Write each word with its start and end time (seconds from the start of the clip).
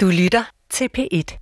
Du 0.00 0.06
lytter 0.06 0.44
til 0.70 0.88
P1. 0.98 1.38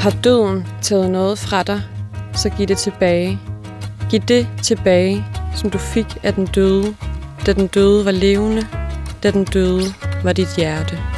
Har 0.00 0.20
døden 0.24 0.66
taget 0.82 1.10
noget 1.10 1.38
fra 1.38 1.62
dig, 1.62 1.82
så 2.34 2.50
giv 2.56 2.66
det 2.66 2.78
tilbage. 2.78 3.38
Giv 4.10 4.20
det 4.20 4.48
tilbage, 4.62 5.24
som 5.56 5.70
du 5.70 5.78
fik 5.78 6.06
af 6.22 6.34
den 6.34 6.46
døde, 6.46 6.96
da 7.46 7.52
den 7.52 7.66
døde 7.66 8.04
var 8.04 8.10
levende, 8.10 8.66
da 9.22 9.30
den 9.30 9.44
døde 9.44 9.84
var 10.24 10.32
dit 10.32 10.56
hjerte. 10.56 11.17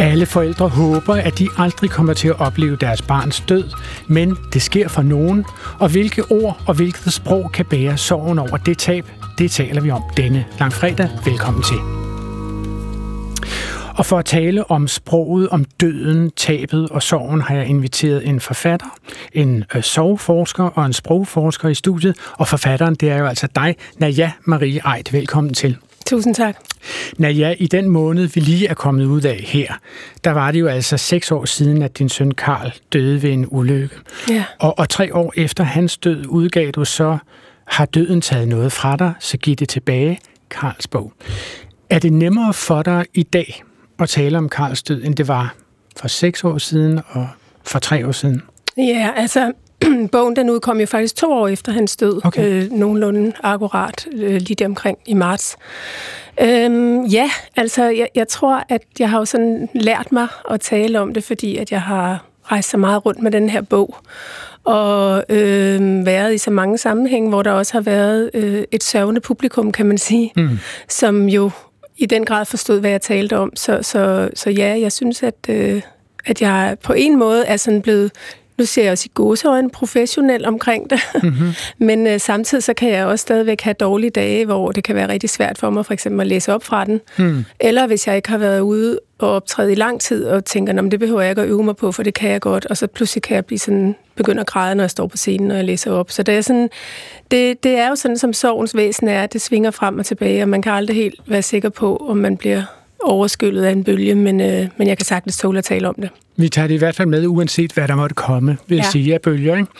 Alle 0.00 0.26
forældre 0.26 0.68
håber, 0.68 1.14
at 1.14 1.38
de 1.38 1.48
aldrig 1.58 1.90
kommer 1.90 2.14
til 2.14 2.28
at 2.28 2.40
opleve 2.40 2.76
deres 2.76 3.02
barns 3.02 3.40
død, 3.48 3.64
men 4.08 4.36
det 4.52 4.62
sker 4.62 4.88
for 4.88 5.02
nogen, 5.02 5.44
og 5.78 5.88
hvilke 5.88 6.24
ord 6.30 6.62
og 6.66 6.74
hvilket 6.74 7.12
sprog 7.12 7.52
kan 7.52 7.66
bære 7.66 7.96
sorgen 7.96 8.38
over 8.38 8.56
det 8.56 8.78
tab, 8.78 9.04
det 9.38 9.50
taler 9.50 9.80
vi 9.80 9.90
om 9.90 10.02
denne 10.16 10.44
langfredag. 10.58 11.08
Velkommen 11.24 11.62
til. 11.62 11.76
Og 13.98 14.06
for 14.06 14.18
at 14.18 14.24
tale 14.24 14.70
om 14.70 14.88
sproget, 14.88 15.48
om 15.48 15.64
døden, 15.64 16.30
tabet 16.30 16.88
og 16.88 17.02
sorgen, 17.02 17.40
har 17.40 17.54
jeg 17.54 17.66
inviteret 17.66 18.28
en 18.28 18.40
forfatter, 18.40 18.86
en 19.32 19.64
øh, 19.74 19.82
sorgforsker 19.82 20.64
og 20.64 20.86
en 20.86 20.92
sprogforsker 20.92 21.68
i 21.68 21.74
studiet. 21.74 22.16
Og 22.32 22.48
forfatteren, 22.48 22.94
det 22.94 23.10
er 23.10 23.18
jo 23.18 23.26
altså 23.26 23.48
dig, 23.54 23.76
Naja 23.98 24.32
Marie 24.44 24.80
Eid. 24.96 25.12
Velkommen 25.12 25.54
til. 25.54 25.76
Tusind 26.10 26.34
tak. 26.34 26.56
Naja, 27.18 27.54
i 27.58 27.66
den 27.66 27.88
måned, 27.88 28.26
vi 28.26 28.40
lige 28.40 28.66
er 28.66 28.74
kommet 28.74 29.04
ud 29.04 29.22
af 29.22 29.36
her, 29.36 29.74
der 30.24 30.30
var 30.30 30.50
det 30.50 30.60
jo 30.60 30.66
altså 30.66 30.96
seks 30.96 31.30
år 31.30 31.44
siden, 31.44 31.82
at 31.82 31.98
din 31.98 32.08
søn 32.08 32.30
Karl 32.30 32.72
døde 32.92 33.22
ved 33.22 33.30
en 33.30 33.46
ulykke. 33.48 33.94
Ja. 34.30 34.44
Og, 34.58 34.78
og 34.78 34.88
tre 34.88 35.14
år 35.14 35.32
efter 35.36 35.64
hans 35.64 35.98
død 35.98 36.26
udgav 36.26 36.70
du 36.70 36.84
så, 36.84 37.18
har 37.66 37.84
døden 37.84 38.20
taget 38.20 38.48
noget 38.48 38.72
fra 38.72 38.96
dig, 38.96 39.12
så 39.20 39.36
giv 39.36 39.56
det 39.56 39.68
tilbage, 39.68 40.18
Karls 40.50 40.86
bog. 40.86 41.12
Er 41.90 41.98
det 41.98 42.12
nemmere 42.12 42.54
for 42.54 42.82
dig 42.82 43.04
i 43.14 43.22
dag 43.22 43.62
at 43.98 44.08
tale 44.08 44.38
om 44.38 44.48
Karls 44.48 44.82
død, 44.82 45.04
end 45.04 45.14
det 45.14 45.28
var 45.28 45.54
for 45.96 46.08
seks 46.08 46.44
år 46.44 46.58
siden 46.58 47.00
og 47.08 47.28
for 47.64 47.78
tre 47.78 48.06
år 48.06 48.12
siden? 48.12 48.42
Ja, 48.76 49.10
altså 49.16 49.52
bogen 50.12 50.36
den 50.36 50.50
udkom 50.50 50.80
jo 50.80 50.86
faktisk 50.86 51.16
to 51.16 51.32
år 51.32 51.48
efter 51.48 51.72
hans 51.72 51.96
død, 51.96 52.20
Okay. 52.24 52.64
øh, 52.64 52.72
nogenlunde 52.72 53.32
akkurat, 53.42 54.06
øh, 54.12 54.32
lige 54.32 54.54
der 54.54 54.66
omkring 54.66 54.98
i 55.06 55.14
marts. 55.14 55.56
Øhm, 56.40 57.04
ja, 57.04 57.30
altså 57.56 57.84
jeg, 57.84 58.08
jeg 58.14 58.28
tror, 58.28 58.64
at 58.68 58.82
jeg 58.98 59.10
har 59.10 59.18
jo 59.18 59.24
sådan 59.24 59.68
lært 59.74 60.12
mig 60.12 60.28
at 60.50 60.60
tale 60.60 61.00
om 61.00 61.14
det, 61.14 61.24
fordi 61.24 61.56
at 61.56 61.72
jeg 61.72 61.82
har 61.82 62.24
rejst 62.44 62.70
så 62.70 62.76
meget 62.76 63.06
rundt 63.06 63.22
med 63.22 63.30
den 63.30 63.50
her 63.50 63.60
bog, 63.60 63.96
og 64.64 65.24
øh, 65.28 66.06
været 66.06 66.34
i 66.34 66.38
så 66.38 66.50
mange 66.50 66.78
sammenhænge, 66.78 67.28
hvor 67.28 67.42
der 67.42 67.50
også 67.50 67.72
har 67.72 67.80
været 67.80 68.30
øh, 68.34 68.64
et 68.72 68.84
sørgende 68.84 69.20
publikum, 69.20 69.72
kan 69.72 69.86
man 69.86 69.98
sige, 69.98 70.32
mm. 70.36 70.58
som 70.88 71.28
jo 71.28 71.50
i 71.96 72.06
den 72.06 72.24
grad 72.24 72.44
forstod, 72.44 72.80
hvad 72.80 72.90
jeg 72.90 73.00
talte 73.00 73.38
om. 73.38 73.56
Så, 73.56 73.78
så, 73.82 74.30
så 74.34 74.50
ja, 74.50 74.78
jeg 74.80 74.92
synes, 74.92 75.22
at, 75.22 75.34
øh, 75.48 75.82
at 76.26 76.42
jeg 76.42 76.76
på 76.82 76.92
en 76.92 77.18
måde 77.18 77.46
er 77.46 77.56
sådan 77.56 77.82
blevet 77.82 78.12
nu 78.60 78.66
ser 78.66 78.82
jeg 78.82 78.92
også 78.92 79.06
i 79.06 79.12
gåseøjne 79.14 79.70
professionel 79.70 80.46
omkring 80.46 80.90
det, 80.90 81.00
mm-hmm. 81.22 81.52
men 81.86 82.06
øh, 82.06 82.20
samtidig 82.20 82.64
så 82.64 82.74
kan 82.74 82.90
jeg 82.90 83.06
også 83.06 83.22
stadigvæk 83.22 83.60
have 83.60 83.74
dårlige 83.74 84.10
dage, 84.10 84.46
hvor 84.46 84.72
det 84.72 84.84
kan 84.84 84.94
være 84.94 85.08
rigtig 85.08 85.30
svært 85.30 85.58
for 85.58 85.70
mig 85.70 85.86
for 85.86 85.92
eksempel 85.92 86.20
at 86.20 86.26
læse 86.26 86.54
op 86.54 86.64
fra 86.64 86.84
den. 86.84 87.00
Mm. 87.18 87.44
Eller 87.60 87.86
hvis 87.86 88.06
jeg 88.06 88.16
ikke 88.16 88.28
har 88.28 88.38
været 88.38 88.60
ude 88.60 89.00
og 89.18 89.30
optræde 89.30 89.72
i 89.72 89.74
lang 89.74 90.00
tid 90.00 90.24
og 90.26 90.44
tænker, 90.44 90.72
"Nå, 90.72 90.82
det 90.82 91.00
behøver 91.00 91.20
jeg 91.20 91.30
ikke 91.30 91.42
at 91.42 91.48
øve 91.48 91.64
mig 91.64 91.76
på, 91.76 91.92
for 91.92 92.02
det 92.02 92.14
kan 92.14 92.30
jeg 92.30 92.40
godt, 92.40 92.66
og 92.66 92.76
så 92.76 92.86
pludselig 92.86 93.22
kan 93.22 93.34
jeg 93.34 93.44
blive 93.44 93.58
sådan, 93.58 93.96
begynde 94.16 94.40
at 94.40 94.46
græde, 94.46 94.74
når 94.74 94.84
jeg 94.84 94.90
står 94.90 95.06
på 95.06 95.16
scenen, 95.16 95.50
og 95.50 95.56
jeg 95.56 95.64
læser 95.64 95.92
op. 95.92 96.10
Så 96.10 96.22
det 96.22 96.36
er, 96.36 96.40
sådan, 96.40 96.70
det, 97.30 97.64
det 97.64 97.78
er 97.78 97.88
jo 97.88 97.94
sådan, 97.94 98.18
som 98.18 98.32
sorgens 98.32 98.76
væsen 98.76 99.08
er, 99.08 99.22
at 99.22 99.32
det 99.32 99.40
svinger 99.40 99.70
frem 99.70 99.98
og 99.98 100.06
tilbage, 100.06 100.42
og 100.42 100.48
man 100.48 100.62
kan 100.62 100.72
aldrig 100.72 100.96
helt 100.96 101.20
være 101.26 101.42
sikker 101.42 101.68
på, 101.68 101.96
om 101.96 102.16
man 102.16 102.36
bliver 102.36 102.62
overskyllet 103.04 103.64
af 103.64 103.72
en 103.72 103.84
bølge, 103.84 104.14
men, 104.14 104.40
øh, 104.40 104.68
men 104.76 104.88
jeg 104.88 104.96
kan 104.98 105.06
sagtens 105.06 105.38
tåle 105.38 105.58
at 105.58 105.64
tale 105.64 105.88
om 105.88 105.94
det. 105.94 106.10
Vi 106.36 106.48
tager 106.48 106.68
det 106.68 106.74
i 106.74 106.78
hvert 106.78 106.96
fald 106.96 107.08
med, 107.08 107.26
uanset 107.26 107.72
hvad 107.72 107.88
der 107.88 107.94
måtte 107.94 108.14
komme, 108.14 108.56
vil 108.66 108.76
jeg 108.76 108.84
Ja. 108.84 108.90
sige 108.90 109.14
af 109.14 109.20
bølger. 109.22 109.56
Ikke? 109.56 109.70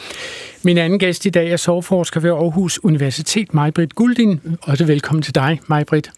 Min 0.62 0.78
anden 0.78 0.98
gæst 0.98 1.26
i 1.26 1.30
dag 1.30 1.50
er 1.52 1.56
soveforsker 1.56 2.20
ved 2.20 2.30
Aarhus 2.30 2.78
Universitet, 2.84 3.54
Majbrit 3.54 3.94
Guldin. 3.94 4.40
Også 4.62 4.84
velkommen 4.84 5.22
til 5.22 5.34
dig, 5.34 5.60
Majbrit. 5.68 6.10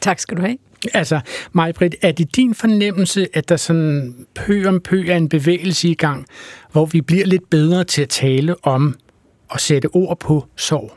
Tak 0.00 0.18
skal 0.18 0.36
du 0.36 0.42
have. 0.42 0.56
Altså, 0.94 1.20
Majbrit, 1.52 1.94
er 2.02 2.12
det 2.12 2.36
din 2.36 2.54
fornemmelse, 2.54 3.26
at 3.34 3.48
der 3.48 3.56
sådan 3.56 4.14
pø 4.34 4.66
om 4.68 4.80
pø 4.80 5.04
er 5.08 5.16
en 5.16 5.28
bevægelse 5.28 5.88
i 5.88 5.94
gang, 5.94 6.26
hvor 6.72 6.86
vi 6.86 7.00
bliver 7.00 7.26
lidt 7.26 7.50
bedre 7.50 7.84
til 7.84 8.02
at 8.02 8.08
tale 8.08 8.54
om 8.62 8.94
og 9.48 9.60
sætte 9.60 9.86
ord 9.92 10.18
på 10.20 10.44
sorg? 10.56 10.92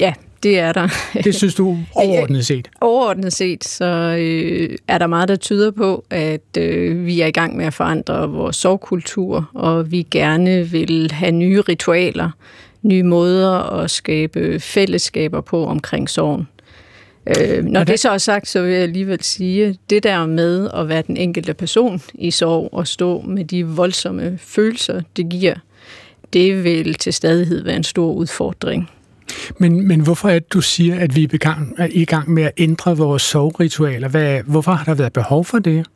Ja, 0.00 0.12
det 0.42 0.58
er 0.58 0.72
der. 0.72 0.88
Det 1.24 1.34
synes 1.34 1.54
du 1.54 1.78
overordnet 1.94 2.46
set? 2.52 2.68
Overordnet 2.80 3.32
set, 3.32 3.64
så 3.64 4.16
øh, 4.20 4.76
er 4.88 4.98
der 4.98 5.06
meget, 5.06 5.28
der 5.28 5.36
tyder 5.36 5.70
på, 5.70 6.04
at 6.10 6.56
øh, 6.58 7.06
vi 7.06 7.20
er 7.20 7.26
i 7.26 7.30
gang 7.30 7.56
med 7.56 7.66
at 7.66 7.74
forandre 7.74 8.30
vores 8.30 8.56
sovkultur, 8.56 9.50
og 9.54 9.90
vi 9.90 10.06
gerne 10.10 10.68
vil 10.70 11.10
have 11.12 11.32
nye 11.32 11.60
ritualer, 11.60 12.30
nye 12.82 13.02
måder 13.02 13.50
at 13.50 13.90
skabe 13.90 14.60
fællesskaber 14.60 15.40
på 15.40 15.66
omkring 15.66 16.10
sorgen. 16.10 16.48
Øh, 17.26 17.64
når 17.64 17.84
det 17.84 18.00
så 18.00 18.10
er 18.10 18.18
sagt, 18.18 18.48
så 18.48 18.62
vil 18.62 18.72
jeg 18.72 18.82
alligevel 18.82 19.22
sige, 19.22 19.78
det 19.90 20.02
der 20.02 20.26
med 20.26 20.70
at 20.74 20.88
være 20.88 21.02
den 21.06 21.16
enkelte 21.16 21.54
person 21.54 22.02
i 22.14 22.30
sorg 22.30 22.68
og 22.72 22.86
stå 22.86 23.20
med 23.20 23.44
de 23.44 23.66
voldsomme 23.66 24.38
følelser, 24.42 25.02
det 25.16 25.28
giver, 25.28 25.54
det 26.32 26.64
vil 26.64 26.94
til 26.94 27.12
stadighed 27.12 27.64
være 27.64 27.76
en 27.76 27.84
stor 27.84 28.12
udfordring. 28.12 28.90
Men, 29.58 29.88
men 29.88 30.00
hvorfor 30.00 30.28
er 30.28 30.38
det, 30.38 30.52
du 30.52 30.60
siger, 30.60 31.00
at 31.00 31.16
vi 31.16 31.24
er, 31.24 31.28
begang, 31.28 31.74
er 31.78 31.88
i 31.90 32.04
gang 32.04 32.30
med 32.30 32.42
at 32.42 32.52
ændre 32.56 32.96
vores 32.96 33.22
sovritualer? 33.22 34.08
Hvad, 34.08 34.42
hvorfor 34.42 34.72
har 34.72 34.84
der 34.84 34.94
været 34.94 35.12
behov 35.12 35.44
for 35.44 35.58
det? 35.58 35.86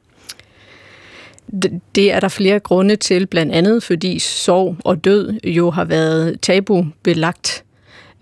Det 1.94 2.12
er 2.12 2.20
der 2.20 2.28
flere 2.28 2.58
grunde 2.58 2.96
til, 2.96 3.26
blandt 3.26 3.52
andet 3.52 3.82
fordi 3.82 4.18
sorg 4.18 4.76
og 4.84 5.04
død 5.04 5.38
jo 5.44 5.70
har 5.70 5.84
været 5.84 6.40
tabubelagt, 6.40 7.64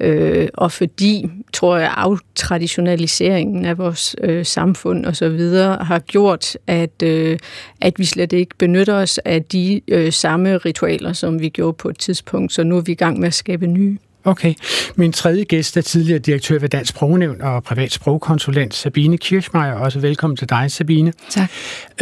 øh, 0.00 0.48
og 0.54 0.72
fordi, 0.72 1.30
tror 1.52 1.76
jeg, 1.76 1.92
aftraditionaliseringen 1.96 3.64
af 3.64 3.78
vores 3.78 4.16
øh, 4.22 4.46
samfund 4.46 5.06
og 5.06 5.16
så 5.16 5.28
videre 5.28 5.84
har 5.84 5.98
gjort, 5.98 6.56
at, 6.66 7.02
øh, 7.02 7.38
at 7.80 7.98
vi 7.98 8.04
slet 8.04 8.32
ikke 8.32 8.54
benytter 8.58 8.94
os 8.94 9.18
af 9.18 9.42
de 9.42 9.80
øh, 9.88 10.12
samme 10.12 10.56
ritualer, 10.56 11.12
som 11.12 11.40
vi 11.40 11.48
gjorde 11.48 11.72
på 11.72 11.88
et 11.88 11.98
tidspunkt, 11.98 12.52
så 12.52 12.62
nu 12.62 12.76
er 12.76 12.80
vi 12.80 12.92
i 12.92 12.94
gang 12.94 13.20
med 13.20 13.26
at 13.26 13.34
skabe 13.34 13.66
nye. 13.66 13.98
Okay. 14.28 14.54
Min 14.96 15.12
tredje 15.12 15.44
gæst 15.44 15.76
er 15.76 15.80
tidligere 15.80 16.18
direktør 16.18 16.58
ved 16.58 16.68
Dansk 16.68 16.90
Sprognævn 16.90 17.40
og 17.40 17.62
privat 17.62 17.92
sprogkonsulent 17.92 18.74
Sabine 18.74 19.18
Kirchmeier. 19.18 19.72
Også 19.72 20.00
velkommen 20.00 20.36
til 20.36 20.48
dig, 20.48 20.70
Sabine. 20.70 21.12
Tak. 21.30 21.50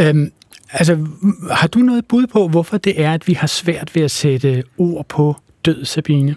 Øhm, 0.00 0.32
altså, 0.70 1.06
har 1.50 1.68
du 1.68 1.78
noget 1.78 2.06
bud 2.06 2.26
på, 2.26 2.48
hvorfor 2.48 2.78
det 2.78 3.02
er, 3.02 3.12
at 3.12 3.28
vi 3.28 3.32
har 3.32 3.46
svært 3.46 3.94
ved 3.94 4.02
at 4.02 4.10
sætte 4.10 4.62
ord 4.78 5.06
på 5.08 5.36
død, 5.64 5.84
Sabine? 5.84 6.34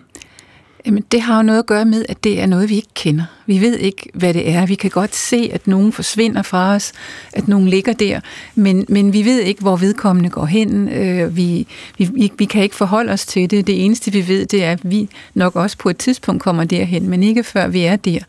Jamen, 0.85 1.03
det 1.11 1.21
har 1.21 1.37
jo 1.37 1.43
noget 1.43 1.59
at 1.59 1.65
gøre 1.65 1.85
med, 1.85 2.05
at 2.09 2.23
det 2.23 2.41
er 2.41 2.45
noget, 2.45 2.69
vi 2.69 2.75
ikke 2.75 2.93
kender. 2.93 3.23
Vi 3.45 3.61
ved 3.61 3.77
ikke, 3.77 4.09
hvad 4.13 4.33
det 4.33 4.49
er. 4.49 4.65
Vi 4.65 4.75
kan 4.75 4.89
godt 4.89 5.15
se, 5.15 5.49
at 5.53 5.67
nogen 5.67 5.93
forsvinder 5.93 6.41
fra 6.41 6.75
os, 6.75 6.91
at 7.33 7.47
nogen 7.47 7.67
ligger 7.67 7.93
der, 7.93 8.19
men, 8.55 8.85
men 8.89 9.13
vi 9.13 9.25
ved 9.25 9.39
ikke, 9.39 9.61
hvor 9.61 9.75
vedkommende 9.75 10.29
går 10.29 10.45
hen. 10.45 10.89
Øh, 10.89 11.37
vi, 11.37 11.67
vi, 11.97 12.31
vi 12.37 12.45
kan 12.45 12.63
ikke 12.63 12.75
forholde 12.75 13.11
os 13.11 13.25
til 13.25 13.51
det. 13.51 13.67
Det 13.67 13.85
eneste, 13.85 14.11
vi 14.11 14.27
ved, 14.27 14.45
det 14.45 14.63
er, 14.63 14.71
at 14.71 14.91
vi 14.91 15.09
nok 15.33 15.55
også 15.55 15.77
på 15.77 15.89
et 15.89 15.97
tidspunkt 15.97 16.43
kommer 16.43 16.63
derhen, 16.63 17.09
men 17.09 17.23
ikke 17.23 17.43
før 17.43 17.67
vi 17.67 17.81
er 17.81 17.95
der, 17.95 18.19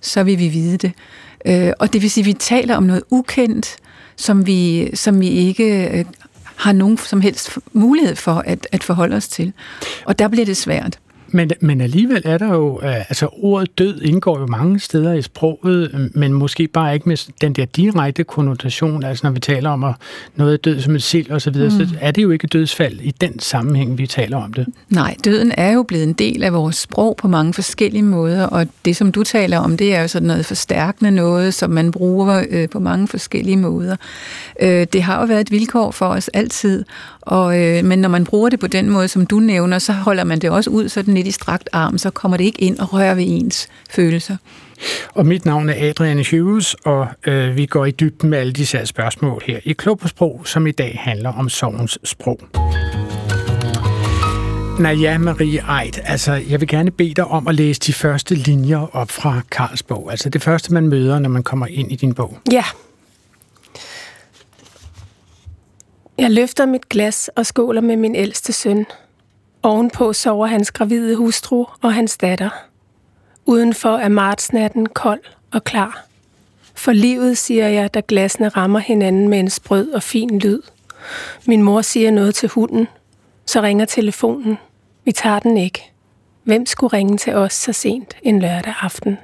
så 0.00 0.22
vil 0.22 0.38
vi 0.38 0.48
vide 0.48 0.76
det. 0.76 0.92
Øh, 1.46 1.72
og 1.78 1.92
det 1.92 2.02
vil 2.02 2.10
sige, 2.10 2.22
at 2.22 2.26
vi 2.26 2.32
taler 2.32 2.76
om 2.76 2.82
noget 2.82 3.02
ukendt, 3.10 3.76
som 4.16 4.46
vi, 4.46 4.90
som 4.94 5.20
vi 5.20 5.28
ikke 5.28 5.98
øh, 5.98 6.04
har 6.56 6.72
nogen 6.72 6.98
som 6.98 7.20
helst 7.20 7.58
mulighed 7.72 8.16
for 8.16 8.42
at, 8.46 8.66
at 8.72 8.84
forholde 8.84 9.16
os 9.16 9.28
til. 9.28 9.52
Og 10.04 10.18
der 10.18 10.28
bliver 10.28 10.46
det 10.46 10.56
svært. 10.56 10.98
Men, 11.32 11.50
men 11.60 11.80
alligevel 11.80 12.22
er 12.24 12.38
der 12.38 12.54
jo, 12.54 12.80
øh, 12.82 12.96
altså 12.96 13.28
ordet 13.32 13.78
død 13.78 14.00
indgår 14.02 14.40
jo 14.40 14.46
mange 14.46 14.80
steder 14.80 15.12
i 15.12 15.22
sproget, 15.22 15.90
øh, 15.94 16.00
men 16.14 16.32
måske 16.32 16.66
bare 16.66 16.94
ikke 16.94 17.08
med 17.08 17.32
den 17.40 17.52
der 17.52 17.64
direkte 17.64 18.24
konnotation, 18.24 19.04
altså 19.04 19.26
når 19.26 19.30
vi 19.30 19.40
taler 19.40 19.70
om 19.70 19.84
at 19.84 19.94
noget 20.36 20.52
er 20.52 20.56
død 20.56 20.80
som 20.80 20.94
et 20.94 21.02
sild 21.02 21.30
og 21.30 21.42
så 21.42 21.50
videre, 21.50 21.68
mm. 21.68 21.86
så 21.86 21.94
er 22.00 22.10
det 22.10 22.22
jo 22.22 22.30
ikke 22.30 22.46
dødsfald 22.46 23.00
i 23.00 23.10
den 23.10 23.38
sammenhæng, 23.38 23.98
vi 23.98 24.06
taler 24.06 24.36
om 24.36 24.52
det. 24.52 24.66
Nej, 24.88 25.16
døden 25.24 25.52
er 25.56 25.72
jo 25.72 25.82
blevet 25.82 26.04
en 26.04 26.12
del 26.12 26.42
af 26.42 26.52
vores 26.52 26.76
sprog 26.76 27.16
på 27.16 27.28
mange 27.28 27.54
forskellige 27.54 28.02
måder, 28.02 28.46
og 28.46 28.66
det, 28.84 28.96
som 28.96 29.12
du 29.12 29.24
taler 29.24 29.58
om, 29.58 29.76
det 29.76 29.94
er 29.94 30.02
jo 30.02 30.08
sådan 30.08 30.26
noget 30.26 30.46
forstærkende 30.46 31.10
noget, 31.10 31.54
som 31.54 31.70
man 31.70 31.90
bruger 31.90 32.44
øh, 32.50 32.68
på 32.68 32.78
mange 32.78 33.08
forskellige 33.08 33.56
måder. 33.56 33.96
Øh, 34.60 34.86
det 34.92 35.02
har 35.02 35.20
jo 35.20 35.26
været 35.26 35.40
et 35.40 35.50
vilkår 35.50 35.90
for 35.90 36.06
os 36.06 36.28
altid, 36.28 36.84
og, 37.20 37.60
øh, 37.60 37.84
men 37.84 37.98
når 37.98 38.08
man 38.08 38.24
bruger 38.24 38.48
det 38.48 38.60
på 38.60 38.66
den 38.66 38.90
måde, 38.90 39.08
som 39.08 39.26
du 39.26 39.38
nævner, 39.40 39.78
så 39.78 39.92
holder 39.92 40.24
man 40.24 40.38
det 40.38 40.50
også 40.50 40.70
ud 40.70 40.88
sådan 40.88 41.16
lidt 41.20 41.28
i 41.28 41.30
strakt 41.30 41.68
arm, 41.72 41.98
så 41.98 42.10
kommer 42.10 42.36
det 42.36 42.44
ikke 42.44 42.60
ind 42.60 42.78
og 42.78 42.92
rører 42.92 43.14
ved 43.14 43.24
ens 43.26 43.68
følelser. 43.90 44.36
Og 45.14 45.26
mit 45.26 45.44
navn 45.44 45.68
er 45.68 45.88
Adrian 45.90 46.24
Hughes, 46.30 46.74
og 46.74 47.06
øh, 47.26 47.56
vi 47.56 47.66
går 47.66 47.86
i 47.86 47.90
dybden 47.90 48.30
med 48.30 48.38
alle 48.38 48.52
disse 48.52 48.78
her 48.78 48.84
spørgsmål 48.84 49.42
her 49.46 49.60
i 49.64 49.72
Klog 49.72 49.98
på 49.98 50.08
Sprog, 50.08 50.42
som 50.44 50.66
i 50.66 50.70
dag 50.70 50.98
handler 51.00 51.32
om 51.32 51.48
sovens 51.48 51.98
sprog. 52.04 52.40
Naja, 54.80 55.18
Marie 55.18 55.82
Eid, 55.82 55.92
altså 56.04 56.32
jeg 56.32 56.60
vil 56.60 56.68
gerne 56.68 56.90
bede 56.90 57.14
dig 57.14 57.24
om 57.24 57.48
at 57.48 57.54
læse 57.54 57.80
de 57.80 57.92
første 57.92 58.34
linjer 58.34 58.96
op 58.96 59.10
fra 59.10 59.40
Karls 59.50 59.82
bog. 59.82 60.10
Altså 60.10 60.28
det 60.28 60.42
første, 60.42 60.74
man 60.74 60.88
møder, 60.88 61.18
når 61.18 61.28
man 61.28 61.42
kommer 61.42 61.66
ind 61.66 61.92
i 61.92 61.96
din 61.96 62.14
bog. 62.14 62.38
Ja. 62.52 62.64
Jeg 66.18 66.30
løfter 66.30 66.66
mit 66.66 66.88
glas 66.88 67.30
og 67.36 67.46
skåler 67.46 67.80
med 67.80 67.96
min 67.96 68.14
ældste 68.14 68.52
søn. 68.52 68.86
Ovenpå 69.62 70.12
sover 70.12 70.46
hans 70.46 70.70
gravide 70.70 71.16
hustru 71.16 71.64
og 71.82 71.94
hans 71.94 72.16
datter. 72.16 72.50
Udenfor 73.46 73.96
er 73.96 74.08
martsnatten 74.08 74.86
kold 74.86 75.20
og 75.52 75.64
klar. 75.64 76.06
For 76.74 76.92
livet, 76.92 77.38
siger 77.38 77.68
jeg, 77.68 77.94
da 77.94 78.02
glasene 78.08 78.48
rammer 78.48 78.78
hinanden 78.78 79.28
med 79.28 79.40
en 79.40 79.50
sprød 79.50 79.90
og 79.90 80.02
fin 80.02 80.38
lyd. 80.38 80.62
Min 81.46 81.62
mor 81.62 81.82
siger 81.82 82.10
noget 82.10 82.34
til 82.34 82.48
hunden. 82.48 82.88
Så 83.46 83.62
ringer 83.62 83.84
telefonen. 83.84 84.58
Vi 85.04 85.12
tager 85.12 85.38
den 85.38 85.56
ikke. 85.56 85.82
Hvem 86.44 86.66
skulle 86.66 86.92
ringe 86.92 87.18
til 87.18 87.34
os 87.34 87.52
så 87.52 87.72
sent 87.72 88.16
en 88.22 88.40
lørdag 88.40 88.74
aften? 88.80 89.18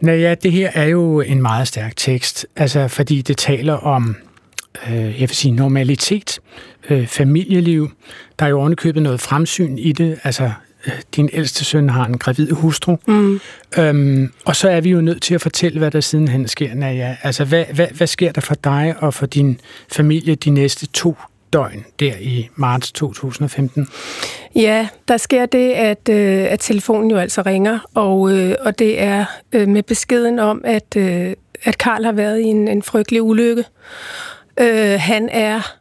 Naja, 0.00 0.34
det 0.34 0.52
her 0.52 0.70
er 0.74 0.84
jo 0.84 1.20
en 1.20 1.42
meget 1.42 1.68
stærk 1.68 1.96
tekst, 1.96 2.46
altså 2.56 2.88
fordi 2.88 3.22
det 3.22 3.36
taler 3.36 3.74
om, 3.74 4.16
øh, 4.88 4.94
jeg 4.94 5.20
vil 5.20 5.28
sige, 5.28 5.52
normalitet, 5.52 6.40
øh, 6.90 7.06
familieliv. 7.06 7.90
Der 8.38 8.44
er 8.46 8.50
jo 8.50 8.58
ovenikøbet 8.58 9.02
noget 9.02 9.20
fremsyn 9.20 9.78
i 9.78 9.92
det, 9.92 10.18
altså 10.24 10.50
øh, 10.86 10.92
din 11.16 11.30
ældste 11.32 11.64
søn 11.64 11.90
har 11.90 12.06
en 12.06 12.18
gravid 12.18 12.50
hustru. 12.50 12.96
Mm. 13.06 13.40
Øhm, 13.78 14.32
og 14.44 14.56
så 14.56 14.68
er 14.68 14.80
vi 14.80 14.90
jo 14.90 15.00
nødt 15.00 15.22
til 15.22 15.34
at 15.34 15.40
fortælle, 15.40 15.78
hvad 15.78 15.90
der 15.90 16.00
sidenhen 16.00 16.48
sker. 16.48 16.74
Naja, 16.74 17.16
altså 17.22 17.44
hvad, 17.44 17.64
hvad, 17.74 17.86
hvad 17.88 18.06
sker 18.06 18.32
der 18.32 18.40
for 18.40 18.54
dig 18.54 18.94
og 18.98 19.14
for 19.14 19.26
din 19.26 19.60
familie 19.92 20.34
de 20.34 20.50
næste 20.50 20.86
to 20.86 21.16
døgn 21.52 21.84
der 22.00 22.12
i 22.20 22.48
marts 22.56 22.92
2015? 22.92 23.88
Ja, 24.54 24.88
der 25.08 25.16
sker 25.16 25.46
det, 25.46 25.72
at, 25.72 26.08
øh, 26.10 26.46
at 26.52 26.60
telefonen 26.60 27.10
jo 27.10 27.16
altså 27.16 27.42
ringer, 27.42 27.78
og, 27.94 28.32
øh, 28.32 28.54
og 28.60 28.78
det 28.78 29.02
er 29.02 29.24
øh, 29.52 29.68
med 29.68 29.82
beskeden 29.82 30.38
om, 30.38 30.60
at, 30.64 30.96
øh, 30.96 31.32
at 31.64 31.78
Karl 31.78 32.04
har 32.04 32.12
været 32.12 32.40
i 32.40 32.44
en, 32.44 32.68
en 32.68 32.82
frygtelig 32.82 33.22
ulykke. 33.22 33.64
Øh, 34.60 35.00
han 35.00 35.28
er 35.28 35.76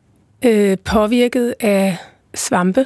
øh, 0.45 0.77
påvirket 0.77 1.55
af 1.59 1.97
svampe, 2.35 2.85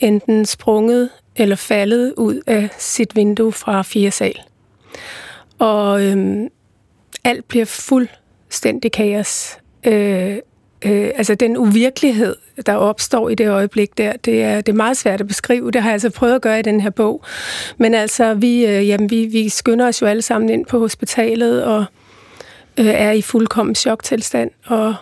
enten 0.00 0.46
sprunget 0.46 1.10
eller 1.36 1.56
faldet 1.56 2.14
ud 2.16 2.40
af 2.46 2.68
sit 2.78 3.16
vindue 3.16 3.52
fra 3.52 3.82
fire 3.82 4.10
sal. 4.10 4.38
Og 5.58 6.04
øhm, 6.04 6.48
alt 7.24 7.48
bliver 7.48 7.64
fuldstændig 7.64 8.92
kaos. 8.92 9.58
Øh, 9.84 10.36
øh, 10.84 11.10
altså 11.14 11.34
den 11.34 11.56
uvirkelighed, 11.56 12.36
der 12.66 12.74
opstår 12.74 13.28
i 13.28 13.34
det 13.34 13.48
øjeblik 13.48 13.98
der, 13.98 14.12
det 14.24 14.42
er, 14.42 14.60
det 14.60 14.72
er 14.72 14.76
meget 14.76 14.96
svært 14.96 15.20
at 15.20 15.26
beskrive. 15.26 15.70
Det 15.70 15.82
har 15.82 15.88
jeg 15.88 15.92
altså 15.92 16.10
prøvet 16.10 16.34
at 16.34 16.42
gøre 16.42 16.58
i 16.58 16.62
den 16.62 16.80
her 16.80 16.90
bog. 16.90 17.24
Men 17.78 17.94
altså, 17.94 18.34
vi, 18.34 18.66
øh, 18.66 18.88
jamen, 18.88 19.10
vi, 19.10 19.26
vi 19.26 19.48
skynder 19.48 19.88
os 19.88 20.02
jo 20.02 20.06
alle 20.06 20.22
sammen 20.22 20.50
ind 20.50 20.66
på 20.66 20.78
hospitalet 20.78 21.64
og 21.64 21.84
øh, 22.78 22.86
er 22.86 23.10
i 23.10 23.22
fuldkommen 23.22 23.74
choktilstand 23.74 24.50
og, 24.66 24.94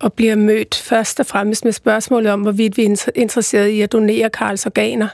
og 0.00 0.12
bliver 0.12 0.36
mødt 0.36 0.74
først 0.74 1.20
og 1.20 1.26
fremmest 1.26 1.64
med 1.64 1.72
spørgsmålet 1.72 2.32
om, 2.32 2.40
hvorvidt 2.40 2.76
vi 2.76 2.84
er 2.84 3.10
interesseret 3.14 3.68
i 3.68 3.80
at 3.80 3.92
donere 3.92 4.30
Karls 4.30 4.66
organer. 4.66 5.08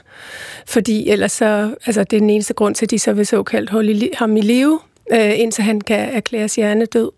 Fordi 0.65 1.09
ellers 1.09 1.31
så, 1.31 1.75
altså 1.85 2.03
det 2.03 2.17
er 2.17 2.21
den 2.21 2.29
eneste 2.29 2.53
grund 2.53 2.75
til, 2.75 2.85
at 2.85 2.91
de 2.91 2.99
så 2.99 3.13
vil 3.13 3.27
såkaldt 3.27 3.69
holde 3.69 4.09
ham 4.13 4.37
i 4.37 4.41
live, 4.41 4.79
øh, 5.11 5.39
indtil 5.39 5.63
han 5.63 5.81
kan 5.81 6.15
erklæres 6.15 6.55
hjernedød. 6.55 7.11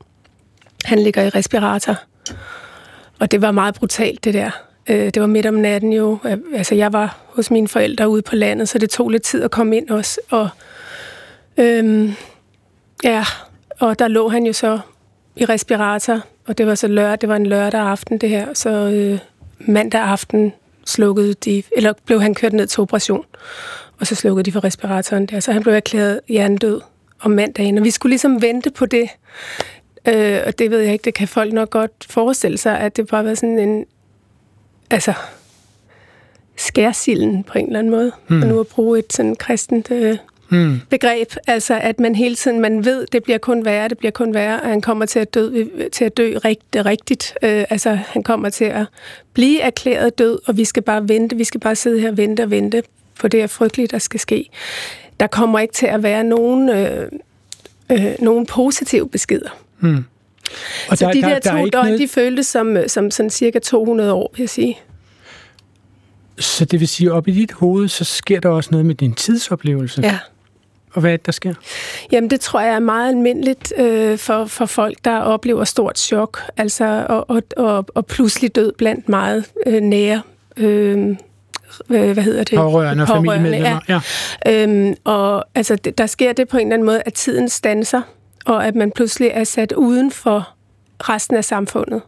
Han 0.85 0.99
ligger 0.99 1.23
i 1.23 1.29
respirator. 1.29 1.95
Og 3.19 3.31
det 3.31 3.41
var 3.41 3.51
meget 3.51 3.75
brutalt, 3.75 4.23
det 4.23 4.33
der. 4.33 4.51
Øh, 4.89 5.05
det 5.05 5.21
var 5.21 5.27
midt 5.27 5.45
om 5.45 5.53
natten 5.53 5.93
jo. 5.93 6.17
Altså, 6.53 6.75
jeg 6.75 6.93
var 6.93 7.17
hos 7.25 7.51
mine 7.51 7.67
forældre 7.67 8.09
ude 8.09 8.21
på 8.21 8.35
landet, 8.35 8.69
så 8.69 8.77
det 8.77 8.89
tog 8.89 9.09
lidt 9.09 9.23
tid 9.23 9.43
at 9.43 9.51
komme 9.51 9.77
ind 9.77 9.89
også. 9.89 10.19
Og, 10.29 10.49
øhm, 11.57 12.13
ja, 13.03 13.25
og 13.79 13.99
der 13.99 14.07
lå 14.07 14.29
han 14.29 14.45
jo 14.45 14.53
så 14.53 14.79
i 15.35 15.45
respirator, 15.45 16.21
og 16.49 16.57
det 16.57 16.67
var 16.67 16.75
så 16.75 16.87
lørdag, 16.87 17.21
det 17.21 17.29
var 17.29 17.35
en 17.35 17.45
lørdag 17.45 17.81
aften 17.81 18.17
det 18.17 18.29
her, 18.29 18.53
så 18.53 18.69
øh, 18.69 19.19
mandag 19.59 20.01
aften 20.01 20.53
slukkede 20.85 21.33
de, 21.33 21.63
eller 21.71 21.93
blev 22.05 22.21
han 22.21 22.35
kørt 22.35 22.53
ned 22.53 22.67
til 22.67 22.81
operation, 22.81 23.25
og 23.99 24.07
så 24.07 24.15
slukkede 24.15 24.43
de 24.43 24.51
for 24.51 24.63
respiratoren 24.63 25.25
der, 25.25 25.39
så 25.39 25.51
han 25.51 25.61
blev 25.61 25.73
erklæret 25.73 26.19
hjernedød 26.27 26.81
om 27.21 27.31
mandagen, 27.31 27.77
og 27.77 27.83
vi 27.83 27.91
skulle 27.91 28.11
ligesom 28.11 28.41
vente 28.41 28.71
på 28.71 28.85
det. 28.85 29.09
Øh, 30.07 30.39
og 30.47 30.59
det 30.59 30.71
ved 30.71 30.79
jeg 30.79 30.93
ikke, 30.93 31.03
det 31.03 31.13
kan 31.13 31.27
folk 31.27 31.53
nok 31.53 31.69
godt 31.69 31.91
forestille 32.09 32.57
sig, 32.57 32.79
at 32.79 32.97
det 32.97 33.07
bare 33.07 33.25
var 33.25 33.33
sådan 33.33 33.59
en, 33.59 33.85
altså, 34.91 35.13
skærsilden 36.55 37.43
på 37.43 37.57
en 37.57 37.65
eller 37.65 37.79
anden 37.79 37.91
måde. 37.91 38.11
Mm. 38.27 38.41
Og 38.41 38.47
nu 38.47 38.59
at 38.59 38.67
bruge 38.67 38.99
et 38.99 39.13
sådan 39.13 39.35
kristent 39.35 39.91
øh, 39.91 40.17
mm. 40.49 40.81
begreb, 40.89 41.33
altså 41.47 41.79
at 41.81 41.99
man 41.99 42.15
hele 42.15 42.35
tiden, 42.35 42.59
man 42.59 42.85
ved, 42.85 43.05
det 43.11 43.23
bliver 43.23 43.37
kun 43.37 43.65
værre, 43.65 43.87
det 43.87 43.97
bliver 43.97 44.11
kun 44.11 44.33
værre, 44.33 44.61
og 44.61 44.69
han 44.69 44.81
kommer 44.81 45.05
til 45.05 45.19
at 45.19 45.33
dø, 45.33 45.63
til 45.93 46.05
at 46.05 46.17
dø 46.17 46.37
rigt, 46.45 46.63
rigtigt. 46.75 47.33
Øh, 47.43 47.65
altså 47.69 47.93
han 48.07 48.23
kommer 48.23 48.49
til 48.49 48.65
at 48.65 48.85
blive 49.33 49.61
erklæret 49.61 50.19
død, 50.19 50.39
og 50.45 50.57
vi 50.57 50.65
skal 50.65 50.83
bare 50.83 51.09
vente, 51.09 51.35
vi 51.35 51.43
skal 51.43 51.59
bare 51.59 51.75
sidde 51.75 51.99
her 51.99 52.11
og 52.11 52.17
vente 52.17 52.41
og 52.41 52.51
vente 52.51 52.83
på 53.19 53.27
det 53.27 53.39
her 53.39 53.47
frygtelige, 53.47 53.87
der 53.87 53.99
skal 53.99 54.19
ske. 54.19 54.49
Der 55.19 55.27
kommer 55.27 55.59
ikke 55.59 55.73
til 55.73 55.85
at 55.85 56.03
være 56.03 56.23
nogen, 56.23 56.69
øh, 56.69 57.11
øh, 57.91 58.05
nogen 58.19 58.45
positive 58.45 59.09
beskeder. 59.09 59.49
Hmm. 59.79 60.03
Og 60.89 60.97
så 60.97 61.05
der, 61.05 61.11
de 61.11 61.21
der, 61.21 61.39
der, 61.39 61.51
to 61.51 61.57
der 61.57 61.69
døgn, 61.69 61.85
noget... 61.85 61.99
de 61.99 62.07
føltes 62.07 62.47
som, 62.47 62.77
som 62.87 63.11
sådan 63.11 63.29
cirka 63.29 63.59
200 63.59 64.13
år, 64.13 64.31
vil 64.35 64.41
jeg 64.43 64.49
sige. 64.49 64.77
Så 66.39 66.65
det 66.65 66.79
vil 66.79 66.87
sige, 66.87 67.13
op 67.13 67.27
i 67.27 67.31
dit 67.31 67.51
hoved, 67.51 67.87
så 67.87 68.03
sker 68.03 68.39
der 68.39 68.49
også 68.49 68.69
noget 68.71 68.85
med 68.85 68.95
din 68.95 69.13
tidsoplevelse? 69.13 70.01
Ja. 70.01 70.19
Og 70.93 71.01
hvad 71.01 71.11
er 71.11 71.17
det, 71.17 71.25
der 71.25 71.31
sker? 71.31 71.53
Jamen, 72.11 72.29
det 72.29 72.39
tror 72.39 72.59
jeg 72.59 72.75
er 72.75 72.79
meget 72.79 73.09
almindeligt 73.09 73.73
øh, 73.77 74.17
for, 74.17 74.45
for 74.45 74.65
folk, 74.65 74.97
der 75.05 75.19
oplever 75.19 75.63
stort 75.63 75.99
chok, 75.99 76.39
altså, 76.57 77.05
og, 77.09 77.29
og, 77.29 77.43
og, 77.57 77.85
og 77.95 78.05
pludselig 78.05 78.55
død 78.55 78.73
blandt 78.77 79.09
meget 79.09 79.45
øh, 79.65 79.81
nære 79.81 80.21
øh, 80.57 81.17
hvad 81.87 82.15
hedder 82.15 82.43
det? 82.43 82.57
Pårørende 82.57 83.03
og 83.03 83.07
familiemedlemmer. 83.07 83.79
Ja. 83.89 83.99
ja. 84.45 84.63
Øhm, 84.63 84.95
og 85.03 85.45
altså, 85.55 85.75
der 85.75 86.05
sker 86.05 86.33
det 86.33 86.47
på 86.47 86.57
en 86.57 86.67
eller 86.67 86.73
anden 86.73 86.85
måde, 86.85 87.01
at 87.05 87.13
tiden 87.13 87.49
stanser 87.49 88.01
og 88.45 88.67
at 88.67 88.75
man 88.75 88.91
pludselig 88.91 89.31
er 89.33 89.43
sat 89.43 89.71
uden 89.71 90.11
for 90.11 90.49
resten 90.99 91.37
af 91.37 91.45
samfundet. 91.45 92.01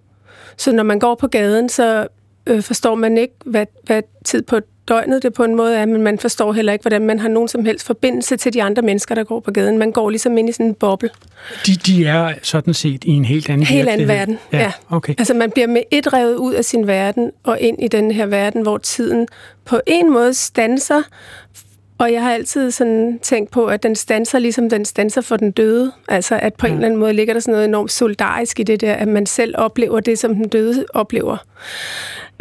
Så 0.57 0.71
når 0.71 0.83
man 0.83 0.99
går 0.99 1.15
på 1.15 1.27
gaden, 1.27 1.69
så 1.69 2.07
øh, 2.47 2.63
forstår 2.63 2.95
man 2.95 3.17
ikke, 3.17 3.33
hvad, 3.45 3.65
hvad 3.83 4.01
tid 4.25 4.41
på 4.41 4.59
døgnet 4.87 5.23
det 5.23 5.33
på 5.33 5.43
en 5.43 5.55
måde 5.55 5.75
er, 5.75 5.85
men 5.85 6.01
man 6.01 6.19
forstår 6.19 6.53
heller 6.53 6.73
ikke, 6.73 6.83
hvordan 6.83 7.01
man 7.01 7.19
har 7.19 7.29
nogen 7.29 7.47
som 7.49 7.65
helst 7.65 7.85
forbindelse 7.85 8.37
til 8.37 8.53
de 8.53 8.63
andre 8.63 8.81
mennesker, 8.81 9.15
der 9.15 9.23
går 9.23 9.39
på 9.39 9.51
gaden. 9.51 9.77
Man 9.77 9.91
går 9.91 10.09
ligesom 10.09 10.37
ind 10.37 10.49
i 10.49 10.51
sådan 10.51 10.65
en 10.65 10.73
boble. 10.73 11.09
De, 11.65 11.75
de 11.75 12.05
er 12.05 12.33
sådan 12.41 12.73
set 12.73 13.03
i 13.03 13.09
en 13.09 13.25
helt 13.25 13.49
anden 13.49 13.67
Helt 13.67 13.89
anden 13.89 14.07
verden, 14.07 14.39
ja. 14.53 14.59
ja. 14.59 14.71
Okay. 14.89 15.15
Altså 15.17 15.33
man 15.33 15.51
bliver 15.51 15.67
med 15.67 15.81
et 15.91 16.13
revet 16.13 16.35
ud 16.35 16.53
af 16.53 16.65
sin 16.65 16.87
verden 16.87 17.31
og 17.43 17.59
ind 17.59 17.83
i 17.83 17.87
den 17.87 18.11
her 18.11 18.25
verden, 18.25 18.61
hvor 18.61 18.77
tiden 18.77 19.27
på 19.65 19.79
en 19.87 20.13
måde 20.13 20.33
stanser, 20.33 21.01
og 21.97 22.13
jeg 22.13 22.23
har 22.23 22.33
altid 22.33 22.71
sådan 22.71 23.19
tænkt 23.21 23.51
på, 23.51 23.65
at 23.65 23.83
den 23.83 23.95
stanser 23.95 24.39
ligesom 24.39 24.69
den 24.69 24.85
stanser 24.85 25.21
for 25.21 25.37
den 25.37 25.51
døde. 25.51 25.91
Altså 26.07 26.35
at 26.35 26.53
på 26.53 26.65
en 26.65 26.73
eller 26.73 26.85
anden 26.85 26.99
måde 26.99 27.13
ligger 27.13 27.33
der 27.33 27.39
sådan 27.39 27.51
noget 27.51 27.65
enormt 27.65 27.91
solidarisk 27.91 28.59
i 28.59 28.63
det 28.63 28.81
der, 28.81 28.93
at 28.93 29.07
man 29.07 29.25
selv 29.25 29.55
oplever 29.57 29.99
det, 29.99 30.19
som 30.19 30.35
den 30.35 30.47
døde 30.47 30.85
oplever. 30.93 31.37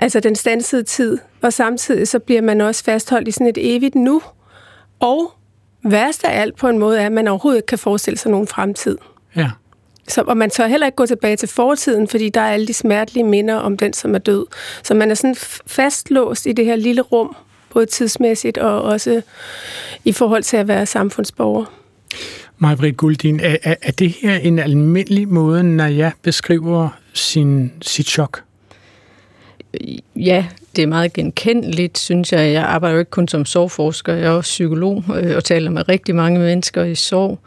Altså 0.00 0.20
den 0.20 0.34
stansede 0.34 0.82
tid. 0.82 1.18
Og 1.42 1.52
samtidig 1.52 2.08
så 2.08 2.18
bliver 2.18 2.42
man 2.42 2.60
også 2.60 2.84
fastholdt 2.84 3.28
i 3.28 3.30
sådan 3.30 3.46
et 3.46 3.58
evigt 3.60 3.94
nu. 3.94 4.22
Og 5.00 5.32
værst 5.84 6.24
af 6.24 6.40
alt 6.40 6.56
på 6.56 6.68
en 6.68 6.78
måde 6.78 7.00
er, 7.00 7.06
at 7.06 7.12
man 7.12 7.28
overhovedet 7.28 7.58
ikke 7.58 7.66
kan 7.66 7.78
forestille 7.78 8.18
sig 8.18 8.30
nogen 8.30 8.46
fremtid. 8.46 8.98
Ja. 9.36 9.50
Så, 10.08 10.22
og 10.26 10.36
man 10.36 10.50
tør 10.50 10.66
heller 10.66 10.86
ikke 10.86 10.96
gå 10.96 11.06
tilbage 11.06 11.36
til 11.36 11.48
fortiden, 11.48 12.08
fordi 12.08 12.28
der 12.28 12.40
er 12.40 12.50
alle 12.52 12.66
de 12.66 12.72
smertelige 12.72 13.24
minder 13.24 13.54
om 13.54 13.76
den, 13.76 13.92
som 13.92 14.14
er 14.14 14.18
død. 14.18 14.46
Så 14.82 14.94
man 14.94 15.10
er 15.10 15.14
sådan 15.14 15.36
fastlåst 15.66 16.46
i 16.46 16.52
det 16.52 16.64
her 16.64 16.76
lille 16.76 17.02
rum, 17.02 17.36
både 17.72 17.86
tidsmæssigt 17.86 18.58
og 18.58 18.82
også 18.82 19.22
i 20.04 20.12
forhold 20.12 20.42
til 20.42 20.56
at 20.56 20.68
være 20.68 20.86
samfundsborger. 20.86 21.64
Majbrit 22.58 22.96
Guldin, 22.96 23.40
er, 23.40 23.56
er, 23.62 23.74
er 23.82 23.92
det 23.92 24.10
her 24.10 24.34
en 24.34 24.58
almindelig 24.58 25.28
måde, 25.28 25.62
når 25.62 25.86
jeg 25.86 26.12
beskriver 26.22 26.88
sin, 27.12 27.72
sit 27.82 28.06
chok? 28.06 28.42
Ja, 30.16 30.46
det 30.76 30.82
er 30.82 30.86
meget 30.86 31.12
genkendeligt, 31.12 31.98
synes 31.98 32.32
jeg. 32.32 32.52
Jeg 32.52 32.64
arbejder 32.64 32.94
jo 32.94 32.98
ikke 32.98 33.10
kun 33.10 33.28
som 33.28 33.44
sorgforsker, 33.44 34.14
jeg 34.14 34.26
er 34.26 34.30
også 34.30 34.48
psykolog 34.48 35.04
øh, 35.22 35.36
og 35.36 35.44
taler 35.44 35.70
med 35.70 35.88
rigtig 35.88 36.14
mange 36.14 36.38
mennesker 36.40 36.84
i 36.84 36.94
sorg. 36.94 37.38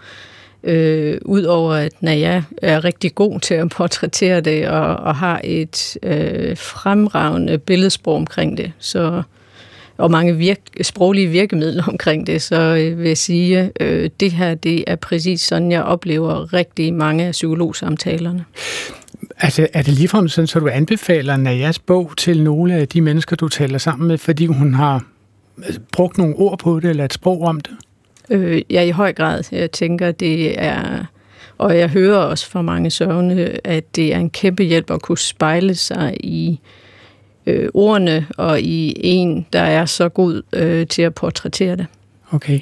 Øh, 0.63 1.17
Udover 1.25 1.73
at 1.73 1.93
Naja 2.01 2.43
er 2.61 2.83
rigtig 2.83 3.15
god 3.15 3.39
til 3.39 3.53
at 3.53 3.69
portrættere 3.69 4.41
det 4.41 4.67
og, 4.67 4.95
og 4.95 5.15
har 5.15 5.41
et 5.43 5.97
øh, 6.03 6.57
fremragende 6.57 7.57
billedsprog 7.57 8.15
omkring 8.15 8.57
det, 8.57 8.71
så 8.79 9.23
og 9.97 10.11
mange 10.11 10.37
virk, 10.37 10.59
sproglige 10.81 11.27
virkemidler 11.27 11.83
omkring 11.87 12.27
det, 12.27 12.41
så 12.41 12.55
øh, 12.61 12.99
vil 12.99 13.07
jeg 13.07 13.17
sige, 13.17 13.71
øh, 13.79 14.09
det 14.19 14.31
her 14.31 14.55
det 14.55 14.83
er 14.87 14.95
præcis 14.95 15.41
sådan, 15.41 15.71
jeg 15.71 15.83
oplever 15.83 16.53
rigtig 16.53 16.93
mange 16.93 17.25
af 17.25 17.31
psykologsamtalerne. 17.31 18.45
Altså, 19.39 19.67
er 19.73 19.81
det 19.81 19.93
ligefrem 19.93 20.27
sådan, 20.27 20.47
så 20.47 20.59
du 20.59 20.67
anbefaler 20.67 21.37
Najas 21.37 21.79
bog 21.79 22.11
til 22.17 22.43
nogle 22.43 22.75
af 22.75 22.87
de 22.87 23.01
mennesker, 23.01 23.35
du 23.35 23.47
taler 23.47 23.77
sammen 23.77 24.07
med, 24.07 24.17
fordi 24.17 24.45
hun 24.45 24.73
har 24.73 25.05
altså, 25.65 25.79
brugt 25.91 26.17
nogle 26.17 26.35
ord 26.35 26.59
på 26.59 26.79
det, 26.79 26.89
eller 26.89 27.05
et 27.05 27.13
sprog 27.13 27.41
om 27.41 27.59
det? 27.59 27.71
Øh, 28.29 28.61
ja, 28.69 28.81
i 28.81 28.89
høj 28.89 29.13
grad. 29.13 29.43
Jeg 29.51 29.71
tænker, 29.71 30.11
det 30.11 30.63
er... 30.63 31.05
Og 31.57 31.77
jeg 31.77 31.89
hører 31.89 32.17
også 32.17 32.49
fra 32.49 32.61
mange 32.61 32.91
søvne, 32.91 33.67
at 33.67 33.95
det 33.95 34.13
er 34.13 34.17
en 34.17 34.29
kæmpe 34.29 34.63
hjælp 34.63 34.91
at 34.91 35.01
kunne 35.01 35.17
spejle 35.17 35.75
sig 35.75 36.17
i 36.19 36.59
øh, 37.45 37.69
ordene 37.73 38.27
og 38.37 38.61
i 38.61 38.93
en, 38.97 39.45
der 39.53 39.61
er 39.61 39.85
så 39.85 40.09
god 40.09 40.41
øh, 40.53 40.87
til 40.87 41.01
at 41.01 41.15
portrættere 41.15 41.75
det. 41.75 41.85
Okay. 42.33 42.59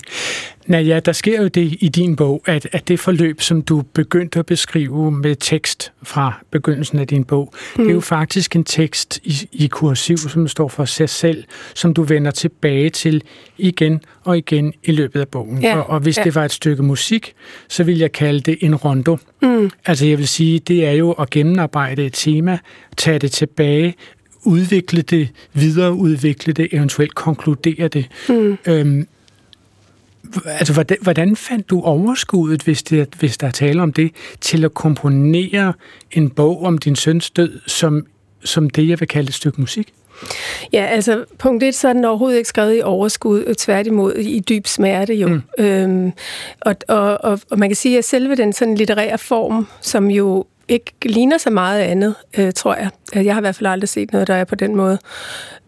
Naja, 0.68 1.00
der 1.00 1.12
sker 1.12 1.42
jo 1.42 1.48
det 1.48 1.78
i 1.80 1.88
din 1.88 2.16
bog, 2.16 2.44
at, 2.46 2.68
at 2.72 2.88
det 2.88 3.00
forløb, 3.00 3.42
som 3.42 3.62
du 3.62 3.82
begyndte 3.94 4.40
at 4.40 4.46
beskrive 4.46 5.12
med 5.12 5.36
tekst 5.36 5.92
fra 6.04 6.34
begyndelsen 6.52 7.00
af 7.00 7.08
din 7.08 7.24
bog, 7.24 7.54
mm. 7.78 7.84
det 7.84 7.90
er 7.90 7.94
jo 7.94 8.00
faktisk 8.00 8.56
en 8.56 8.64
tekst 8.64 9.20
i, 9.24 9.50
i 9.52 9.68
kursiv, 9.68 10.18
som 10.18 10.48
står 10.48 10.68
for 10.68 10.86
sig 10.86 11.10
selv, 11.10 11.44
som 11.74 11.94
du 11.94 12.04
vender 12.04 12.32
tilbage 12.32 12.90
til 12.90 13.24
igen 13.58 14.02
og 14.24 14.38
igen 14.38 14.74
i 14.84 14.92
løbet 14.92 15.20
af 15.20 15.28
bogen. 15.28 15.62
Ja, 15.62 15.78
og, 15.78 15.90
og 15.90 16.00
hvis 16.00 16.18
ja. 16.18 16.24
det 16.24 16.36
var 16.36 16.46
et 16.46 16.52
stykke 16.52 16.84
musik, 16.84 17.34
så 17.68 17.84
vil 17.84 17.98
jeg 17.98 18.12
kalde 18.12 18.40
det 18.40 18.58
en 18.62 18.76
rondo. 18.76 19.18
Mm. 19.42 19.72
Altså 19.86 20.06
jeg 20.06 20.18
vil 20.18 20.28
sige, 20.28 20.60
det 20.60 20.86
er 20.86 20.92
jo 20.92 21.12
at 21.12 21.30
gennemarbejde 21.30 22.06
et 22.06 22.14
tema, 22.14 22.60
tage 22.98 23.20
det 23.20 23.32
tilbage, 23.32 23.96
udvikle 24.46 25.02
det, 25.02 25.30
videreudvikle 25.54 26.54
det, 26.54 26.68
eventuelt 26.72 27.16
konkludere 27.16 27.88
det. 27.88 28.08
Mm. 28.30 28.58
Øhm, 28.68 29.08
altså, 30.46 30.74
hvordan, 30.74 30.98
hvordan 31.02 31.36
fandt 31.36 31.70
du 31.70 31.82
overskuddet, 31.82 32.62
hvis, 32.62 32.84
det, 32.84 33.16
hvis 33.20 33.38
der 33.38 33.48
er 33.48 33.52
tale 33.52 33.82
om 33.82 33.94
det, 33.94 34.12
til 34.42 34.66
at 34.66 34.74
komponere 34.74 35.74
en 36.12 36.30
bog 36.30 36.64
om 36.64 36.78
din 36.78 36.96
søns 36.96 37.30
død, 37.30 37.60
som, 37.68 38.06
som 38.44 38.70
det, 38.70 38.90
jeg 38.90 39.00
vil 39.00 39.08
kalde 39.08 39.28
et 39.28 39.34
stykke 39.34 39.62
musik? 39.62 39.94
Ja, 40.74 40.86
altså 40.86 41.26
punkt 41.38 41.64
et, 41.64 41.76
så 41.76 41.88
er 41.88 41.94
den 41.94 42.06
overhovedet 42.06 42.38
ikke 42.38 42.50
skrevet 42.50 42.78
i 42.78 42.82
overskud, 42.82 43.56
tværtimod 43.56 44.14
i 44.14 44.40
dyb 44.40 44.68
smerte 44.68 45.14
jo. 45.14 45.28
Mm. 45.28 45.42
Øhm, 45.58 46.12
og, 46.62 46.76
og, 46.88 47.18
og, 47.24 47.40
og 47.52 47.60
man 47.60 47.70
kan 47.70 47.76
sige, 47.76 47.98
at 47.98 48.06
selve 48.06 48.36
den 48.36 48.54
sådan 48.54 48.76
litterære 48.76 49.18
form, 49.18 49.68
som 49.82 50.10
jo 50.10 50.46
ikke 50.68 50.92
ligner 51.06 51.38
så 51.38 51.50
meget 51.50 51.82
andet, 51.82 52.16
øh, 52.38 52.54
tror 52.54 52.76
jeg. 52.76 52.90
Jeg 53.26 53.34
har 53.34 53.42
i 53.42 53.44
hvert 53.44 53.56
fald 53.56 53.68
aldrig 53.68 53.90
set 53.90 54.12
noget, 54.12 54.28
der 54.28 54.36
er 54.36 54.44
på 54.44 54.56
den 54.56 54.76
måde. 54.76 55.00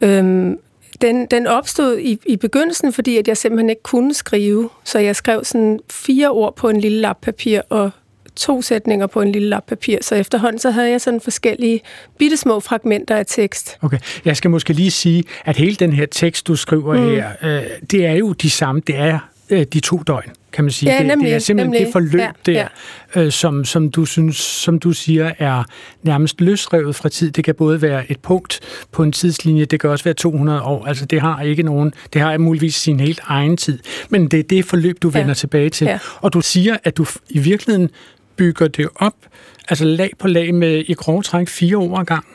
Øhm, 0.01 0.57
den, 1.03 1.25
den 1.25 1.47
opstod 1.47 1.97
i, 1.97 2.19
i 2.25 2.35
begyndelsen, 2.35 2.93
fordi 2.93 3.17
at 3.17 3.27
jeg 3.27 3.37
simpelthen 3.37 3.69
ikke 3.69 3.83
kunne 3.83 4.13
skrive. 4.13 4.69
Så 4.83 4.99
jeg 4.99 5.15
skrev 5.15 5.43
sådan 5.43 5.79
fire 5.89 6.29
ord 6.29 6.55
på 6.55 6.69
en 6.69 6.79
lille 6.79 7.01
lap 7.01 7.17
papir 7.21 7.61
og 7.69 7.91
to 8.35 8.61
sætninger 8.61 9.07
på 9.07 9.21
en 9.21 9.31
lille 9.31 9.49
lap 9.49 9.63
papir. 9.67 9.97
Så 10.01 10.15
efterhånden 10.15 10.59
så 10.59 10.71
havde 10.71 10.89
jeg 10.89 11.01
sådan 11.01 11.21
forskellige 11.21 11.81
bittesmå 12.17 12.59
fragmenter 12.59 13.15
af 13.15 13.25
tekst. 13.27 13.77
Okay, 13.81 13.97
jeg 14.25 14.37
skal 14.37 14.51
måske 14.51 14.73
lige 14.73 14.91
sige, 14.91 15.23
at 15.45 15.57
hele 15.57 15.75
den 15.75 15.93
her 15.93 16.05
tekst, 16.05 16.47
du 16.47 16.55
skriver 16.55 16.93
mm. 16.93 17.09
her, 17.09 17.29
øh, 17.43 17.63
det 17.91 18.05
er 18.05 18.13
jo 18.13 18.33
de 18.33 18.49
samme, 18.49 18.81
det 18.87 18.95
er 18.95 19.19
øh, 19.49 19.65
de 19.73 19.79
to 19.79 19.97
døgn, 20.07 20.31
kan 20.53 20.63
man 20.63 20.71
sige. 20.71 20.91
Ja, 20.91 20.97
det, 20.97 21.05
nemlig, 21.07 21.27
det 21.27 21.35
er 21.35 21.39
simpelthen 21.39 21.71
nemlig. 21.71 21.85
det 21.85 21.91
forløb 21.93 22.19
Ja, 22.47 22.53
der, 22.53 22.67
Øh, 23.15 23.31
som, 23.31 23.65
som, 23.65 23.91
du 23.91 24.05
synes, 24.05 24.35
som 24.37 24.79
du 24.79 24.91
siger 24.91 25.31
er 25.39 25.63
nærmest 26.03 26.41
løsrevet 26.41 26.95
fra 26.95 27.09
tid. 27.09 27.31
Det 27.31 27.43
kan 27.43 27.55
både 27.55 27.81
være 27.81 28.11
et 28.11 28.19
punkt 28.19 28.59
på 28.91 29.03
en 29.03 29.11
tidslinje, 29.11 29.65
det 29.65 29.79
kan 29.79 29.89
også 29.89 30.03
være 30.03 30.13
200 30.13 30.61
år. 30.61 30.85
Altså 30.85 31.05
det 31.05 31.21
har 31.21 31.41
ikke 31.41 31.63
nogen, 31.63 31.93
det 32.13 32.21
har 32.21 32.37
muligvis 32.37 32.75
sin 32.75 32.99
helt 32.99 33.21
egen 33.23 33.57
tid. 33.57 33.79
Men 34.09 34.27
det 34.27 34.39
er 34.39 34.43
det 34.43 34.65
forløb, 34.65 34.97
du 35.01 35.11
Ja. 35.13 35.19
vender 35.19 35.33
tilbage 35.33 35.69
til. 35.69 35.85
Ja. 35.85 35.99
Og 36.15 36.33
du 36.33 36.41
siger, 36.41 36.77
at 36.83 36.97
du 36.97 37.05
i 37.29 37.39
virkeligheden 37.39 37.89
bygger 38.35 38.67
det 38.67 38.87
op, 38.95 39.13
altså 39.69 39.85
lag 39.85 40.11
på 40.19 40.27
lag 40.27 40.53
med 40.55 40.83
i 40.87 40.93
grove 40.93 41.21
træk 41.23 41.47
fire 41.47 41.77
år 41.77 41.97
ad 41.99 42.05
gangen. 42.05 42.33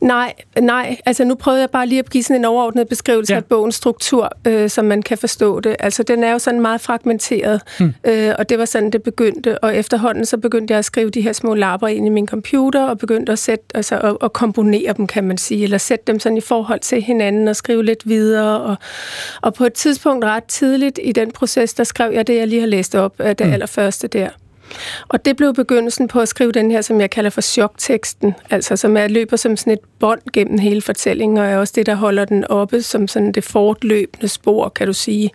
Nej, 0.00 0.34
nej. 0.60 0.96
Altså 1.06 1.24
nu 1.24 1.34
prøvede 1.34 1.60
jeg 1.60 1.70
bare 1.70 1.86
lige 1.86 1.98
at 1.98 2.10
give 2.10 2.22
sådan 2.22 2.40
en 2.40 2.44
overordnet 2.44 2.88
beskrivelse 2.88 3.32
Ja. 3.32 3.36
af 3.36 3.44
bogens 3.44 3.74
struktur, 3.74 4.32
øh, 4.46 4.70
så 4.70 4.82
man 4.82 5.02
kan 5.02 5.18
forstå 5.18 5.60
det. 5.60 5.76
Altså 5.78 6.02
den 6.02 6.24
er 6.24 6.32
jo 6.32 6.38
sådan 6.38 6.60
meget 6.60 6.80
fragmenteret, 6.80 7.60
hmm. 7.78 7.94
øh, 8.04 8.34
og 8.38 8.48
det 8.48 8.58
var 8.58 8.64
sådan, 8.64 8.90
det 8.90 9.02
begyndte. 9.02 9.58
Og 9.58 9.76
efterhånden 9.76 10.26
så 10.26 10.36
begyndte 10.36 10.72
jeg 10.72 10.78
at 10.78 10.84
skrive 10.84 11.10
de 11.10 11.20
her 11.20 11.32
små 11.32 11.54
lapper 11.54 11.88
ind 11.88 12.06
i 12.06 12.08
min 12.08 12.26
computer, 12.26 12.84
og 12.84 12.98
begyndte 12.98 13.32
at, 13.32 13.38
sætte, 13.38 13.64
altså, 13.74 13.98
at, 13.98 14.16
at 14.22 14.32
komponere 14.32 14.92
dem, 14.96 15.06
kan 15.06 15.24
man 15.24 15.38
sige, 15.38 15.64
eller 15.64 15.78
sætte 15.78 16.04
dem 16.06 16.20
sådan 16.20 16.38
i 16.38 16.40
forhold 16.40 16.80
til 16.80 17.02
hinanden 17.02 17.48
og 17.48 17.56
skrive 17.56 17.84
lidt 17.84 18.08
videre. 18.08 18.60
Og, 18.60 18.76
og 19.42 19.54
på 19.54 19.64
et 19.64 19.72
tidspunkt 19.72 20.24
ret 20.24 20.44
tidligt 20.44 21.00
i 21.02 21.12
den 21.12 21.30
proces, 21.30 21.74
der 21.74 21.84
skrev 21.84 22.12
jeg 22.12 22.26
det, 22.26 22.36
jeg 22.36 22.48
lige 22.48 22.60
har 22.60 22.68
læst 22.68 22.94
op 22.94 23.20
af 23.20 23.36
det 23.36 23.46
hmm. 23.46 23.52
allerførste 23.52 24.08
der. 24.08 24.28
Og 25.08 25.24
det 25.24 25.36
blev 25.36 25.54
begyndelsen 25.54 26.08
på 26.08 26.20
at 26.20 26.28
skrive 26.28 26.52
den 26.52 26.70
her, 26.70 26.80
som 26.80 27.00
jeg 27.00 27.10
kalder 27.10 27.30
for 27.30 27.40
chokteksten, 27.40 28.34
altså 28.50 28.76
som 28.76 28.96
er 28.96 29.08
løber 29.08 29.36
som 29.36 29.56
sådan 29.56 29.72
et 29.72 29.80
bånd 29.98 30.20
gennem 30.32 30.58
hele 30.58 30.82
fortællingen, 30.82 31.38
og 31.38 31.46
er 31.46 31.56
også 31.56 31.72
det, 31.76 31.86
der 31.86 31.94
holder 31.94 32.24
den 32.24 32.44
oppe 32.44 32.82
som 32.82 33.08
sådan 33.08 33.32
det 33.32 33.44
fortløbende 33.44 34.28
spor, 34.28 34.68
kan 34.68 34.86
du 34.86 34.92
sige, 34.92 35.30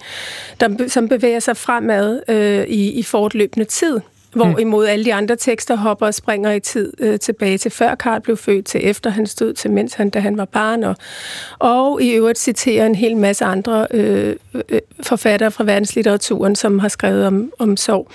der, 0.60 0.88
som 0.88 1.08
bevæger 1.08 1.40
sig 1.40 1.58
fremad 1.58 2.22
øh, 2.28 2.64
i, 2.68 2.92
i 2.92 3.04
fortløbende 3.04 3.66
tid. 3.66 4.00
Hvorimod 4.34 4.86
alle 4.86 5.06
de 5.06 5.14
andre 5.14 5.36
tekster 5.36 5.76
hopper 5.76 6.06
og 6.06 6.14
springer 6.14 6.52
i 6.52 6.60
tid 6.60 6.94
øh, 7.00 7.20
tilbage 7.20 7.58
til 7.58 7.72
før 7.72 7.96
Karl 7.96 8.22
blev 8.22 8.38
født, 8.38 8.66
til 8.66 8.88
efter 8.90 9.10
han 9.10 9.28
stod, 9.28 9.54
til 9.54 9.72
mens 9.72 9.94
han, 9.94 10.10
da 10.10 10.20
han 10.20 10.38
var 10.38 10.46
barn. 10.46 10.84
Og, 10.84 10.96
og 11.60 12.02
i 12.02 12.12
øvrigt 12.12 12.40
citerer 12.40 12.86
en 12.86 12.96
hel 12.96 13.18
masse 13.18 13.46
andre 13.46 13.88
øh, 13.92 14.36
øh, 14.54 14.80
forfattere 15.04 15.52
fra 15.52 15.64
verdenslitteraturen, 15.64 16.56
som 16.56 16.80
har 16.80 16.88
skrevet 16.88 17.28
om, 17.28 17.52
om 17.60 17.78
sorg. 17.78 18.12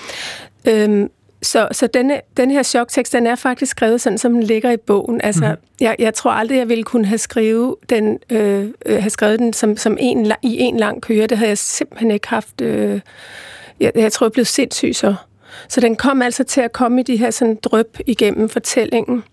Øhm, 0.68 1.10
så, 1.42 1.68
så 1.72 1.86
denne, 1.86 2.20
den 2.36 2.50
her 2.50 2.62
choktekst, 2.62 3.12
den 3.12 3.26
er 3.26 3.34
faktisk 3.34 3.70
skrevet 3.70 4.00
sådan, 4.00 4.18
som 4.18 4.32
den 4.32 4.42
ligger 4.42 4.70
i 4.70 4.76
bogen. 4.76 5.20
Altså, 5.20 5.48
mm. 5.48 5.56
jeg, 5.80 5.96
jeg 5.98 6.14
tror 6.14 6.30
aldrig, 6.30 6.58
jeg 6.58 6.68
ville 6.68 6.84
kunne 6.84 7.06
have, 7.06 7.18
skrive 7.18 7.76
den, 7.90 8.18
øh, 8.30 8.66
øh, 8.86 9.00
have 9.00 9.10
skrevet 9.10 9.38
den 9.38 9.52
som, 9.52 9.76
som 9.76 9.96
en, 10.00 10.32
i 10.42 10.58
en 10.58 10.76
lang 10.76 11.02
køre. 11.02 11.26
Det 11.26 11.38
havde 11.38 11.48
jeg 11.48 11.58
simpelthen 11.58 12.10
ikke 12.10 12.28
haft. 12.28 12.60
Øh, 12.60 13.00
jeg, 13.80 13.92
jeg 13.94 14.12
tror, 14.12 14.26
jeg 14.26 14.32
blev 14.32 14.44
sindssyg 14.44 14.94
så. 14.94 15.14
Så 15.68 15.80
den 15.80 15.96
kom 15.96 16.22
altså 16.22 16.44
til 16.44 16.60
at 16.60 16.72
komme 16.72 17.00
i 17.00 17.04
de 17.04 17.16
her 17.16 17.30
sådan 17.30 17.58
drøb 17.62 17.98
igennem 18.06 18.48
fortællingen. 18.48 19.24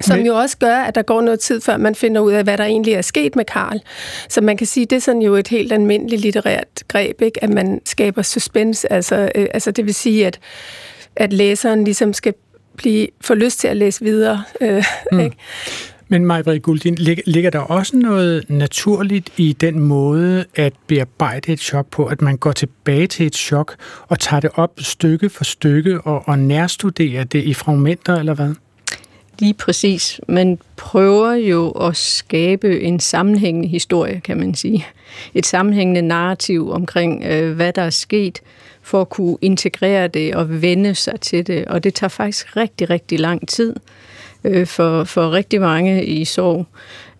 Som 0.00 0.16
Men- 0.16 0.26
jo 0.26 0.34
også 0.34 0.58
gør, 0.58 0.76
at 0.76 0.94
der 0.94 1.02
går 1.02 1.20
noget 1.20 1.40
tid, 1.40 1.60
før 1.60 1.76
man 1.76 1.94
finder 1.94 2.20
ud 2.20 2.32
af, 2.32 2.44
hvad 2.44 2.58
der 2.58 2.64
egentlig 2.64 2.94
er 2.94 3.02
sket 3.02 3.36
med 3.36 3.44
Karl. 3.44 3.80
Så 4.28 4.40
man 4.40 4.56
kan 4.56 4.66
sige, 4.66 4.86
det 4.86 4.96
er 4.96 5.00
sådan 5.00 5.22
jo 5.22 5.34
et 5.34 5.48
helt 5.48 5.72
almindeligt 5.72 6.22
litterært 6.22 6.84
greb, 6.88 7.22
ikke? 7.22 7.44
at 7.44 7.50
man 7.50 7.80
skaber 7.84 8.22
suspense. 8.22 8.92
Altså, 8.92 9.30
øh, 9.34 9.46
altså 9.54 9.70
det 9.70 9.86
vil 9.86 9.94
sige, 9.94 10.26
at, 10.26 10.38
at 11.16 11.32
læseren 11.32 11.84
ligesom 11.84 12.12
skal 12.12 12.34
blive, 12.76 13.06
få 13.20 13.34
lyst 13.34 13.60
til 13.60 13.68
at 13.68 13.76
læse 13.76 14.04
videre. 14.04 14.42
Øh, 14.60 14.84
mm. 15.12 15.20
ikke? 15.20 15.36
Men 16.10 16.24
Majbrit 16.26 16.62
Guldin, 16.62 16.94
lig- 16.94 17.22
ligger 17.26 17.50
der 17.50 17.58
også 17.58 17.96
noget 17.96 18.44
naturligt 18.50 19.30
i 19.36 19.56
den 19.60 19.78
måde 19.80 20.44
at 20.54 20.72
bearbejde 20.86 21.52
et 21.52 21.60
chok 21.60 21.86
på, 21.90 22.04
at 22.06 22.22
man 22.22 22.36
går 22.36 22.52
tilbage 22.52 23.06
til 23.06 23.26
et 23.26 23.36
chok 23.36 23.74
og 24.08 24.18
tager 24.18 24.40
det 24.40 24.50
op 24.54 24.70
stykke 24.78 25.28
for 25.30 25.44
stykke 25.44 26.00
og, 26.00 26.22
og 26.28 26.38
nærstuderer 26.38 27.24
det 27.24 27.42
i 27.44 27.54
fragmenter, 27.54 28.16
eller 28.16 28.34
hvad? 28.34 28.54
Lige 29.38 29.54
præcis. 29.54 30.20
Man 30.28 30.58
prøver 30.76 31.32
jo 31.32 31.70
at 31.70 31.96
skabe 31.96 32.80
en 32.80 33.00
sammenhængende 33.00 33.68
historie, 33.68 34.20
kan 34.20 34.36
man 34.36 34.54
sige. 34.54 34.86
Et 35.34 35.46
sammenhængende 35.46 36.02
narrativ 36.02 36.70
omkring, 36.70 37.24
øh, 37.24 37.56
hvad 37.56 37.72
der 37.72 37.82
er 37.82 37.90
sket, 37.90 38.40
for 38.82 39.00
at 39.00 39.08
kunne 39.08 39.36
integrere 39.40 40.08
det 40.08 40.34
og 40.34 40.62
vende 40.62 40.94
sig 40.94 41.20
til 41.20 41.46
det. 41.46 41.64
Og 41.64 41.84
det 41.84 41.94
tager 41.94 42.08
faktisk 42.08 42.56
rigtig, 42.56 42.90
rigtig 42.90 43.20
lang 43.20 43.48
tid 43.48 43.74
øh, 44.44 44.66
for, 44.66 45.04
for 45.04 45.32
rigtig 45.32 45.60
mange 45.60 46.04
i 46.04 46.24
sorg. 46.24 46.66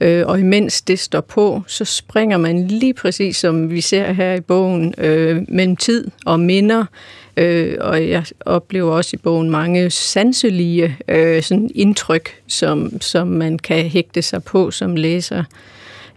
Øh, 0.01 0.27
og 0.27 0.41
imens 0.41 0.83
det 0.83 0.99
står 0.99 1.21
på, 1.21 1.63
så 1.67 1.85
springer 1.85 2.37
man 2.37 2.67
lige 2.67 2.95
præcis, 2.95 3.37
som 3.37 3.71
vi 3.71 3.81
ser 3.81 4.13
her 4.13 4.35
i 4.35 4.41
bogen, 4.41 4.95
øh, 4.99 5.43
mellem 5.49 5.77
tid 5.77 6.11
og 6.27 6.41
minder. 6.41 6.85
Øh, 7.39 7.77
og 7.81 8.09
jeg 8.09 8.25
oplever 8.41 8.93
også 8.93 9.11
i 9.13 9.17
bogen 9.17 9.51
mange 9.51 9.91
sanselige 9.91 10.97
øh, 11.09 11.43
sådan 11.43 11.71
indtryk, 11.75 12.41
som, 12.47 13.01
som 13.01 13.27
man 13.27 13.59
kan 13.59 13.85
hægte 13.85 14.23
sig 14.23 14.45
på 14.45 14.71
som 14.71 14.97
læser 14.97 15.45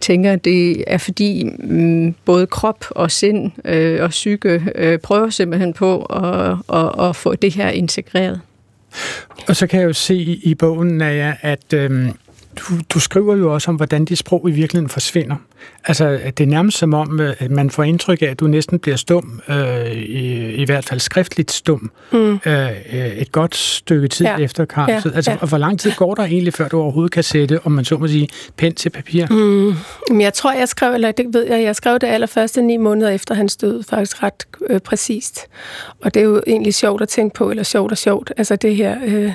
tænker, 0.02 0.36
det 0.36 0.84
er 0.86 0.98
fordi 0.98 1.44
mm, 1.58 2.14
både 2.24 2.46
krop 2.46 2.84
og 2.90 3.10
sind 3.10 3.50
øh, 3.64 4.02
og 4.02 4.10
psyke 4.10 4.62
øh, 4.74 4.98
prøver 4.98 5.30
simpelthen 5.30 5.72
på 5.72 6.02
at, 6.02 6.56
at, 6.78 7.08
at 7.08 7.16
få 7.16 7.34
det 7.34 7.54
her 7.54 7.68
integreret. 7.68 8.40
Og 9.48 9.56
så 9.56 9.66
kan 9.66 9.80
jeg 9.80 9.86
jo 9.86 9.92
se 9.92 10.14
i, 10.14 10.40
i 10.42 10.54
bogen, 10.54 10.88
Naja, 10.88 11.34
at 11.40 11.72
øh, 11.74 12.08
du, 12.56 12.74
du 12.94 13.00
skriver 13.00 13.36
jo 13.36 13.54
også 13.54 13.70
om, 13.70 13.76
hvordan 13.76 14.04
dit 14.04 14.18
sprog 14.18 14.48
i 14.48 14.52
virkeligheden 14.52 14.88
forsvinder. 14.88 15.36
Altså, 15.84 16.20
det 16.38 16.40
er 16.40 16.46
nærmest 16.46 16.78
som 16.78 16.94
om, 16.94 17.20
øh, 17.20 17.34
at 17.38 17.50
man 17.50 17.70
får 17.70 17.82
indtryk 17.82 18.22
af, 18.22 18.26
at 18.26 18.40
du 18.40 18.46
næsten 18.46 18.78
bliver 18.78 18.96
stum, 18.96 19.40
øh, 19.48 19.92
i, 19.92 20.54
i 20.54 20.64
hvert 20.64 20.84
fald 20.84 21.00
skriftligt 21.00 21.50
stum, 21.50 21.90
mm. 22.12 22.38
øh, 22.46 22.68
øh, 22.92 23.06
et 23.06 23.32
godt 23.32 23.56
stykke 23.56 24.08
tid 24.08 24.26
ja. 24.26 24.36
Efter 24.38 24.64
Karl. 24.64 24.90
Ja. 24.90 25.00
Altså, 25.14 25.30
Ja. 25.30 25.36
og 25.40 25.48
hvor 25.48 25.58
lang 25.58 25.80
tid 25.80 25.92
går 25.96 26.14
der 26.14 26.22
egentlig, 26.22 26.54
før 26.54 26.68
du 26.68 26.80
overhovedet 26.80 27.12
kan 27.12 27.22
sætte, 27.22 27.60
om 27.64 27.72
man 27.72 27.84
så 27.84 27.98
må 27.98 28.06
sige, 28.08 28.28
pen 28.56 28.74
til 28.74 28.90
papir? 28.90 29.26
Mm. 29.30 29.74
Men 30.10 30.20
jeg 30.20 30.34
tror, 30.34 30.52
jeg 30.52 30.68
skrev, 30.68 30.94
eller 30.94 31.12
det 31.12 31.26
ved 31.32 31.46
jeg, 31.46 31.62
jeg 31.62 31.76
skrev 31.76 31.98
det 31.98 32.06
allerførste 32.06 32.62
ni 32.62 32.76
måneder 32.76 33.10
efter 33.10 33.34
hans 33.34 33.56
død, 33.56 33.82
faktisk 33.82 34.22
ret 34.22 34.46
øh, 34.70 34.80
præcist. 34.80 35.40
Og 36.02 36.14
det 36.14 36.20
er 36.20 36.24
jo 36.24 36.42
egentlig 36.46 36.74
sjovt 36.74 37.02
at 37.02 37.08
tænke 37.08 37.34
på, 37.34 37.50
eller 37.50 37.62
sjovt 37.62 37.92
og 37.92 37.98
sjovt. 37.98 38.32
Altså 38.36 38.56
det 38.56 38.76
her, 38.76 38.96
øh, 39.06 39.32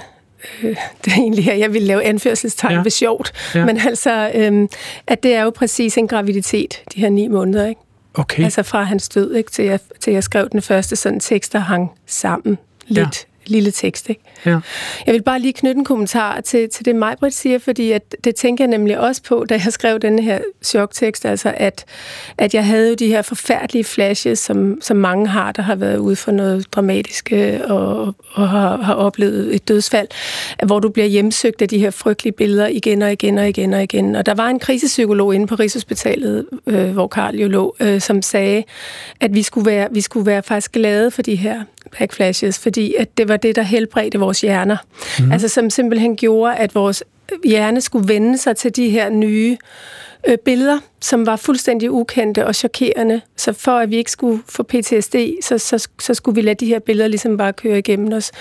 øh, 0.64 0.70
det 1.06 1.14
er 1.14 1.18
egentlig 1.18 1.46
her, 1.46 1.54
jeg 1.54 1.74
ville 1.74 1.88
lave 1.88 2.04
anførselstegn 2.04 2.74
ja. 2.74 2.82
ved 2.82 2.92
sjovt, 2.92 3.32
ja. 3.56 3.66
men 3.66 3.78
altså, 3.78 4.32
øh, 4.36 4.68
at 5.08 5.24
det 5.24 5.34
er 5.34 5.44
jo 5.44 5.50
præcis 5.50 5.98
en 5.98 6.08
graviditet, 6.08 6.84
de 6.96 7.00
her 7.00 7.10
ni 7.10 7.28
måneder, 7.28 7.68
ikke? 7.68 7.82
Okay. 8.14 8.44
Altså 8.44 8.64
fra 8.64 8.84
hans 8.84 9.10
død, 9.10 9.34
ikke, 9.34 9.52
til, 9.52 9.66
jeg, 9.66 9.80
til 10.00 10.14
jeg 10.14 10.24
skrev 10.24 10.50
den 10.50 10.62
første 10.62 10.96
sådan 10.96 11.20
tekst, 11.20 11.54
der 11.54 11.60
hang 11.60 11.92
sammen 12.06 12.58
lidt 12.88 13.28
lille 13.50 13.72
tekst. 13.72 14.10
Ikke? 14.10 14.22
Ja. 14.46 14.60
Jeg 15.06 15.14
vil 15.14 15.24
bare 15.24 15.40
lige 15.40 15.54
knytte 15.54 15.80
en 15.80 15.86
kommentar 15.86 16.42
til, 16.42 16.70
til 16.70 16.86
det, 16.86 16.96
Majbrit 16.96 17.34
siger, 17.34 17.60
fordi 17.60 17.92
at, 17.92 18.16
det 18.24 18.36
tænker 18.36 18.64
jeg 18.64 18.70
nemlig 18.70 19.00
også 19.00 19.24
på, 19.24 19.46
da 19.50 19.62
jeg 19.66 19.74
skrev 19.74 20.00
den 20.00 20.20
her 20.20 20.40
choktekst, 20.64 21.26
altså 21.26 21.54
at, 21.58 21.86
at 22.38 22.54
jeg 22.54 22.66
havde 22.66 22.90
jo 22.90 22.96
de 22.96 23.08
her 23.08 23.22
forfærdelige 23.22 23.84
flashes, 23.84 24.40
som, 24.40 24.82
som 24.82 24.98
mange 24.98 25.28
har, 25.28 25.52
der 25.52 25.62
har 25.62 25.76
været 25.76 25.98
ude 25.98 26.16
for 26.16 26.32
noget 26.32 26.74
dramatisk 26.74 27.34
og, 27.68 28.16
og 28.34 28.50
har, 28.50 28.78
har 28.78 28.94
oplevet 28.94 29.56
et 29.56 29.68
dødsfald, 29.68 30.08
hvor 30.66 30.80
du 30.80 30.90
bliver 30.90 31.08
hjemsøgt 31.08 31.62
af 31.62 31.68
de 31.68 31.80
her 31.80 31.92
frygtelige 31.92 32.34
billeder 32.34 32.68
igen 32.68 33.02
og 33.02 33.12
igen 33.12 33.38
og 33.38 33.50
igen 33.50 33.74
og 33.74 33.84
igen. 33.84 34.16
Og 34.16 34.26
der 34.26 34.34
var 34.34 34.48
en 34.48 34.60
krisepsykolog 34.60 35.36
inde 35.36 35.48
på 35.48 35.56
Rigshospitalet, 35.56 36.46
øh, 36.68 36.92
hvor 36.92 37.08
Karl 37.08 37.36
jo 37.36 37.48
lå, 37.48 37.76
øh, 37.80 38.02
som 38.02 38.22
sagde, 38.22 38.64
at 39.20 39.36
vi 39.36 39.42
skulle, 39.42 39.66
være, 39.66 39.88
vi 39.92 40.02
skulle 40.02 40.26
være 40.26 40.44
faktisk 40.44 40.72
glade 40.72 41.12
for 41.12 41.22
de 41.22 41.36
her 41.36 41.64
backflashes, 42.00 42.60
fordi 42.60 42.96
at 42.98 43.18
det 43.18 43.28
var 43.28 43.37
det, 43.38 43.56
der 43.56 43.62
helbredte 43.62 44.20
vores 44.20 44.42
hjerner. 44.42 44.78
Mm. 45.20 45.32
Altså 45.32 45.48
som 45.48 45.70
simpelthen 45.70 46.16
gjorde, 46.16 46.56
at 46.56 46.76
vores 46.76 47.04
hjerne 47.46 47.82
skulle 47.82 48.08
vende 48.08 48.38
sig 48.38 48.58
til 48.58 48.76
de 48.76 48.90
her 48.90 49.10
nye 49.10 49.58
øh, 50.28 50.38
billeder, 50.38 50.80
som 51.02 51.26
var 51.26 51.36
fuldstændig 51.36 51.92
ukendte 51.92 52.46
og 52.46 52.56
chokerende. 52.56 53.22
Så 53.36 53.54
for 53.54 53.72
at 53.72 53.92
vi 53.92 53.96
ikke 53.96 54.12
skulle 54.12 54.44
få 54.50 54.64
PTSD, 54.64 55.16
så, 55.44 55.58
så, 55.58 55.88
så 56.00 56.14
skulle 56.14 56.36
vi 56.36 56.42
lade 56.42 56.56
de 56.56 56.66
her 56.66 56.80
billeder 56.80 57.08
ligesom 57.08 57.38
bare 57.38 57.54
køre 57.54 57.78
igennem 57.78 58.14
os. 58.14 58.32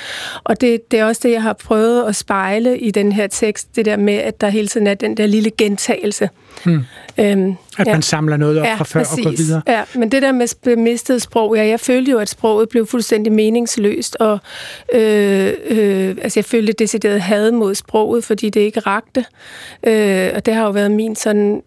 Og 0.44 0.60
det, 0.60 0.90
det 0.90 1.00
er 1.00 1.04
også 1.04 1.20
det, 1.24 1.32
jeg 1.32 1.42
har 1.42 1.52
prøvet 1.52 2.08
at 2.08 2.16
spejle 2.16 2.78
i 2.78 2.90
den 2.90 3.12
her 3.12 3.26
tekst, 3.26 3.76
det 3.76 3.84
der 3.84 3.96
med, 3.96 4.14
at 4.14 4.40
der 4.40 4.48
hele 4.48 4.68
tiden 4.68 4.86
er 4.86 4.94
den 4.94 5.16
der 5.16 5.26
lille 5.26 5.50
gentagelse. 5.50 6.30
Hmm. 6.64 6.84
Øhm, 7.18 7.54
at 7.78 7.86
ja. 7.86 7.92
man 7.92 8.02
samler 8.02 8.36
noget 8.36 8.58
op 8.58 8.66
ja, 8.66 8.74
fra 8.74 8.84
før 8.84 9.00
præcis. 9.00 9.18
og 9.18 9.24
går 9.24 9.36
videre. 9.36 9.62
Ja, 9.68 9.82
men 9.94 10.10
det 10.10 10.22
der 10.22 10.32
med 10.32 10.76
mistet 10.76 11.22
sprog, 11.22 11.56
ja, 11.56 11.66
jeg 11.66 11.80
følte 11.80 12.10
jo, 12.10 12.18
at 12.18 12.28
sproget 12.28 12.68
blev 12.68 12.86
fuldstændig 12.86 13.32
meningsløst, 13.32 14.16
og 14.20 14.38
øh, 14.92 15.52
øh, 15.66 16.16
altså 16.22 16.40
jeg 16.40 16.44
følte 16.44 16.72
decideret 16.72 17.20
had 17.20 17.52
mod 17.52 17.74
sproget, 17.74 18.24
fordi 18.24 18.50
det 18.50 18.60
ikke 18.60 18.80
rakte. 18.80 19.24
Øh, 19.86 20.30
og 20.34 20.46
det 20.46 20.54
har 20.54 20.64
jo 20.64 20.70
været 20.70 20.90
min 20.90 21.16
sådan 21.16 21.62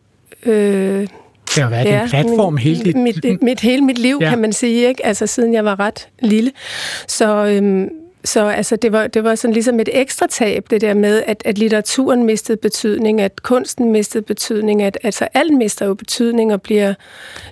Øh, 0.45 1.07
det 1.55 1.63
har 1.63 1.69
været 1.69 1.85
ja, 1.85 2.03
en 2.03 2.09
platform 2.09 2.53
min, 2.53 2.61
hele 2.61 2.83
dit... 2.83 2.95
Mit, 2.95 3.41
mit, 3.41 3.59
hele 3.59 3.81
mit 3.81 3.97
liv, 3.97 4.17
ja. 4.21 4.29
kan 4.29 4.39
man 4.39 4.53
sige, 4.53 4.87
ikke? 4.87 5.05
Altså 5.05 5.27
siden 5.27 5.53
jeg 5.53 5.65
var 5.65 5.79
ret 5.79 6.07
lille. 6.21 6.51
Så, 7.07 7.45
øhm, 7.45 7.89
så 8.23 8.47
altså, 8.47 8.75
det, 8.75 8.91
var, 8.91 9.07
det 9.07 9.23
var 9.23 9.35
sådan 9.35 9.53
ligesom 9.53 9.79
et 9.79 9.89
ekstra 9.93 10.27
tab, 10.27 10.65
det 10.69 10.81
der 10.81 10.93
med, 10.93 11.23
at, 11.27 11.41
at 11.45 11.57
litteraturen 11.57 12.23
mistede 12.23 12.57
betydning, 12.57 13.21
at 13.21 13.43
kunsten 13.43 13.91
mistede 13.91 14.23
betydning, 14.23 14.81
at 14.81 14.97
altså, 15.03 15.27
alt 15.33 15.53
mister 15.53 15.85
jo 15.85 15.93
betydning 15.93 16.53
og 16.53 16.61
bliver 16.61 16.93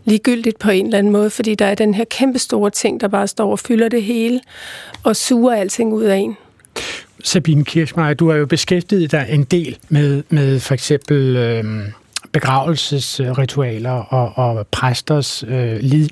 ligegyldigt 0.05 0.59
på 0.59 0.69
en 0.69 0.85
eller 0.85 0.97
anden 0.97 1.13
måde, 1.13 1.29
fordi 1.29 1.55
der 1.55 1.65
er 1.65 1.75
den 1.75 1.93
her 1.93 2.05
kæmpe 2.09 2.39
store 2.39 2.69
ting, 2.69 3.01
der 3.01 3.07
bare 3.07 3.27
står 3.27 3.51
og 3.51 3.59
fylder 3.59 3.89
det 3.89 4.03
hele 4.03 4.39
og 5.03 5.15
suger 5.15 5.55
alting 5.55 5.93
ud 5.93 6.03
af 6.03 6.17
en. 6.17 6.37
Sabine 7.23 7.65
Kirchmeier, 7.65 8.13
du 8.13 8.29
har 8.29 8.37
jo 8.37 8.45
beskæftiget 8.45 9.11
dig 9.11 9.27
en 9.29 9.43
del 9.43 9.77
med, 9.89 10.23
med 10.29 10.59
for 10.59 10.73
eksempel... 10.73 11.35
Øh 11.35 11.65
begravelsesritualer 12.39 13.91
og, 13.91 14.37
og 14.37 14.67
præsters 14.67 15.43
øh, 15.47 15.77
lige 15.79 16.09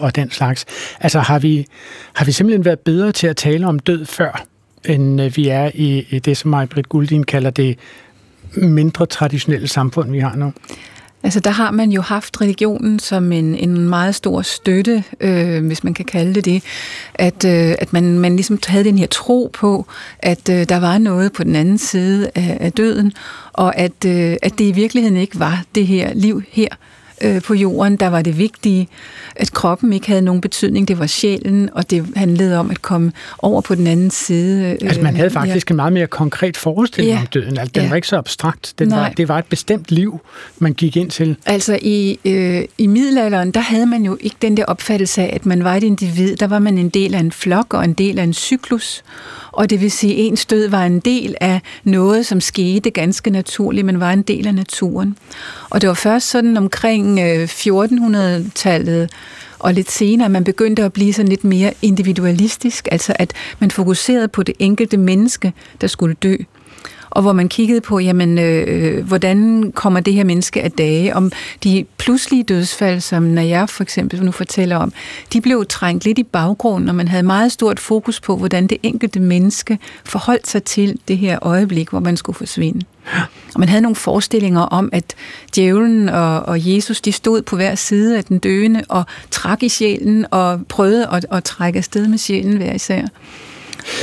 og 0.00 0.16
den 0.16 0.30
slags. 0.30 0.64
Altså 1.00 1.20
har 1.20 1.38
vi, 1.38 1.66
har 2.14 2.24
vi 2.24 2.32
simpelthen 2.32 2.64
været 2.64 2.78
bedre 2.80 3.12
til 3.12 3.26
at 3.26 3.36
tale 3.36 3.66
om 3.66 3.78
død 3.78 4.04
før, 4.04 4.44
end 4.84 5.22
øh, 5.22 5.36
vi 5.36 5.48
er 5.48 5.70
i, 5.74 6.06
i 6.10 6.18
det, 6.18 6.36
som 6.36 6.50
Maj-Brit 6.50 6.88
Guldin 6.88 7.24
kalder 7.24 7.50
det 7.50 7.78
mindre 8.56 9.06
traditionelle 9.06 9.68
samfund, 9.68 10.10
vi 10.10 10.18
har 10.18 10.36
nu? 10.36 10.52
Altså 11.24 11.40
der 11.40 11.50
har 11.50 11.70
man 11.70 11.92
jo 11.92 12.00
haft 12.00 12.40
religionen 12.40 12.98
som 12.98 13.32
en, 13.32 13.54
en 13.54 13.88
meget 13.88 14.14
stor 14.14 14.42
støtte, 14.42 15.04
øh, 15.20 15.66
hvis 15.66 15.84
man 15.84 15.94
kan 15.94 16.04
kalde 16.04 16.34
det 16.34 16.44
det, 16.44 16.62
at, 17.14 17.44
øh, 17.44 17.74
at 17.78 17.92
man, 17.92 18.18
man 18.18 18.36
ligesom 18.36 18.58
havde 18.66 18.84
den 18.84 18.98
her 18.98 19.06
tro 19.06 19.50
på, 19.52 19.86
at 20.18 20.48
øh, 20.48 20.68
der 20.68 20.76
var 20.76 20.98
noget 20.98 21.32
på 21.32 21.44
den 21.44 21.56
anden 21.56 21.78
side 21.78 22.30
af, 22.34 22.56
af 22.60 22.72
døden, 22.72 23.12
og 23.52 23.76
at, 23.76 24.04
øh, 24.06 24.36
at 24.42 24.58
det 24.58 24.64
i 24.64 24.72
virkeligheden 24.72 25.16
ikke 25.16 25.38
var 25.38 25.64
det 25.74 25.86
her 25.86 26.14
liv 26.14 26.42
her, 26.50 26.68
øh, 27.22 27.42
på 27.42 27.54
jorden, 27.54 27.96
der 27.96 28.06
var 28.06 28.22
det 28.22 28.38
vigtige, 28.38 28.88
at 29.36 29.52
kroppen 29.52 29.92
ikke 29.92 30.06
havde 30.06 30.22
nogen 30.22 30.40
betydning, 30.40 30.88
det 30.88 30.98
var 30.98 31.06
sjælen, 31.06 31.70
og 31.72 31.90
det 31.90 32.06
handlede 32.16 32.58
om 32.58 32.70
at 32.70 32.82
komme 32.82 33.12
over 33.38 33.60
på 33.60 33.74
den 33.74 33.86
anden 33.86 34.10
side. 34.10 34.64
Øh, 34.64 34.70
altså 34.70 35.00
man 35.00 35.16
havde 35.16 35.30
faktisk 35.30 35.70
ja. 35.70 35.72
en 35.72 35.76
meget 35.76 35.92
mere 35.92 36.06
konkret 36.06 36.56
forestilling 36.56 37.14
ja. 37.14 37.20
om 37.20 37.26
døden, 37.26 37.58
altså 37.58 37.72
den 37.74 37.82
ja. 37.82 37.88
var 37.88 37.96
ikke 37.96 38.08
så 38.08 38.16
abstrakt, 38.16 38.74
den 38.78 38.90
var, 38.90 39.08
det 39.08 39.28
var 39.28 39.38
et 39.38 39.46
bestemt 39.46 39.92
liv, 39.92 40.20
man 40.58 40.72
gik 40.72 40.96
ind 40.96 41.10
til. 41.10 41.36
Altså 41.46 41.78
i, 41.82 42.18
øh, 42.24 42.64
i 42.78 42.86
middelalderen, 42.86 43.50
der 43.50 43.60
havde 43.60 43.86
man 43.86 44.02
jo 44.02 44.18
ikke 44.20 44.36
den 44.42 44.56
der 44.56 44.64
opfattelse 44.64 45.22
af, 45.22 45.30
at 45.32 45.46
man 45.46 45.64
var 45.64 45.74
et 45.74 45.82
individ, 45.82 46.36
der 46.36 46.46
var 46.46 46.58
man 46.58 46.78
en 46.78 46.88
del 46.88 47.14
af 47.14 47.20
en 47.20 47.32
flok 47.32 47.74
og 47.74 47.84
en 47.84 47.92
del 47.92 48.18
af 48.18 48.22
en 48.22 48.34
cyklus, 48.34 49.04
og 49.52 49.70
det 49.70 49.80
vil 49.80 49.90
sige, 49.90 50.12
at 50.12 50.20
ens 50.20 50.46
død 50.46 50.68
var 50.68 50.84
en 50.84 51.00
del 51.00 51.34
af 51.40 51.60
noget, 51.84 52.26
som 52.26 52.40
skete 52.40 52.90
ganske 52.90 53.30
naturligt, 53.30 53.86
men 53.86 54.00
var 54.00 54.12
en 54.12 54.22
del 54.22 54.46
af 54.46 54.54
naturen. 54.54 55.16
Og 55.70 55.80
det 55.80 55.88
var 55.88 55.94
først 55.94 56.30
sådan 56.30 56.56
omkring 56.56 57.03
1400-tallet, 57.04 59.02
øh, 59.02 59.08
og 59.58 59.74
lidt 59.74 59.90
senere, 59.90 60.28
man 60.28 60.44
begyndte 60.44 60.84
at 60.84 60.92
blive 60.92 61.12
sådan 61.12 61.28
lidt 61.28 61.44
mere 61.44 61.74
individualistisk, 61.82 62.88
altså 62.92 63.12
at 63.18 63.32
man 63.58 63.70
fokuserede 63.70 64.28
på 64.28 64.42
det 64.42 64.54
enkelte 64.58 64.96
menneske, 64.96 65.52
der 65.80 65.86
skulle 65.86 66.14
dø 66.22 66.36
og 67.14 67.22
hvor 67.22 67.32
man 67.32 67.48
kiggede 67.48 67.80
på, 67.80 67.98
jamen, 67.98 68.38
øh, 68.38 69.06
hvordan 69.06 69.72
kommer 69.72 70.00
det 70.00 70.14
her 70.14 70.24
menneske 70.24 70.62
af 70.62 70.72
dage, 70.72 71.16
om 71.16 71.32
de 71.64 71.84
pludselige 71.98 72.42
dødsfald, 72.42 73.00
som 73.00 73.38
jeg 73.38 73.68
for 73.68 73.82
eksempel 73.82 74.24
nu 74.24 74.30
fortæller 74.32 74.76
om, 74.76 74.92
de 75.32 75.40
blev 75.40 75.66
trængt 75.68 76.04
lidt 76.04 76.18
i 76.18 76.22
baggrunden, 76.22 76.88
og 76.88 76.94
man 76.94 77.08
havde 77.08 77.22
meget 77.22 77.52
stort 77.52 77.80
fokus 77.80 78.20
på, 78.20 78.36
hvordan 78.36 78.66
det 78.66 78.78
enkelte 78.82 79.20
menneske 79.20 79.78
forholdt 80.04 80.46
sig 80.46 80.62
til 80.62 80.98
det 81.08 81.18
her 81.18 81.38
øjeblik, 81.42 81.88
hvor 81.88 82.00
man 82.00 82.16
skulle 82.16 82.36
forsvinde. 82.36 82.80
Og 83.54 83.60
man 83.60 83.68
havde 83.68 83.82
nogle 83.82 83.96
forestillinger 83.96 84.60
om, 84.60 84.88
at 84.92 85.14
djævlen 85.56 86.08
og, 86.08 86.40
og 86.40 86.74
Jesus, 86.74 87.00
de 87.00 87.12
stod 87.12 87.42
på 87.42 87.56
hver 87.56 87.74
side 87.74 88.18
af 88.18 88.24
den 88.24 88.38
døende 88.38 88.84
og 88.88 89.04
trak 89.30 89.62
i 89.62 89.68
sjælen 89.68 90.26
og 90.30 90.66
prøvede 90.68 91.08
at, 91.12 91.26
at 91.30 91.44
trække 91.44 91.76
afsted 91.76 92.08
med 92.08 92.18
sjælen 92.18 92.56
hver 92.56 92.72
især. 92.72 93.06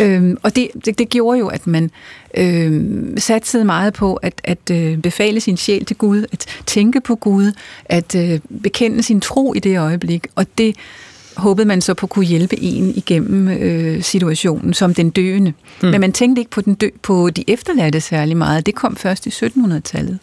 Øhm, 0.01 0.37
og 0.43 0.55
det, 0.55 0.67
det, 0.85 0.99
det 0.99 1.09
gjorde 1.09 1.39
jo, 1.39 1.47
at 1.47 1.67
man 1.67 1.91
øhm, 2.37 3.17
satsede 3.17 3.65
meget 3.65 3.93
på 3.93 4.13
at, 4.13 4.41
at 4.43 4.71
øh, 4.71 4.97
befale 4.97 5.41
sin 5.41 5.57
sjæl 5.57 5.85
til 5.85 5.95
Gud, 5.95 6.25
at 6.31 6.45
tænke 6.65 7.01
på 7.01 7.15
Gud, 7.15 7.51
at 7.85 8.15
øh, 8.15 8.39
bekende 8.63 9.03
sin 9.03 9.21
tro 9.21 9.53
i 9.53 9.59
det 9.59 9.79
øjeblik. 9.79 10.27
Og 10.35 10.45
det 10.57 10.75
håbede 11.41 11.67
man 11.67 11.82
så 11.82 11.93
på 11.93 12.06
at 12.06 12.10
kunne 12.10 12.25
hjælpe 12.25 12.60
en 12.60 12.93
igennem 12.95 13.47
øh, 13.47 14.04
situationen 14.04 14.73
som 14.73 14.93
den 14.93 15.10
døende. 15.10 15.54
Mm. 15.82 15.89
Men 15.89 16.01
man 16.01 16.12
tænkte 16.13 16.39
ikke 16.39 16.51
på, 16.51 16.62
den 16.62 16.75
dø, 16.75 16.89
på 17.01 17.30
de 17.30 17.43
efterladte 17.47 18.01
særlig 18.01 18.38
meget. 18.38 18.65
Det 18.65 18.75
kom 18.75 18.95
først 18.95 19.25
i 19.25 19.30
1700-tallet. 19.30 20.19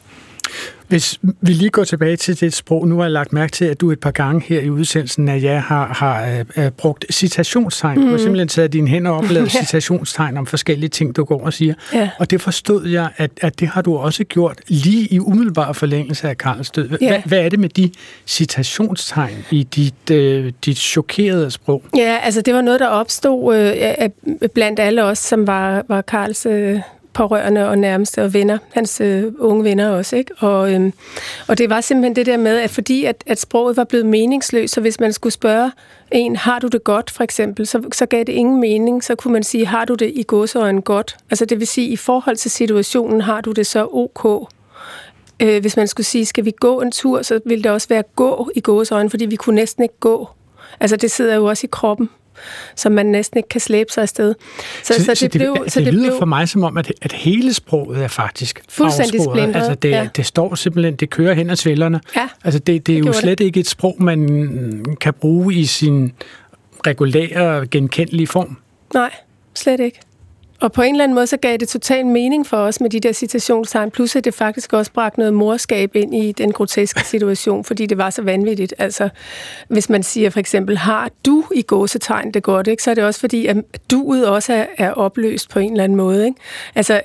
Hvis 0.89 1.19
vi 1.23 1.53
lige 1.53 1.71
går 1.71 1.85
tilbage 1.85 2.17
til 2.17 2.41
det 2.41 2.55
sprog, 2.55 2.89
nu 2.89 2.97
har 2.97 3.05
jeg 3.05 3.11
lagt 3.11 3.33
mærke 3.33 3.51
til, 3.51 3.65
at 3.65 3.81
du 3.81 3.91
et 3.91 4.01
par 4.01 4.11
gange 4.11 4.43
her 4.47 4.61
i 4.61 4.71
udsendelsen 4.71 5.29
at 5.29 5.43
jeg 5.43 5.63
har, 5.63 5.87
har 5.87 6.45
uh, 6.57 6.69
brugt 6.69 7.05
citationstegn. 7.13 7.99
Mm. 7.99 8.03
Du 8.03 8.09
har 8.09 8.17
mm. 8.17 8.23
simpelthen 8.23 8.49
taget 8.49 8.73
dine 8.73 8.89
hænder 8.89 9.11
og 9.11 9.25
lavet 9.25 9.55
ja. 9.55 9.61
citationstegn 9.61 10.37
om 10.37 10.47
forskellige 10.47 10.91
ting, 10.91 11.17
du 11.17 11.25
går 11.25 11.45
og 11.45 11.53
siger. 11.53 11.75
Ja. 11.95 12.11
Og 12.19 12.31
det 12.31 12.41
forstod 12.41 12.87
jeg, 12.87 13.09
at, 13.17 13.31
at 13.41 13.61
det 13.61 13.69
har 13.69 13.83
du 13.83 13.97
også 13.97 14.25
gjort 14.25 14.61
lige 14.69 15.07
i 15.07 15.21
umiddelbar 15.21 15.73
forlængelse 15.73 16.29
af 16.29 16.39
Karls 16.39 16.71
død. 16.71 16.89
Ja. 17.01 17.23
Hvad, 17.25 17.39
er 17.39 17.49
det 17.49 17.59
med 17.59 17.69
de 17.69 17.91
citationstegn 18.27 19.45
i 19.51 19.63
dit, 19.63 20.11
uh, 20.11 20.53
dit 20.65 20.79
chokerede 20.79 21.51
sprog? 21.51 21.83
Ja, 21.97 22.19
altså 22.23 22.41
det 22.41 22.55
var 22.55 22.63
noget, 22.63 22.81
der 22.81 22.87
opstod 22.87 23.71
uh, 24.43 24.49
blandt 24.55 24.81
alle 24.81 25.05
os, 25.05 25.19
som 25.19 25.47
var, 25.47 25.85
var 25.89 26.03
Karls... 26.03 26.47
Uh 26.47 26.81
pårørende 27.19 27.69
og 27.69 27.79
nærmeste 27.79 28.25
og 28.25 28.35
venner, 28.35 28.59
hans 28.73 29.01
øh, 29.01 29.33
unge 29.39 29.65
venner 29.65 29.89
også. 29.89 30.17
Ikke? 30.17 30.35
Og, 30.39 30.73
øhm, 30.75 30.93
og 31.49 31.59
det 31.59 31.71
var 31.71 31.81
simpelthen 31.81 32.17
det 32.17 32.27
der 32.27 32.37
med, 32.37 32.59
at 32.59 32.71
fordi 32.71 33.05
at, 33.05 33.25
at 33.27 33.41
sproget 33.41 33.77
var 33.77 33.85
blevet 33.85 34.07
meningsløst, 34.07 34.75
så 34.75 34.81
hvis 34.81 35.01
man 35.01 35.13
skulle 35.13 35.33
spørge 35.33 35.71
en, 36.13 36.37
har 36.37 36.59
du 36.59 36.67
det 36.67 36.85
godt 36.85 37.11
for 37.11 37.25
eksempel, 37.25 37.67
så, 37.67 37.83
så 37.93 38.07
gav 38.07 38.25
det 38.25 38.29
ingen 38.33 38.61
mening. 38.61 39.05
Så 39.05 39.15
kunne 39.15 39.33
man 39.33 39.43
sige, 39.43 39.67
har 39.67 39.85
du 39.85 39.95
det 39.95 40.13
i 40.15 40.25
godsøjen 40.27 40.83
godt? 40.83 41.17
Altså 41.31 41.45
det 41.45 41.59
vil 41.59 41.67
sige, 41.67 41.89
i 41.89 41.97
forhold 41.97 42.37
til 42.37 42.51
situationen, 42.51 43.21
har 43.21 43.41
du 43.41 43.53
det 43.53 43.67
så 43.67 43.89
ok? 43.93 44.49
Øh, 45.41 45.61
hvis 45.61 45.77
man 45.77 45.89
skulle 45.89 46.07
sige, 46.07 46.27
skal 46.27 46.45
vi 46.45 46.53
gå 46.61 46.81
en 46.81 46.93
tur, 46.93 47.23
så 47.23 47.41
ville 47.47 47.63
det 47.65 47.71
også 47.71 47.89
være 47.89 48.03
gå 48.17 48.51
i 48.55 48.61
gåsøjne, 48.61 49.11
fordi 49.11 49.27
vi 49.27 49.37
kunne 49.37 49.57
næsten 49.57 49.83
ikke 49.83 49.99
gå. 50.01 50.29
Altså 50.81 50.97
det 50.97 51.11
sidder 51.11 51.35
jo 51.35 51.45
også 51.45 51.67
i 51.67 51.69
kroppen 51.73 52.09
som 52.77 52.93
man 52.93 53.07
næsten 53.07 53.39
ikke 53.39 53.49
kan 53.49 53.61
slæbe 53.61 53.93
sig 53.93 54.03
afsted. 54.03 54.35
Så, 54.83 54.95
så, 54.95 55.05
så, 55.05 55.13
det, 55.13 55.21
det, 55.21 55.31
blev, 55.31 55.57
det, 55.65 55.73
så 55.73 55.79
det, 55.81 55.87
det 55.87 55.95
lyder 55.95 56.09
blev, 56.09 56.19
for 56.19 56.27
mig 56.27 56.49
som 56.49 56.65
om, 56.65 56.77
at, 56.77 56.93
at 57.03 57.13
hele 57.13 57.55
sproget 57.55 58.05
er 58.05 58.09
faktisk 58.09 58.61
fuldstændig 58.69 59.21
splindret. 59.21 59.57
Altså 59.57 59.75
det, 59.75 59.91
ja. 59.91 60.09
det 60.17 60.27
står 60.27 60.55
simpelthen, 60.55 60.97
det 60.97 61.11
kører 61.11 61.35
hen 61.35 61.51
ad 61.51 61.57
svællerne. 61.57 62.01
Ja, 62.17 62.29
altså 62.45 62.59
det, 62.59 62.87
det 62.87 62.99
er 62.99 63.03
det 63.03 63.09
jo 63.09 63.13
slet 63.13 63.39
det. 63.39 63.45
ikke 63.45 63.61
et 63.61 63.69
sprog, 63.69 63.97
man 63.99 64.97
kan 65.01 65.15
bruge 65.15 65.55
i 65.55 65.65
sin 65.65 66.13
regulære, 66.87 67.67
genkendelige 67.67 68.27
form. 68.27 68.57
Nej, 68.95 69.11
slet 69.55 69.81
ikke 69.81 70.01
og 70.61 70.73
på 70.73 70.83
en 70.83 70.95
eller 70.95 71.05
anden 71.05 71.15
måde, 71.15 71.27
så 71.27 71.37
gav 71.37 71.57
det 71.57 71.69
total 71.69 72.07
mening 72.07 72.47
for 72.47 72.57
os 72.57 72.81
med 72.81 72.91
de 72.91 73.01
der 73.01 73.13
citationstegn, 73.13 73.91
plus 73.91 74.17
at 74.17 74.25
det 74.25 74.35
faktisk 74.35 74.73
også 74.73 74.93
bragte 74.93 75.19
noget 75.19 75.35
morskab 75.35 75.97
ind 75.97 76.15
i 76.15 76.33
den 76.33 76.53
groteske 76.53 77.05
situation, 77.05 77.65
fordi 77.65 77.87
det 77.87 77.99
var 77.99 78.11
så 78.11 78.23
vanvittigt. 78.23 78.75
Altså, 78.79 79.09
hvis 79.69 79.89
man 79.89 80.03
siger 80.03 80.31
for 80.31 80.41
eksempel, 80.41 80.79
har 80.79 81.11
du 81.27 81.45
i 81.55 81.63
gåsetegn 81.63 82.31
det 82.31 82.43
godt, 82.43 82.67
ikke? 82.67 82.83
så 82.83 82.91
er 82.91 82.95
det 82.95 83.05
også 83.05 83.21
fordi, 83.21 83.47
at 83.47 83.57
duet 83.91 84.29
også 84.29 84.53
er, 84.53 84.67
er 84.79 84.91
opløst 84.91 85.51
på 85.51 85.59
en 85.59 85.71
eller 85.71 85.85
anden 85.85 85.97
måde. 85.97 86.27
Ikke? 86.27 86.41
Altså, 86.75 87.01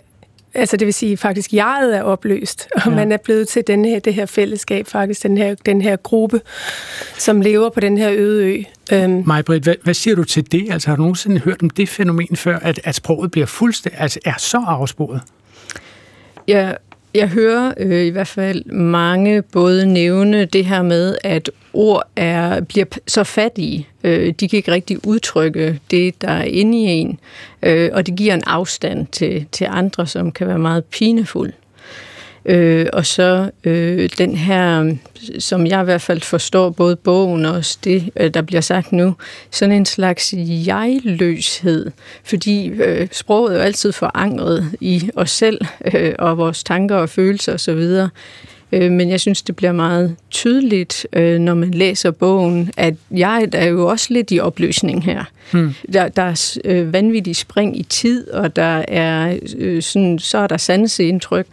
altså 0.54 0.78
det 0.78 0.86
vil 0.86 0.94
sige 0.94 1.18
faktisk 1.18 1.54
jeget 1.54 1.98
er 1.98 2.02
opløst, 2.02 2.68
og 2.76 2.82
ja. 2.86 2.96
man 2.96 3.12
er 3.12 3.18
blevet 3.18 3.48
til 3.48 3.63
den 3.68 3.86
her, 3.86 4.00
det 4.00 4.13
her 4.13 4.26
fællesskab, 4.26 4.88
faktisk 4.88 5.24
den 5.24 5.38
her, 5.38 5.56
den 5.66 5.82
her 5.82 5.96
gruppe, 5.96 6.42
som 7.18 7.42
lever 7.42 7.70
på 7.70 7.80
den 7.80 7.98
her 7.98 8.12
øde 8.13 8.46
ø. 8.46 8.63
Øhm. 8.92 9.24
Majbrit, 9.26 9.63
hvad, 9.63 9.76
hvad 9.84 9.94
siger 9.94 10.16
du 10.16 10.24
til 10.24 10.52
det? 10.52 10.68
Altså 10.72 10.89
har 10.89 10.96
du 10.96 11.02
nogensinde 11.02 11.39
hørt 11.39 11.62
om 11.63 11.70
det 11.70 11.89
fænomen 11.89 12.36
før, 12.36 12.60
at, 12.60 12.80
at 12.84 12.96
sproget 12.96 13.32
bliver 13.32 13.48
fuldstændig, 13.48 14.02
altså 14.02 14.20
er 14.26 14.38
så 14.38 14.63
afsporet? 14.68 15.22
Ja, 16.48 16.72
jeg 17.13 17.30
hører 17.30 17.73
øh, 17.78 18.06
i 18.06 18.10
hvert 18.10 18.28
fald 18.28 18.65
mange 18.65 19.41
både 19.41 19.86
nævne 19.86 20.45
det 20.45 20.65
her 20.65 20.82
med, 20.82 21.17
at 21.23 21.52
ord 21.73 22.04
er, 22.15 22.62
bliver 22.62 22.86
så 23.08 23.23
fattige. 23.23 23.88
Øh, 24.04 24.34
de 24.39 24.49
kan 24.49 24.58
ikke 24.58 24.71
rigtig 24.71 25.08
udtrykke 25.08 25.80
det, 25.91 26.21
der 26.21 26.32
er 26.32 26.43
inde 26.43 26.78
i 26.78 26.82
en, 26.82 27.19
øh, 27.63 27.89
og 27.93 28.08
det 28.08 28.15
giver 28.15 28.34
en 28.34 28.43
afstand 28.45 29.08
til, 29.08 29.45
til 29.52 29.67
andre, 29.69 30.08
som 30.08 30.32
kan 30.32 30.47
være 30.47 30.60
meget 30.60 30.86
pinefuld. 30.86 31.54
Øh, 32.45 32.86
og 32.93 33.06
så 33.06 33.51
øh, 33.63 34.10
den 34.17 34.36
her, 34.36 34.95
som 35.39 35.67
jeg 35.67 35.82
i 35.82 35.84
hvert 35.84 36.01
fald 36.01 36.21
forstår, 36.21 36.69
både 36.69 36.95
bogen 36.95 37.45
og 37.45 37.56
også 37.56 37.77
det, 37.84 38.10
øh, 38.15 38.34
der 38.34 38.41
bliver 38.41 38.62
sagt 38.62 38.91
nu, 38.91 39.15
sådan 39.51 39.75
en 39.75 39.86
slags 39.86 40.34
jegløshed, 40.38 41.91
fordi 42.23 42.67
øh, 42.67 43.08
sproget 43.12 43.53
er 43.53 43.58
jo 43.58 43.63
altid 43.63 43.91
forankret 43.91 44.71
i 44.82 45.10
os 45.15 45.32
selv 45.32 45.62
øh, 45.93 46.13
og 46.19 46.38
vores 46.38 46.63
tanker 46.63 46.95
og 46.95 47.10
følelser 47.10 47.53
osv., 47.53 48.10
Øh, 48.73 48.91
men 48.91 49.09
jeg 49.09 49.19
synes, 49.19 49.41
det 49.41 49.55
bliver 49.55 49.71
meget 49.71 50.15
tydeligt, 50.31 51.07
øh, 51.13 51.39
når 51.39 51.53
man 51.53 51.71
læser 51.71 52.12
bogen, 52.12 52.71
at 52.77 52.93
jeg 53.12 53.47
er 53.53 53.65
jo 53.65 53.88
også 53.88 54.07
lidt 54.09 54.31
i 54.31 54.39
opløsning 54.39 55.03
her. 55.03 55.23
Hmm. 55.51 55.73
Der, 55.93 56.07
der 56.07 56.21
er 56.21 56.57
øh, 56.65 56.93
vanvittig 56.93 57.36
spring 57.36 57.79
i 57.79 57.83
tid, 57.83 58.29
og 58.29 58.55
der 58.55 58.86
er 58.88 59.38
sådan, 59.81 60.19
så 60.19 60.38
er 60.38 60.47
der 60.47 60.57
sanseindtryk. 60.57 61.45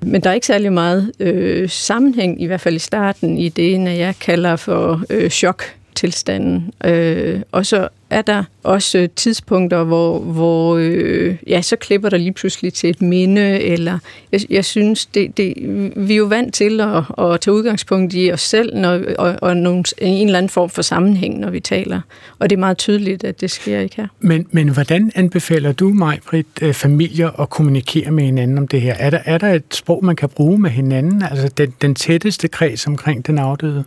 Men 0.00 0.20
der 0.20 0.30
er 0.30 0.34
ikke 0.34 0.46
særlig 0.46 0.72
meget 0.72 1.12
øh, 1.20 1.68
sammenhæng, 1.68 2.42
i 2.42 2.46
hvert 2.46 2.60
fald 2.60 2.76
i 2.76 2.78
starten, 2.78 3.38
i 3.38 3.48
det, 3.48 3.80
når 3.80 3.90
jeg 3.90 4.14
kalder 4.20 4.56
for 4.56 5.02
øh, 5.10 5.30
chok 5.30 5.77
tilstanden. 5.98 6.72
Øh, 6.84 7.40
og 7.52 7.66
så 7.66 7.88
er 8.10 8.22
der 8.22 8.44
også 8.62 9.08
tidspunkter, 9.16 9.84
hvor, 9.84 10.18
hvor 10.18 10.76
øh, 10.76 11.36
ja, 11.46 11.62
så 11.62 11.76
klipper 11.76 12.08
der 12.08 12.16
lige 12.16 12.32
pludselig 12.32 12.74
til 12.74 12.90
et 12.90 13.02
minde, 13.02 13.60
eller 13.60 13.98
jeg, 14.32 14.40
jeg 14.50 14.64
synes, 14.64 15.06
det, 15.06 15.36
det, 15.36 15.54
vi 15.96 16.12
er 16.12 16.16
jo 16.16 16.24
vant 16.24 16.54
til 16.54 16.80
at, 16.80 16.96
at 17.18 17.40
tage 17.40 17.54
udgangspunkt 17.54 18.14
i 18.14 18.32
os 18.32 18.40
selv, 18.40 18.76
når, 18.76 19.00
og, 19.18 19.36
og 19.42 19.56
nogle, 19.56 19.84
en 19.98 20.26
eller 20.26 20.38
anden 20.38 20.50
form 20.50 20.70
for 20.70 20.82
sammenhæng, 20.82 21.38
når 21.38 21.50
vi 21.50 21.60
taler. 21.60 22.00
Og 22.38 22.50
det 22.50 22.56
er 22.56 22.60
meget 22.60 22.78
tydeligt, 22.78 23.24
at 23.24 23.40
det 23.40 23.50
sker 23.50 23.80
ikke 23.80 23.96
her. 23.96 24.06
Men, 24.20 24.46
men 24.50 24.68
hvordan 24.68 25.12
anbefaler 25.14 25.72
du 25.72 25.88
mig, 25.88 26.18
Britt, 26.30 26.48
øh, 26.62 26.74
familier 26.74 27.40
at 27.40 27.50
kommunikere 27.50 28.10
med 28.10 28.24
hinanden 28.24 28.58
om 28.58 28.68
det 28.68 28.80
her? 28.80 28.94
Er 28.94 29.10
der, 29.10 29.20
er 29.24 29.38
der 29.38 29.52
et 29.52 29.64
sprog, 29.70 30.04
man 30.04 30.16
kan 30.16 30.28
bruge 30.28 30.58
med 30.58 30.70
hinanden? 30.70 31.22
Altså 31.22 31.48
den, 31.48 31.74
den 31.82 31.94
tætteste 31.94 32.48
kreds 32.48 32.86
omkring 32.86 33.26
den 33.26 33.38
afdøde? 33.38 33.84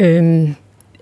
Øhm, 0.00 0.54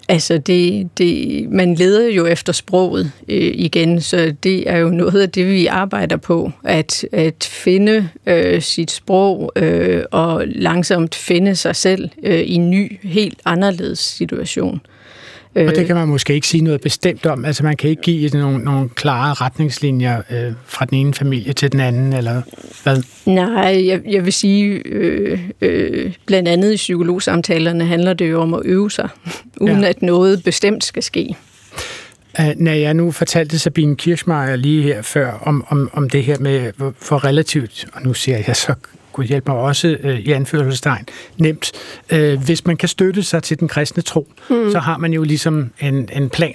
altså, 0.08 0.38
det, 0.38 0.88
det, 0.98 1.50
man 1.50 1.74
leder 1.74 2.08
jo 2.08 2.26
efter 2.26 2.52
sproget 2.52 3.12
øh, 3.28 3.52
igen, 3.54 4.00
så 4.00 4.34
det 4.42 4.70
er 4.70 4.76
jo 4.76 4.88
noget 4.88 5.22
af 5.22 5.30
det, 5.30 5.46
vi 5.46 5.66
arbejder 5.66 6.16
på, 6.16 6.52
at, 6.64 7.04
at 7.12 7.48
finde 7.52 8.08
øh, 8.26 8.62
sit 8.62 8.90
sprog 8.90 9.52
øh, 9.56 10.02
og 10.10 10.42
langsomt 10.46 11.14
finde 11.14 11.56
sig 11.56 11.76
selv 11.76 12.10
øh, 12.22 12.40
i 12.40 12.54
en 12.54 12.70
ny, 12.70 12.98
helt 13.02 13.40
anderledes 13.44 13.98
situation. 13.98 14.80
Og 15.54 15.74
det 15.76 15.86
kan 15.86 15.96
man 15.96 16.08
måske 16.08 16.34
ikke 16.34 16.48
sige 16.48 16.64
noget 16.64 16.80
bestemt 16.80 17.26
om. 17.26 17.44
Altså 17.44 17.64
man 17.64 17.76
kan 17.76 17.90
ikke 17.90 18.02
give 18.02 18.28
nogle, 18.28 18.58
nogle 18.58 18.88
klare 18.88 19.34
retningslinjer 19.34 20.22
øh, 20.30 20.52
fra 20.66 20.84
den 20.84 20.98
ene 20.98 21.14
familie 21.14 21.52
til 21.52 21.72
den 21.72 21.80
anden, 21.80 22.12
eller 22.12 22.42
hvad? 22.82 23.02
Nej, 23.26 23.86
jeg, 23.86 24.00
jeg 24.08 24.24
vil 24.24 24.32
sige, 24.32 24.82
øh, 24.86 25.40
øh, 25.60 26.14
blandt 26.26 26.48
andet 26.48 26.72
i 26.72 26.76
psykologsamtalerne 26.76 27.84
handler 27.84 28.12
det 28.12 28.30
jo 28.30 28.40
om 28.40 28.54
at 28.54 28.60
øve 28.64 28.90
sig, 28.90 29.08
uden 29.60 29.80
ja. 29.80 29.88
at 29.88 30.02
noget 30.02 30.44
bestemt 30.44 30.84
skal 30.84 31.02
ske. 31.02 31.36
Uh, 32.38 32.44
når 32.56 32.72
jeg 32.72 32.94
nu 32.94 33.10
fortalte 33.10 33.58
Sabine 33.58 33.96
Kirschmeier 33.96 34.56
lige 34.56 34.82
her 34.82 35.02
før 35.02 35.32
om, 35.42 35.64
om, 35.68 35.90
om 35.92 36.10
det 36.10 36.24
her 36.24 36.38
med, 36.38 36.72
hvor, 36.76 36.94
hvor 37.08 37.24
relativt, 37.24 37.86
og 37.92 38.02
nu 38.02 38.14
siger 38.14 38.38
jeg 38.46 38.56
så 38.56 38.74
Gud 39.18 39.24
hjælpe 39.24 39.50
mig 39.50 39.60
også 39.60 39.96
øh, 40.02 40.18
i 40.18 40.32
anførselstegn, 40.32 41.06
nemt. 41.36 41.72
Øh, 42.12 42.40
hvis 42.44 42.66
man 42.66 42.76
kan 42.76 42.88
støtte 42.88 43.22
sig 43.22 43.42
til 43.42 43.60
den 43.60 43.68
kristne 43.68 44.02
tro, 44.02 44.28
mm. 44.50 44.70
så 44.70 44.78
har 44.78 44.98
man 44.98 45.12
jo 45.12 45.22
ligesom 45.22 45.70
en, 45.80 46.08
en 46.12 46.30
plan 46.30 46.54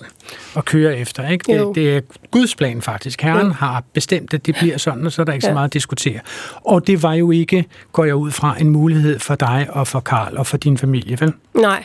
at 0.57 0.65
køre 0.65 0.97
efter. 0.97 1.29
Ikke? 1.29 1.53
Det, 1.53 1.75
det 1.75 1.97
er 1.97 2.01
Guds 2.31 2.55
plan 2.55 2.81
faktisk. 2.81 3.21
Herren 3.21 3.47
jo. 3.47 3.53
har 3.53 3.83
bestemt, 3.93 4.33
at 4.33 4.45
det 4.45 4.55
bliver 4.55 4.77
sådan, 4.77 5.05
og 5.05 5.11
så 5.11 5.21
er 5.21 5.25
der 5.25 5.33
ikke 5.33 5.45
ja. 5.45 5.49
så 5.49 5.53
meget 5.53 5.67
at 5.67 5.73
diskutere. 5.73 6.19
Og 6.55 6.87
det 6.87 7.03
var 7.03 7.13
jo 7.13 7.31
ikke, 7.31 7.65
går 7.91 8.05
jeg 8.05 8.15
ud 8.15 8.31
fra, 8.31 8.55
en 8.59 8.69
mulighed 8.69 9.19
for 9.19 9.35
dig 9.35 9.67
og 9.69 9.87
for 9.87 9.99
Karl 9.99 10.37
og 10.37 10.47
for 10.47 10.57
din 10.57 10.77
familie, 10.77 11.17
vel? 11.19 11.33
Nej. 11.53 11.83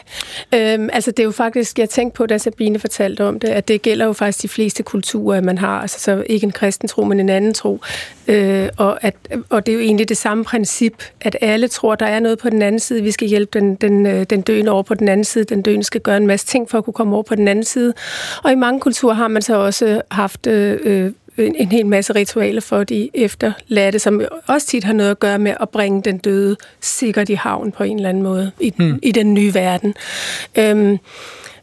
Øhm, 0.55 0.88
altså 0.92 1.11
det 1.11 1.18
er 1.18 1.24
jo 1.24 1.31
faktisk, 1.31 1.79
jeg 1.79 1.90
tænkte 1.90 2.16
på, 2.16 2.27
da 2.27 2.38
Sabine 2.38 2.79
fortalte 2.79 3.24
om 3.24 3.40
det, 3.40 3.48
at 3.48 3.68
det 3.68 3.83
gælder 3.83 4.07
jo 4.07 4.12
faktisk 4.12 4.42
de 4.42 4.48
fleste 4.48 4.83
kulturer, 4.83 5.40
man 5.40 5.59
har. 5.59 5.81
Altså 5.81 6.01
så 6.01 6.24
ikke 6.27 6.44
en 6.44 6.53
kristen 6.53 6.88
tro, 6.88 7.05
men 7.05 7.20
en 7.20 7.29
anden 7.29 7.55
tro. 7.55 7.81
Øh, 8.29 8.68
og, 8.77 9.05
at, 9.05 9.14
og 9.51 9.66
det 9.66 9.72
er 9.72 9.77
jo 9.77 9.83
egentlig 9.83 10.09
det 10.09 10.16
samme 10.16 10.44
princip, 10.44 10.92
at 11.20 11.37
alle 11.40 11.68
tror, 11.68 11.94
der 11.94 12.07
er 12.07 12.20
noget 12.20 12.38
på 12.38 12.51
den 12.51 12.62
anden 12.62 12.79
side. 12.79 13.03
Vi 13.03 13.11
skal 13.11 13.29
hjælpe 13.29 13.59
den, 13.59 13.74
den, 13.74 14.07
øh, 14.07 14.27
den 14.31 14.40
døende 14.40 14.72
over 14.72 14.83
på 14.83 14.94
den 14.94 15.09
anden 15.09 15.24
side. 15.24 15.44
Den 15.44 15.62
døende 15.62 15.85
skal 15.85 16.01
gøre 16.01 16.16
en 16.16 16.27
masse 16.27 16.46
ting 16.46 16.70
for 16.70 16.79
at 16.79 16.85
kunne 16.85 16.94
komme 16.94 17.14
over 17.14 17.22
på 17.22 17.35
den 17.35 17.48
anden 17.48 17.64
side. 17.64 17.94
Og 18.42 18.52
i 18.52 18.54
mange 18.54 18.80
kulturer 18.80 19.14
har 19.14 19.28
man 19.28 19.42
så 19.42 19.56
også 19.56 20.02
haft 20.10 20.46
øh, 20.46 20.78
øh 20.84 21.12
en, 21.38 21.54
en 21.58 21.68
hel 21.68 21.86
masse 21.86 22.14
ritualer 22.14 22.60
for 22.60 22.84
de 22.84 23.10
efterladte, 23.14 23.98
som 23.98 24.22
også 24.46 24.66
tit 24.66 24.84
har 24.84 24.92
noget 24.92 25.10
at 25.10 25.18
gøre 25.18 25.38
med 25.38 25.54
at 25.60 25.68
bringe 25.68 26.02
den 26.02 26.18
døde 26.18 26.56
sikkert 26.80 27.28
i 27.28 27.34
havn 27.34 27.72
på 27.72 27.84
en 27.84 27.96
eller 27.96 28.08
anden 28.08 28.22
måde 28.22 28.50
i, 28.60 28.74
mm. 28.78 28.98
i 29.02 29.12
den 29.12 29.34
nye 29.34 29.54
verden. 29.54 29.94
Øhm, 30.58 30.98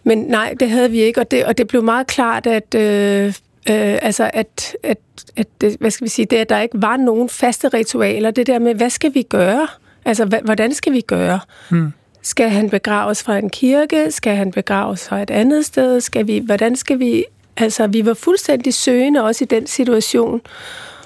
men 0.03 0.17
nej, 0.17 0.53
det 0.59 0.69
havde 0.69 0.91
vi 0.91 0.99
ikke, 0.99 1.19
og 1.19 1.31
det, 1.31 1.45
og 1.45 1.57
det 1.57 1.67
blev 1.67 1.83
meget 1.83 2.07
klart, 2.07 2.47
at 2.47 2.75
øh, 2.75 3.33
Øh, 3.69 3.97
altså 4.01 4.31
at, 4.33 4.75
at, 4.83 4.97
at 5.35 5.47
det, 5.61 5.77
hvad 5.79 5.91
skal 5.91 6.05
vi 6.05 6.09
sige, 6.09 6.25
det 6.25 6.37
at 6.37 6.49
der 6.49 6.59
ikke 6.59 6.81
var 6.81 6.97
nogen 6.97 7.29
faste 7.29 7.67
ritualer, 7.67 8.31
det 8.31 8.47
der 8.47 8.59
med, 8.59 8.75
hvad 8.75 8.89
skal 8.89 9.13
vi 9.13 9.21
gøre? 9.21 9.67
Altså, 10.05 10.25
hvordan 10.43 10.73
skal 10.73 10.93
vi 10.93 11.01
gøre? 11.01 11.39
Hmm. 11.69 11.93
Skal 12.25 12.49
han 12.49 12.69
begraves 12.69 13.23
fra 13.23 13.37
en 13.37 13.49
kirke? 13.49 14.11
Skal 14.11 14.35
han 14.35 14.51
begraves 14.51 15.07
fra 15.07 15.21
et 15.21 15.31
andet 15.31 15.65
sted? 15.65 16.01
Skal 16.01 16.27
vi, 16.27 16.39
hvordan 16.45 16.75
skal 16.75 16.99
vi... 16.99 17.25
Altså, 17.57 17.87
vi 17.87 18.05
var 18.05 18.13
fuldstændig 18.13 18.73
søgende 18.73 19.23
også 19.23 19.43
i 19.43 19.47
den 19.47 19.67
situation. 19.67 20.41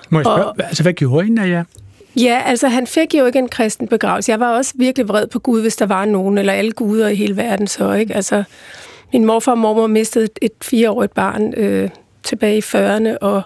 Må 0.10 0.20
jeg 0.20 0.26
spørge, 0.26 0.46
og, 0.46 0.56
altså, 0.60 0.84
hvad 0.84 0.94
gjorde 0.94 1.28
I, 1.28 1.50
ja? 1.50 1.64
Ja, 2.16 2.42
altså 2.46 2.68
han 2.68 2.88
fik 2.88 3.16
jo 3.16 3.26
ikke 3.26 3.40
en 3.40 3.50
kristen 3.50 3.88
begravelse. 3.88 4.32
Jeg 4.32 4.40
var 4.40 4.58
også 4.58 4.74
virkelig 4.76 5.08
vred 5.08 5.28
på 5.28 5.40
Gud, 5.40 5.62
hvis 5.62 5.76
der 5.76 5.86
var 5.86 6.06
nogen, 6.06 6.38
eller 6.38 6.54
alle 6.54 6.72
guder 6.72 7.08
i 7.08 7.16
hele 7.16 7.38
verden 7.38 7.68
så, 7.68 7.94
ikke? 7.94 8.16
Altså, 8.16 8.44
min 9.14 9.26
morfar 9.26 9.52
og 9.52 9.58
mormor 9.58 9.88
mistede 9.88 10.26
et, 10.26 10.40
et 10.42 10.52
fireårigt 10.62 11.14
barn 11.14 11.54
øh, 11.58 11.90
tilbage 12.30 12.58
i 12.58 12.62
40'erne, 12.62 13.18
og 13.22 13.42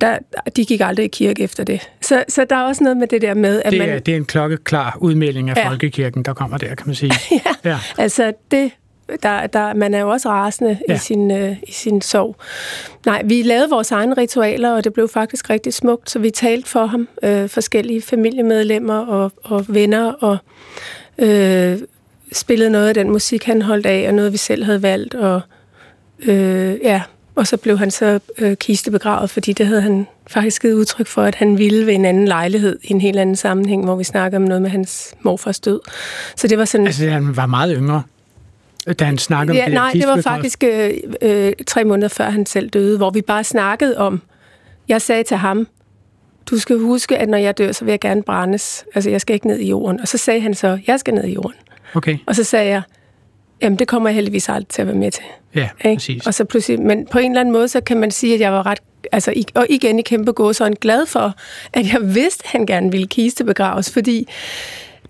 der, 0.00 0.18
de 0.56 0.64
gik 0.64 0.80
aldrig 0.80 1.04
i 1.04 1.08
kirke 1.08 1.42
efter 1.42 1.64
det. 1.64 1.90
Så, 2.00 2.24
så 2.28 2.44
der 2.50 2.56
er 2.56 2.62
også 2.62 2.84
noget 2.84 2.96
med 2.96 3.08
det 3.08 3.22
der 3.22 3.34
med, 3.34 3.62
at 3.64 3.72
det 3.72 3.80
er, 3.80 3.86
man... 3.86 4.02
Det 4.06 4.12
er 4.12 4.16
en 4.16 4.24
klokkeklar 4.24 4.98
udmelding 5.00 5.50
af 5.50 5.56
ja. 5.56 5.68
folkekirken, 5.68 6.22
der 6.22 6.34
kommer 6.34 6.58
der, 6.58 6.74
kan 6.74 6.86
man 6.86 6.94
sige. 6.94 7.12
ja, 7.64 7.70
ja, 7.70 7.78
altså 7.98 8.32
det... 8.50 8.70
Der, 9.22 9.46
der, 9.46 9.74
man 9.74 9.94
er 9.94 10.00
jo 10.00 10.10
også 10.10 10.28
rasende 10.28 10.78
ja. 10.88 10.94
i, 10.94 10.98
sin, 10.98 11.30
øh, 11.30 11.56
i 11.68 11.72
sin 11.72 12.00
sorg. 12.00 12.36
Nej, 13.06 13.22
vi 13.24 13.42
lavede 13.42 13.70
vores 13.70 13.90
egne 13.90 14.14
ritualer, 14.14 14.72
og 14.72 14.84
det 14.84 14.92
blev 14.92 15.08
faktisk 15.08 15.50
rigtig 15.50 15.74
smukt, 15.74 16.10
så 16.10 16.18
vi 16.18 16.30
talte 16.30 16.68
for 16.68 16.86
ham, 16.86 17.08
øh, 17.22 17.48
forskellige 17.48 18.02
familiemedlemmer 18.02 18.98
og, 18.98 19.32
og 19.42 19.64
venner, 19.68 20.12
og 20.12 20.36
øh, 21.18 21.78
spillede 22.32 22.70
noget 22.70 22.88
af 22.88 22.94
den 22.94 23.10
musik, 23.10 23.44
han 23.44 23.62
holdt 23.62 23.86
af, 23.86 24.08
og 24.08 24.14
noget, 24.14 24.32
vi 24.32 24.36
selv 24.36 24.64
havde 24.64 24.82
valgt, 24.82 25.14
og 25.14 25.40
øh, 26.22 26.76
ja, 26.82 27.02
og 27.36 27.46
så 27.46 27.56
blev 27.56 27.78
han 27.78 27.90
så 27.90 28.20
øh, 28.38 28.56
kistebegravet, 28.56 29.30
fordi 29.30 29.52
det 29.52 29.66
havde 29.66 29.82
han 29.82 30.06
faktisk 30.26 30.62
givet 30.62 30.74
udtryk 30.74 31.06
for, 31.06 31.22
at 31.22 31.34
han 31.34 31.58
ville 31.58 31.86
ved 31.86 31.94
en 31.94 32.04
anden 32.04 32.28
lejlighed 32.28 32.78
i 32.82 32.92
en 32.92 33.00
helt 33.00 33.18
anden 33.18 33.36
sammenhæng, 33.36 33.84
hvor 33.84 33.96
vi 33.96 34.04
snakker 34.04 34.38
om 34.38 34.44
noget 34.44 34.62
med 34.62 34.70
hans 34.70 35.14
morfars 35.22 35.60
død. 35.60 35.80
Så 36.36 36.48
det 36.48 36.58
var 36.58 36.64
sådan... 36.64 36.86
Altså, 36.86 37.10
han 37.10 37.36
var 37.36 37.46
meget 37.46 37.76
yngre, 37.76 38.02
da 38.98 39.04
han 39.04 39.18
snakkede 39.18 39.56
ja, 39.56 39.64
om 39.64 39.70
det 39.70 39.74
Nej, 39.74 39.92
det 39.92 40.06
var 40.06 40.20
faktisk 40.20 40.64
øh, 40.64 40.90
øh, 41.22 41.52
tre 41.66 41.84
måneder 41.84 42.08
før 42.08 42.30
han 42.30 42.46
selv 42.46 42.68
døde, 42.68 42.96
hvor 42.96 43.10
vi 43.10 43.20
bare 43.20 43.44
snakkede 43.44 43.98
om... 43.98 44.22
Jeg 44.88 45.02
sagde 45.02 45.22
til 45.22 45.36
ham, 45.36 45.66
du 46.50 46.58
skal 46.58 46.78
huske, 46.78 47.18
at 47.18 47.28
når 47.28 47.38
jeg 47.38 47.58
dør, 47.58 47.72
så 47.72 47.84
vil 47.84 47.92
jeg 47.92 48.00
gerne 48.00 48.22
brændes. 48.22 48.84
Altså, 48.94 49.10
jeg 49.10 49.20
skal 49.20 49.34
ikke 49.34 49.46
ned 49.46 49.58
i 49.58 49.68
jorden. 49.68 50.00
Og 50.00 50.08
så 50.08 50.18
sagde 50.18 50.40
han 50.40 50.54
så, 50.54 50.78
jeg 50.86 51.00
skal 51.00 51.14
ned 51.14 51.24
i 51.24 51.32
jorden. 51.32 51.54
Okay. 51.94 52.18
Og 52.26 52.36
så 52.36 52.44
sagde 52.44 52.68
jeg, 52.68 52.82
Jamen, 53.62 53.78
det 53.78 53.88
kommer 53.88 54.08
jeg 54.08 54.14
heldigvis 54.14 54.48
aldrig 54.48 54.68
til 54.68 54.82
at 54.82 54.88
være 54.88 54.96
med 54.96 55.10
til. 55.10 55.24
Ja, 55.54 55.68
ikke? 55.84 55.96
præcis. 55.96 56.26
Og 56.26 56.34
så 56.34 56.44
pludselig, 56.44 56.80
men 56.80 57.06
på 57.06 57.18
en 57.18 57.30
eller 57.30 57.40
anden 57.40 57.52
måde, 57.52 57.68
så 57.68 57.80
kan 57.80 57.96
man 57.96 58.10
sige, 58.10 58.34
at 58.34 58.40
jeg 58.40 58.52
var 58.52 58.66
ret 58.66 58.78
altså, 59.12 59.44
og 59.54 59.66
igen 59.70 59.98
i 59.98 60.02
kæmpe 60.02 60.32
gåsøjne 60.32 60.76
glad 60.76 61.06
for, 61.06 61.34
at 61.72 61.92
jeg 61.92 62.14
vidste, 62.14 62.44
at 62.44 62.50
han 62.50 62.66
gerne 62.66 62.90
ville 62.90 63.06
kistebegraves, 63.06 63.90
fordi 63.90 64.28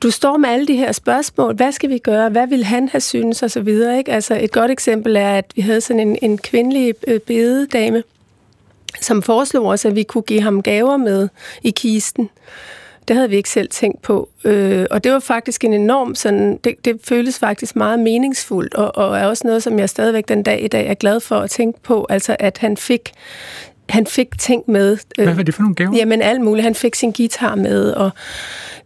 du 0.03 0.11
står 0.11 0.37
med 0.37 0.49
alle 0.49 0.67
de 0.67 0.77
her 0.77 0.93
spørgsmål. 0.93 1.55
Hvad 1.55 1.73
skal 1.73 1.91
vi 1.91 1.99
gøre? 1.99 2.29
Hvad 2.29 2.47
vil 2.47 2.65
han 2.65 2.89
have 2.89 3.01
synes? 3.01 3.43
Og 3.43 3.51
så 3.51 3.61
videre. 3.61 3.99
Ikke? 3.99 4.13
Altså, 4.13 4.39
et 4.41 4.53
godt 4.53 4.71
eksempel 4.71 5.17
er, 5.17 5.31
at 5.31 5.53
vi 5.57 5.63
havde 5.63 5.81
sådan 5.81 6.09
en, 6.09 6.19
en 6.23 6.39
kvindelig 6.39 6.95
øh, 7.07 7.21
bededame, 7.21 8.03
som 9.01 9.23
foreslog 9.23 9.67
os, 9.67 9.85
at 9.85 9.97
vi 9.97 10.03
kunne 10.03 10.23
give 10.23 10.41
ham 10.41 10.63
gaver 10.63 10.97
med 10.97 11.29
i 11.63 11.71
kisten. 11.71 12.31
Det 13.09 13.17
havde 13.17 13.31
vi 13.31 13.37
ikke 13.37 13.51
selv 13.51 13.69
tænkt 13.69 14.03
på. 14.03 14.29
Øh, 14.45 14.87
og 14.91 15.05
det 15.05 15.13
var 15.13 15.19
faktisk 15.19 15.65
en 15.65 15.73
enorm 15.73 16.15
sådan, 16.15 16.57
det, 16.65 16.75
det 16.85 17.01
føles 17.05 17.39
faktisk 17.39 17.77
meget 17.77 17.99
meningsfuldt, 17.99 18.75
og, 18.75 18.97
og 18.97 19.19
er 19.19 19.27
også 19.27 19.47
noget, 19.47 19.63
som 19.63 19.79
jeg 19.79 19.89
stadigvæk 19.89 20.29
den 20.29 20.43
dag 20.43 20.65
i 20.65 20.69
dag 20.69 20.87
er 20.87 20.95
glad 20.95 21.21
for 21.21 21.37
at 21.37 21.51
tænke 21.51 21.81
på, 21.81 22.07
altså 22.11 22.37
at 22.39 22.59
han 22.59 22.77
fik 22.77 23.13
han 23.89 24.07
fik 24.07 24.39
ting 24.39 24.63
med. 24.67 24.99
Øh, 25.19 25.25
Hvad 25.25 25.35
var 25.35 25.43
det 25.43 25.55
for 25.55 25.63
nogle 25.63 25.75
gaver? 25.75 25.97
Jamen 25.97 26.23
alt 26.23 26.41
muligt. 26.41 26.65
Han 26.65 26.75
fik 26.75 26.95
sin 26.95 27.13
guitar 27.13 27.55
med, 27.55 27.93
og 27.93 28.11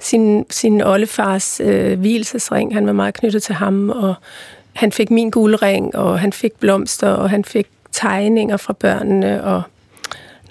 sin, 0.00 0.46
sin 0.50 0.80
oldefars 0.82 1.60
øh, 1.64 1.98
hvilesesring, 1.98 2.74
han 2.74 2.86
var 2.86 2.92
meget 2.92 3.14
knyttet 3.14 3.42
til 3.42 3.54
ham, 3.54 3.90
og 3.90 4.14
han 4.72 4.92
fik 4.92 5.10
min 5.10 5.30
guldring, 5.30 5.96
og 5.96 6.20
han 6.20 6.32
fik 6.32 6.52
blomster, 6.60 7.08
og 7.08 7.30
han 7.30 7.44
fik 7.44 7.66
tegninger 7.92 8.56
fra 8.56 8.72
børnene, 8.72 9.44
og 9.44 9.62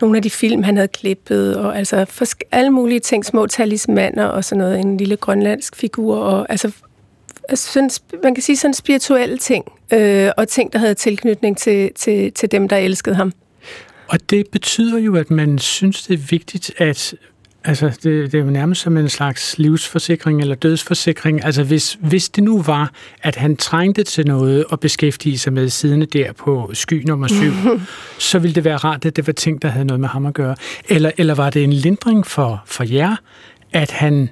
nogle 0.02 0.18
af 0.18 0.22
de 0.22 0.30
film, 0.30 0.64
han 0.64 0.76
havde 0.76 0.88
klippet, 0.88 1.58
og 1.58 1.78
altså 1.78 2.06
alle 2.52 2.72
mulige 2.72 3.00
ting, 3.00 3.26
små 3.26 3.48
talismaner 3.48 4.26
og 4.26 4.44
sådan 4.44 4.58
noget, 4.58 4.80
en 4.80 4.98
lille 4.98 5.16
grønlandsk 5.16 5.76
figur, 5.76 6.16
og 6.16 6.46
altså, 6.50 6.72
altså 7.50 7.72
sådan, 7.72 7.90
man 8.24 8.36
kan 8.36 8.42
sige 8.42 8.58
sådan 8.58 8.74
spirituelle 8.74 9.38
ting, 9.38 9.66
øh, 9.94 10.30
og 10.38 10.48
ting, 10.48 10.74
der 10.74 10.80
havde 10.80 10.94
tilknytning 10.94 11.58
til, 11.58 11.92
til, 11.96 12.32
til 12.32 12.52
dem, 12.52 12.68
der 12.68 12.78
elskede 12.78 13.16
ham. 13.16 13.34
Og 14.08 14.30
det 14.30 14.48
betyder 14.52 15.00
jo, 15.00 15.16
at 15.16 15.32
man 15.32 15.60
synes, 15.60 16.04
det 16.04 16.14
er 16.14 16.24
vigtigt, 16.30 16.72
at 16.78 17.16
Altså, 17.64 17.88
det, 17.88 18.32
det 18.32 18.34
er 18.34 18.44
jo 18.44 18.50
nærmest 18.50 18.82
som 18.82 18.98
en 18.98 19.10
slags 19.10 19.58
livsforsikring 19.58 20.42
eller 20.42 20.56
dødsforsikring. 20.56 21.46
Altså, 21.46 21.64
hvis, 21.64 21.98
hvis 22.02 22.30
det 22.30 22.44
nu 22.44 22.62
var, 22.62 22.92
at 23.24 23.36
han 23.36 23.58
trængte 23.58 24.04
til 24.04 24.28
noget 24.28 24.66
at 24.72 24.80
beskæftige 24.80 25.38
sig 25.38 25.54
med 25.54 25.70
siden 25.70 26.02
der 26.02 26.32
på 26.32 26.70
sky 26.74 27.04
nummer 27.08 27.28
syv, 27.28 27.52
så 28.30 28.40
ville 28.40 28.56
det 28.56 28.64
være 28.64 28.78
rart, 28.78 29.06
at 29.06 29.16
det 29.16 29.28
var 29.28 29.34
ting, 29.34 29.62
der 29.62 29.68
havde 29.68 29.86
noget 29.86 30.00
med 30.00 30.10
ham 30.10 30.26
at 30.26 30.34
gøre. 30.34 30.56
Eller, 30.90 31.12
eller 31.18 31.36
var 31.36 31.50
det 31.50 31.64
en 31.64 31.74
lindring 31.74 32.28
for, 32.28 32.64
for 32.66 32.84
jer, 32.84 33.16
at 33.74 33.92
han 33.92 34.30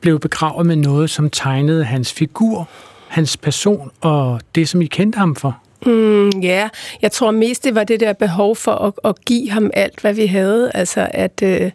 blev 0.00 0.20
begravet 0.20 0.66
med 0.66 0.76
noget, 0.76 1.10
som 1.10 1.30
tegnede 1.30 1.84
hans 1.84 2.12
figur, 2.12 2.68
hans 3.08 3.36
person 3.36 3.90
og 4.00 4.40
det, 4.54 4.68
som 4.68 4.82
I 4.82 4.86
kendte 4.86 5.18
ham 5.18 5.36
for? 5.36 5.58
Mm, 5.86 6.30
ja, 6.30 6.58
yeah. 6.58 6.70
jeg 7.02 7.12
tror 7.12 7.30
mest, 7.30 7.64
det 7.64 7.74
var 7.74 7.84
det 7.84 8.00
der 8.00 8.12
behov 8.12 8.56
for 8.56 8.72
at, 8.72 8.92
at 9.04 9.24
give 9.24 9.50
ham 9.50 9.70
alt, 9.74 10.00
hvad 10.00 10.14
vi 10.14 10.26
havde. 10.26 10.70
Altså, 10.74 11.08
at... 11.10 11.42
Øh 11.42 11.70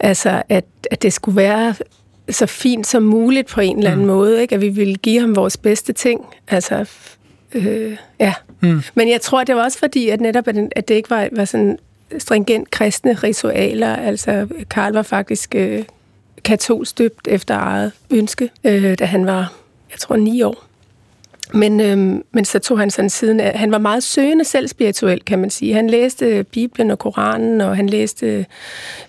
Altså, 0.00 0.42
at, 0.48 0.64
at 0.90 1.02
det 1.02 1.12
skulle 1.12 1.36
være 1.36 1.74
så 2.30 2.46
fint 2.46 2.86
som 2.86 3.02
muligt 3.02 3.48
på 3.48 3.60
en 3.60 3.78
eller 3.78 3.90
anden 3.90 4.06
mm. 4.06 4.12
måde, 4.12 4.42
ikke? 4.42 4.54
at 4.54 4.60
vi 4.60 4.68
ville 4.68 4.94
give 4.94 5.20
ham 5.20 5.36
vores 5.36 5.56
bedste 5.56 5.92
ting. 5.92 6.26
Altså, 6.48 6.90
øh, 7.54 7.96
ja. 8.20 8.34
Mm. 8.60 8.82
Men 8.94 9.10
jeg 9.10 9.20
tror, 9.20 9.44
det 9.44 9.56
var 9.56 9.64
også 9.64 9.78
fordi, 9.78 10.08
at 10.08 10.20
netop 10.20 10.48
at, 10.48 10.56
at 10.76 10.88
det 10.88 10.94
ikke 10.94 11.10
var, 11.10 11.28
var 11.32 11.44
sådan 11.44 11.78
stringent 12.18 12.70
kristne 12.70 13.12
ritualer. 13.12 13.96
Altså, 13.96 14.48
Karl 14.70 14.92
var 14.92 15.02
faktisk 15.02 15.54
øh, 15.54 15.84
katolsk 16.44 16.98
døbt 16.98 17.28
efter 17.28 17.54
eget 17.54 17.92
ønske, 18.10 18.50
øh, 18.64 18.98
da 18.98 19.04
han 19.04 19.26
var, 19.26 19.52
jeg 19.90 19.98
tror, 19.98 20.16
ni 20.16 20.42
år. 20.42 20.64
Men, 21.54 21.80
øhm, 21.80 22.24
men 22.32 22.44
så 22.44 22.58
tog 22.58 22.78
han 22.78 22.90
sådan 22.90 23.10
siden 23.10 23.40
af, 23.40 23.58
han 23.58 23.72
var 23.72 23.78
meget 23.78 24.02
søgende 24.02 24.44
selv 24.44 24.68
spirituelt, 24.68 25.24
kan 25.24 25.38
man 25.38 25.50
sige. 25.50 25.74
Han 25.74 25.90
læste 25.90 26.44
Bibelen 26.44 26.90
og 26.90 26.98
Koranen, 26.98 27.60
og 27.60 27.76
han 27.76 27.88
læste 27.88 28.46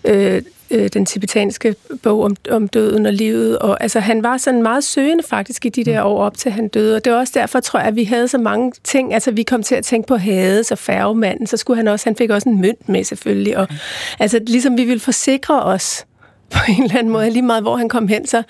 øh, 0.03 0.41
øh, 0.71 0.87
den 0.87 1.05
tibetanske 1.05 1.75
bog 2.03 2.23
om, 2.23 2.35
om 2.51 2.67
døden 2.67 3.05
og 3.05 3.13
livet. 3.13 3.59
Og, 3.59 3.83
altså, 3.83 3.99
han 3.99 4.23
var 4.23 4.37
sådan 4.37 4.61
meget 4.61 4.83
søgende 4.83 5.23
faktisk 5.29 5.65
i 5.65 5.69
de 5.69 5.83
der 5.83 6.03
år 6.03 6.23
op 6.23 6.37
til 6.37 6.51
han 6.51 6.67
døde. 6.67 6.95
Og 6.95 7.05
det 7.05 7.13
var 7.13 7.19
også 7.19 7.33
derfor, 7.35 7.59
tror 7.59 7.79
jeg, 7.79 7.87
at 7.87 7.95
vi 7.95 8.03
havde 8.03 8.27
så 8.27 8.37
mange 8.37 8.71
ting. 8.83 9.13
Altså, 9.13 9.31
vi 9.31 9.43
kom 9.43 9.63
til 9.63 9.75
at 9.75 9.85
tænke 9.85 10.07
på 10.07 10.15
Hades 10.15 10.71
og 10.71 10.77
færgemanden. 10.77 11.47
Så 11.47 11.57
skulle 11.57 11.77
han 11.77 11.87
også, 11.87 12.05
han 12.05 12.15
fik 12.15 12.29
også 12.29 12.49
en 12.49 12.61
mønt 12.61 12.89
med 12.89 13.03
selvfølgelig. 13.03 13.57
Og, 13.57 13.67
altså, 14.19 14.39
ligesom 14.47 14.77
vi 14.77 14.83
ville 14.83 14.99
forsikre 14.99 15.63
os 15.63 16.05
på 16.49 16.59
en 16.69 16.83
eller 16.83 16.97
anden 16.97 17.13
måde, 17.13 17.29
lige 17.29 17.41
meget 17.41 17.63
hvor 17.63 17.75
han 17.75 17.89
kom 17.89 18.07
hen, 18.07 18.27
så 18.27 18.43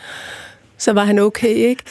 så 0.81 0.93
var 0.93 1.03
han 1.03 1.19
okay, 1.19 1.55
ikke? 1.55 1.83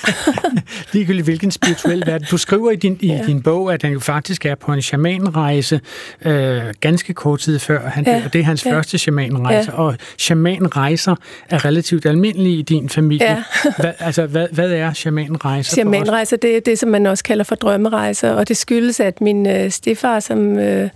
Ligegyldigt 0.93 1.25
hvilken 1.25 1.51
spirituel 1.51 2.03
verden. 2.07 2.27
Du 2.31 2.37
skriver 2.37 2.71
i 2.71 2.77
din, 2.77 2.99
i 3.01 3.07
ja. 3.07 3.23
din 3.27 3.43
bog, 3.43 3.73
at 3.75 3.83
han 3.83 3.93
jo 3.93 4.01
faktisk 4.01 4.47
er 4.47 4.55
på 4.55 4.73
en 4.73 4.83
shamanrejse 4.83 5.81
øh, 6.25 6.63
ganske 6.81 7.15
kort 7.15 7.41
tid 7.41 7.59
før 7.59 7.89
han 7.89 8.07
ja. 8.07 8.23
og 8.25 8.33
det 8.33 8.39
er 8.39 8.45
hans 8.45 8.67
ja. 8.67 8.73
første 8.77 8.99
shamanrejse. 8.99 9.73
Ja. 9.73 9.79
Og 9.79 9.97
shamanrejser 10.19 11.17
er 11.51 11.65
relativt 11.65 12.07
almindelige 12.07 12.59
i 12.59 12.63
din 12.63 12.89
familie. 12.89 13.27
Ja. 13.27 13.43
hvad, 13.81 13.93
altså, 13.99 14.27
hvad, 14.27 14.47
hvad 14.53 14.71
er 14.73 14.93
shamanrejser? 14.93 15.75
Shamanrejser, 15.75 16.37
det 16.37 16.57
er 16.57 16.61
det, 16.61 16.79
som 16.79 16.89
man 16.89 17.07
også 17.07 17.25
kalder 17.25 17.45
for 17.45 17.55
drømmerejser, 17.55 18.31
og 18.31 18.49
det 18.49 18.57
skyldes, 18.57 19.01
at 19.01 19.21
min 19.21 19.47
øh, 19.47 19.71
stefar, 19.71 20.21
som, 20.21 20.59
øh, 20.59 20.91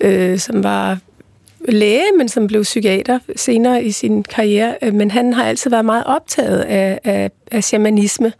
øh, 0.00 0.38
som 0.38 0.64
var 0.64 0.98
læge, 1.68 2.12
men 2.18 2.28
som 2.28 2.46
blev 2.46 2.62
psykiater 2.62 3.18
senere 3.36 3.84
i 3.84 3.90
sin 3.90 4.22
karriere. 4.22 4.74
Øh, 4.82 4.94
men 4.94 5.10
han 5.10 5.32
har 5.32 5.44
altid 5.44 5.70
været 5.70 5.84
meget 5.84 6.04
optaget 6.06 6.60
af, 6.60 7.00
af, 7.04 7.30
af 7.50 7.64
shamanisme 7.64 8.32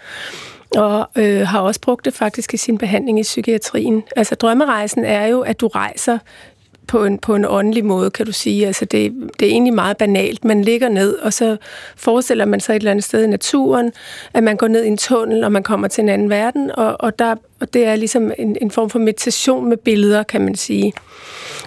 og 0.77 1.09
øh, 1.17 1.41
har 1.41 1.61
også 1.61 1.81
brugt 1.81 2.05
det 2.05 2.15
faktisk 2.15 2.55
i 2.55 2.57
sin 2.57 2.79
behandling 2.79 3.21
i 3.21 3.23
psykiatrien. 3.23 4.03
Altså 4.17 4.35
drømmerejsen 4.35 5.05
er 5.05 5.27
jo, 5.27 5.41
at 5.41 5.61
du 5.61 5.67
rejser 5.67 6.19
på 6.91 7.05
en, 7.05 7.19
på 7.19 7.35
en 7.35 7.45
åndelig 7.49 7.85
måde, 7.85 8.11
kan 8.11 8.27
du 8.27 8.33
sige. 8.33 8.67
Altså 8.67 8.85
det, 8.85 9.13
det 9.41 9.49
er 9.49 9.51
egentlig 9.51 9.75
meget 9.75 9.97
banalt. 9.97 10.45
Man 10.45 10.63
ligger 10.63 10.89
ned, 10.89 11.15
og 11.15 11.33
så 11.33 11.57
forestiller 11.97 12.45
man 12.45 12.61
sig 12.61 12.73
et 12.73 12.81
eller 12.81 12.91
andet 12.91 13.05
sted 13.05 13.25
i 13.25 13.27
naturen, 13.27 13.93
at 14.35 14.43
man 14.43 14.57
går 14.57 14.69
ned 14.69 14.85
i 14.85 14.89
en 14.89 14.97
tunnel, 14.97 15.45
og 15.45 15.53
man 15.53 15.63
kommer 15.63 15.89
til 15.89 16.03
en 16.03 16.09
anden 16.09 16.31
verden, 16.31 16.71
og, 16.71 16.97
og, 17.01 17.19
der, 17.19 17.35
og 17.61 17.75
det 17.75 17.85
er 17.85 17.97
ligesom 17.97 18.33
en, 18.39 18.57
en 18.61 18.71
form 18.71 18.91
for 18.91 18.99
meditation 18.99 19.69
med 19.69 19.77
billeder, 19.77 20.23
kan 20.23 20.41
man 20.41 20.55
sige. 20.55 20.93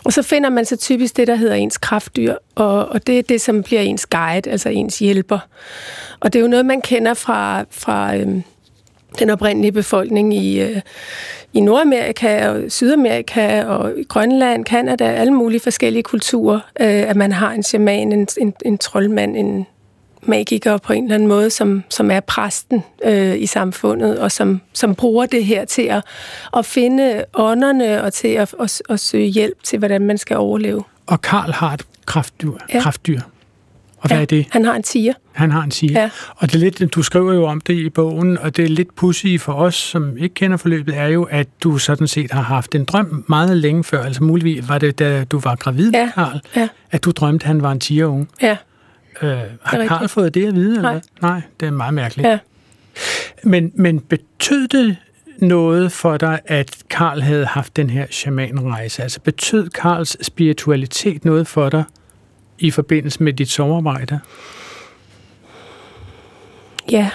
Og 0.04 0.14
så 0.14 0.22
finder 0.22 0.50
man 0.50 0.66
så 0.66 0.76
typisk 0.76 1.18
det, 1.18 1.28
der 1.28 1.36
hedder 1.36 1.56
ens 1.56 1.78
kraftdyr, 1.78 2.36
og, 2.56 2.86
og 2.86 3.08
det 3.08 3.20
er 3.20 3.24
det, 3.24 3.42
som 3.42 3.64
bliver 3.64 3.82
ens 3.82 4.06
guide, 4.06 4.50
altså 4.50 4.70
ens 4.70 5.00
hjælper. 5.00 5.40
Og 6.20 6.34
det 6.34 6.40
er 6.40 6.42
jo 6.42 6.50
noget, 6.50 6.66
man 6.66 6.82
kender 6.82 7.14
fra, 7.14 7.66
fra 7.72 8.16
øhm, 8.16 8.44
den 9.20 9.30
oprindelige 9.30 9.72
befolkning 9.72 10.34
i, 10.34 10.62
øh, 10.62 10.82
i 11.54 11.60
Nordamerika 11.60 12.50
og 12.50 12.72
Sydamerika 12.72 13.64
og 13.64 13.94
Grønland, 14.08 14.66
Kanada, 14.66 15.04
alle 15.04 15.34
mulige 15.34 15.60
forskellige 15.60 16.04
kulturer, 16.04 16.60
øh, 16.80 16.88
at 16.88 17.16
man 17.16 17.32
har 17.32 17.52
en 17.52 17.64
shaman, 17.64 18.12
en, 18.12 18.28
en, 18.42 18.54
en 18.66 18.78
troldmand, 18.78 19.38
en 19.38 19.66
magiker 20.22 20.78
på 20.78 20.94
en 20.94 21.04
eller 21.04 21.16
anden 21.16 21.28
måde, 21.28 21.50
som, 21.50 21.84
som 21.90 22.12
er 22.12 22.20
præsten 22.20 22.84
øh, 23.04 23.40
i 23.40 23.46
samfundet, 23.46 24.20
og 24.20 24.32
som, 24.32 24.62
som 24.74 24.96
bruger 24.96 25.26
det 25.26 25.46
her 25.46 25.66
til 25.66 25.82
at, 25.82 26.04
at 26.58 26.66
finde 26.66 27.26
ånderne 27.34 28.04
og 28.04 28.14
til 28.14 28.28
at, 28.28 28.56
at, 28.60 28.82
at 28.90 29.00
søge 29.00 29.28
hjælp 29.28 29.64
til, 29.64 29.80
hvordan 29.80 30.02
man 30.02 30.18
skal 30.18 30.38
overleve. 30.38 30.84
Og 31.06 31.22
Karl 31.22 31.52
har 31.52 31.74
et 31.74 31.86
kraftdyr. 32.06 32.52
Ja. 32.74 32.82
kraftdyr. 32.82 33.20
Og 34.04 34.10
hvad 34.10 34.18
ja, 34.18 34.22
er 34.22 34.26
det? 34.26 34.48
Han 34.50 34.66
har 34.66 34.74
en 34.76 34.84
tiger. 34.84 35.14
Han 35.32 35.52
har 35.52 35.64
en 35.64 35.72
tiger. 35.72 36.02
Ja. 36.02 36.10
Og 36.36 36.52
det 36.52 36.56
er 36.56 36.60
lidt, 36.60 36.96
du 36.96 37.04
skriver 37.04 37.34
jo 37.34 37.46
om 37.46 37.62
det 37.62 37.74
i 37.74 37.90
bogen, 37.90 38.38
og 38.38 38.58
det 38.58 38.66
er 38.66 38.70
lidt 38.70 38.96
pussy 38.96 39.38
for 39.40 39.54
os, 39.54 39.76
som 39.76 40.18
ikke 40.18 40.36
kender 40.36 40.58
forløbet, 40.58 40.98
er 40.98 41.08
jo, 41.08 41.24
at 41.24 41.48
du 41.64 41.78
sådan 41.78 42.08
set 42.08 42.32
har 42.32 42.42
haft 42.42 42.76
en 42.76 42.86
drøm 42.86 43.26
meget 43.30 43.58
længe 43.58 43.84
før. 43.84 44.04
Altså 44.04 44.24
muligvis 44.24 44.70
var 44.70 44.78
det, 44.78 45.00
da 45.00 45.24
du 45.24 45.40
var 45.40 45.56
gravid, 45.56 45.92
ja. 45.92 46.12
Karl, 46.16 46.42
ja. 46.56 46.68
at 46.92 47.04
du 47.06 47.12
drømte, 47.12 47.44
at 47.44 47.48
han 47.48 47.62
var 47.62 47.72
en 47.72 47.80
tigerunge. 47.80 48.28
Ja. 48.42 48.58
Øh, 49.22 49.38
har 49.64 49.86
Karl 49.88 50.08
fået 50.08 50.34
det 50.34 50.48
at 50.48 50.56
vide? 50.56 50.82
Nej. 50.82 50.92
Eller? 50.92 51.02
Nej, 51.22 51.42
det 51.60 51.66
er 51.66 51.72
meget 51.72 51.94
mærkeligt. 51.94 52.28
Ja. 52.28 52.40
Men, 53.44 53.72
men 53.76 54.00
betød 54.00 54.68
det 54.68 54.98
noget 55.38 55.92
for 55.92 56.18
dig, 56.18 56.40
at 56.46 56.78
Karl 56.90 57.22
havde 57.22 57.46
haft 57.46 57.76
den 57.76 57.90
her 57.90 58.06
shamanrejse? 58.10 59.04
Altså 59.04 59.20
betød 59.22 59.70
Karls 59.70 60.26
spiritualitet 60.26 61.26
noget 61.26 61.48
for 61.48 61.70
dig 61.70 61.84
i 62.60 62.72
forbindelse 62.72 63.24
med 63.24 63.34
dit 63.34 63.50
sommerarbejde? 63.50 64.20
Ja. 66.92 67.10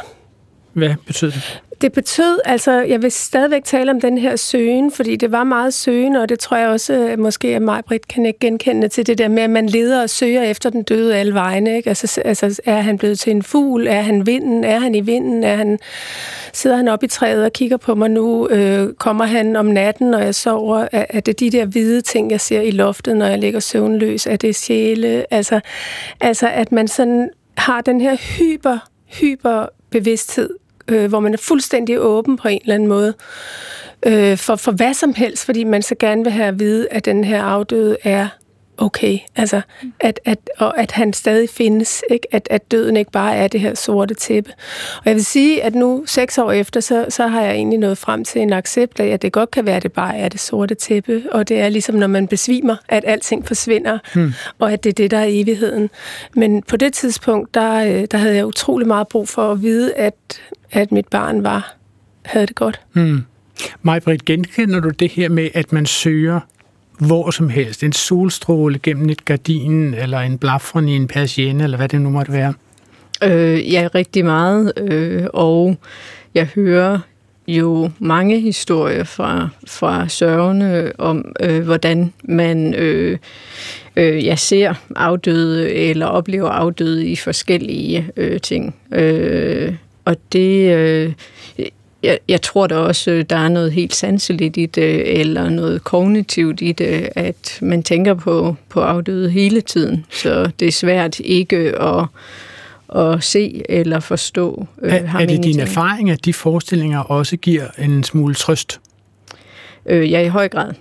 Hvad 0.73 0.95
betød 1.07 1.31
det? 1.33 1.63
Det 1.81 1.93
betød, 1.93 2.39
altså, 2.45 2.73
jeg 2.73 3.03
vil 3.03 3.13
stadigvæk 3.13 3.65
tale 3.65 3.91
om 3.91 4.01
den 4.01 4.19
her 4.19 4.37
søgen, 4.37 4.93
fordi 4.93 5.17
det 5.17 5.33
var 5.33 5.45
meget 5.45 5.75
søgen, 5.75 6.17
og 6.17 6.29
det 6.29 6.39
tror 6.39 6.57
jeg 6.57 6.69
også, 6.69 6.95
øh, 6.95 7.19
måske 7.19 7.49
at 7.49 7.63
mig, 7.63 7.85
Britt, 7.85 8.09
kan 8.09 8.27
ikke 8.27 8.39
genkende 8.39 8.89
til 8.89 9.07
det 9.07 9.19
der 9.19 9.29
med, 9.29 9.43
at 9.43 9.51
man 9.51 9.67
leder 9.67 10.03
og 10.03 10.11
søger 10.11 10.43
efter 10.43 10.71
den 10.71 10.83
døde 10.83 11.17
alle 11.17 11.35
vegne. 11.35 11.77
Ikke? 11.77 11.89
Altså, 11.89 12.21
altså, 12.25 12.61
er 12.65 12.81
han 12.81 12.99
blevet 12.99 13.19
til 13.19 13.31
en 13.31 13.43
fugl? 13.43 13.87
Er 13.87 14.01
han 14.01 14.27
vinden? 14.27 14.65
Er 14.65 14.79
han 14.79 14.95
i 14.95 15.01
vinden? 15.01 15.45
Er 15.45 15.57
han, 15.57 15.79
sidder 16.53 16.77
han 16.77 16.89
op 16.89 17.03
i 17.03 17.07
træet 17.07 17.45
og 17.45 17.53
kigger 17.53 17.77
på 17.77 17.95
mig 17.95 18.11
nu? 18.11 18.49
Øh, 18.49 18.95
kommer 18.95 19.25
han 19.25 19.57
om 19.57 19.67
natten, 19.67 20.11
når 20.11 20.19
jeg 20.19 20.35
sover? 20.35 20.89
Er, 20.93 21.05
er 21.09 21.21
det 21.21 21.41
de 21.41 21.51
der 21.51 21.65
hvide 21.65 22.01
ting, 22.01 22.31
jeg 22.31 22.41
ser 22.41 22.61
i 22.61 22.71
loftet, 22.71 23.17
når 23.17 23.27
jeg 23.27 23.39
ligger 23.39 23.61
søvnløs? 23.61 24.27
Er 24.27 24.37
det 24.37 24.57
sjæle? 24.57 25.35
Altså, 25.35 25.61
altså 26.21 26.49
at 26.49 26.73
man 26.73 26.89
sådan 26.89 27.31
har 27.57 27.81
den 27.81 28.01
her 28.01 28.17
hyper, 28.17 28.79
hyper 29.21 29.67
bevidsthed 29.91 30.51
øh, 30.89 31.09
hvor 31.09 31.21
man 31.21 31.35
er 31.35 31.39
fuldstændig 31.39 32.01
åben 32.01 32.37
på 32.37 32.49
en 32.49 32.61
eller 32.63 32.75
anden 32.75 32.89
måde 32.89 33.15
øh, 34.07 34.37
for, 34.37 34.57
for 34.57 34.73
hvad 34.73 34.95
som 34.95 35.15
helst, 35.15 35.45
fordi 35.45 35.65
man 35.65 35.83
så 35.83 35.95
gerne 36.01 36.25
vil 36.25 36.33
have 36.33 36.49
at 36.49 36.59
vide, 36.59 36.89
at 36.91 37.05
den 37.05 37.25
her 37.25 37.43
afdøde 37.43 37.97
er 38.05 38.29
okay. 38.79 39.19
Altså, 39.37 39.61
at, 40.01 40.21
at, 40.25 40.39
og 40.59 40.79
at 40.79 40.91
han 40.91 41.13
stadig 41.13 41.51
findes. 41.51 42.03
Ikke? 42.11 42.27
At, 42.35 42.49
at 42.51 42.71
døden 42.71 42.97
ikke 42.97 43.11
bare 43.11 43.37
er 43.37 43.49
det 43.49 43.61
her 43.61 43.75
sorte 43.75 44.15
tæppe. 44.15 44.51
Og 44.97 45.03
jeg 45.05 45.15
vil 45.15 45.25
sige, 45.25 45.63
at 45.63 45.75
nu, 45.75 46.03
seks 46.07 46.39
år 46.39 46.53
efter, 46.53 46.81
så, 46.81 47.07
så 47.09 47.27
har 47.27 47.43
jeg 47.43 47.55
egentlig 47.55 47.79
nået 47.79 47.99
frem 47.99 48.25
til 48.25 48.43
en 48.43 48.53
accept 48.53 49.01
af, 49.01 49.07
at 49.07 49.23
det 49.23 49.33
godt 49.33 49.51
kan 49.51 49.67
være, 49.67 49.77
at 49.77 49.83
det 49.83 49.93
bare 49.93 50.17
er 50.17 50.29
det 50.29 50.41
sorte 50.41 50.75
tæppe. 50.75 51.23
Og 51.33 51.49
det 51.49 51.61
er 51.61 51.69
ligesom, 51.69 51.95
når 51.95 52.07
man 52.07 52.29
besvimer, 52.29 52.77
at 52.89 53.05
alting 53.07 53.47
forsvinder, 53.47 53.99
hmm. 54.15 54.33
og 54.59 54.73
at 54.73 54.85
det 54.85 54.91
er 54.91 54.95
det, 54.95 55.11
der 55.11 55.19
er 55.19 55.27
evigheden. 55.29 55.91
Men 56.35 56.63
på 56.63 56.77
det 56.77 56.93
tidspunkt, 56.93 57.55
der, 57.55 57.75
øh, 57.75 58.07
der 58.11 58.19
havde 58.19 58.37
jeg 58.37 58.47
utrolig 58.47 58.87
meget 58.87 59.09
brug 59.09 59.29
for 59.29 59.53
at 59.53 59.63
vide, 59.63 59.95
at, 59.95 60.15
at 60.71 60.93
mit 60.93 61.09
barn 61.09 61.43
var 61.43 61.75
havde 62.25 62.47
det 62.47 62.55
godt. 62.55 62.81
Hmm. 62.93 63.25
Majbrit, 63.83 64.25
genkender 64.25 64.81
du 64.81 64.89
det 64.89 65.11
her 65.11 65.29
med, 65.29 65.49
at 65.55 65.73
man 65.73 65.87
søger 65.87 66.41
hvor 66.99 67.31
som 67.31 67.49
helst. 67.49 67.83
En 67.83 67.93
solstråle 67.93 68.79
gennem 68.79 69.09
et 69.09 69.25
gardin, 69.25 69.95
eller 69.95 70.19
en 70.19 70.39
blafron 70.39 70.89
i 70.89 70.97
en 70.97 71.09
persienne, 71.09 71.65
eller 71.65 71.77
hvad 71.77 71.89
det 71.89 72.01
nu 72.01 72.11
måtte 72.11 72.33
være. 72.33 72.55
Øh, 73.25 73.73
ja, 73.73 73.89
rigtig 73.95 74.25
meget. 74.25 74.73
Øh, 74.77 75.27
og 75.33 75.77
jeg 76.35 76.49
hører 76.55 76.99
jo 77.49 77.91
mange 77.99 78.41
historier 78.41 79.05
fra, 79.05 79.49
fra 79.67 80.09
sørgende 80.09 80.93
om, 80.99 81.35
øh, 81.41 81.65
hvordan 81.65 82.13
man 82.23 82.75
øh, 82.75 83.19
øh, 83.97 84.25
ja, 84.25 84.37
ser 84.37 84.75
afdøde 84.97 85.71
eller 85.71 86.07
oplever 86.07 86.49
afdøde 86.49 87.07
i 87.07 87.17
forskellige 87.17 88.11
øh, 88.17 88.41
ting. 88.41 88.75
Øh, 88.93 89.75
og 90.09 90.17
det, 90.33 90.75
øh, 90.75 91.13
jeg, 92.03 92.19
jeg 92.29 92.43
tror 92.43 92.67
da 92.67 92.75
også, 92.75 93.11
øh, 93.11 93.25
der 93.31 93.37
er 93.37 93.49
noget 93.49 93.73
helt 93.73 93.95
sanseligt 93.95 94.57
i 94.57 94.67
det, 94.67 95.21
eller 95.21 95.49
noget 95.49 95.85
kognitivt 95.85 96.61
i 96.61 96.73
det, 96.73 97.09
at 97.17 97.59
man 97.63 97.83
tænker 97.83 98.15
på, 98.15 98.57
på 98.69 98.81
afdøde 98.81 99.31
hele 99.31 99.61
tiden. 99.61 100.07
Så 100.11 100.51
det 100.61 100.69
er 100.69 100.73
svært 100.73 101.21
ikke 101.21 101.83
at, 101.83 102.07
at 103.03 103.25
se 103.25 103.63
eller 103.69 104.01
forstå 104.01 104.67
øh, 104.83 104.93
er, 104.93 105.07
ham 105.07 105.23
Er 105.23 105.27
det 105.27 105.43
din 105.43 105.61
erfaring, 105.61 106.11
at 106.11 106.25
de 106.25 106.33
forestillinger 106.33 107.01
også 107.01 107.37
giver 107.37 107.67
en 107.79 108.05
smule 108.05 108.35
trøst? 108.35 108.81
Øh, 109.87 110.11
ja, 110.11 110.21
i 110.21 110.29
høj 110.29 110.49
grad. 110.49 110.73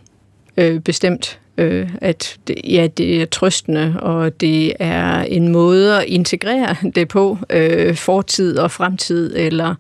Øh, 0.57 0.79
bestemt. 0.79 1.39
Øh, 1.57 1.89
at 2.01 2.37
det, 2.47 2.55
ja, 2.63 2.87
det 2.97 3.21
er 3.21 3.25
trøstende, 3.25 3.95
og 4.01 4.41
det 4.41 4.73
er 4.79 5.21
en 5.21 5.47
måde 5.47 5.97
at 5.97 6.03
integrere 6.07 6.75
det 6.95 7.07
på, 7.07 7.37
øh, 7.49 7.95
fortid 7.95 8.57
og 8.57 8.71
fremtid, 8.71 9.35
eller 9.37 9.75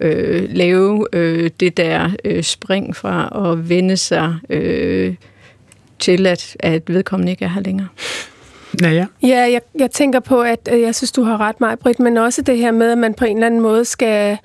øh, 0.00 0.48
lave 0.50 1.06
øh, 1.12 1.50
det 1.60 1.76
der 1.76 2.10
øh, 2.24 2.42
spring 2.42 2.96
fra 2.96 3.50
at 3.50 3.68
vende 3.68 3.96
sig 3.96 4.34
øh, 4.50 5.14
til, 5.98 6.26
at, 6.26 6.56
at 6.60 6.82
vedkommende 6.86 7.32
ikke 7.32 7.44
er 7.44 7.48
her 7.48 7.62
længere. 7.62 7.88
Naja. 8.80 9.06
Ja, 9.22 9.50
jeg, 9.52 9.60
jeg 9.78 9.90
tænker 9.90 10.20
på, 10.20 10.40
at 10.40 10.68
jeg 10.72 10.94
synes, 10.94 11.12
du 11.12 11.22
har 11.22 11.40
ret, 11.40 11.60
mig, 11.60 11.78
Britt, 11.78 12.00
men 12.00 12.16
også 12.16 12.42
det 12.42 12.58
her 12.58 12.72
med, 12.72 12.92
at 12.92 12.98
man 12.98 13.14
på 13.14 13.24
en 13.24 13.36
eller 13.36 13.46
anden 13.46 13.60
måde 13.60 13.84
skal 13.84 14.38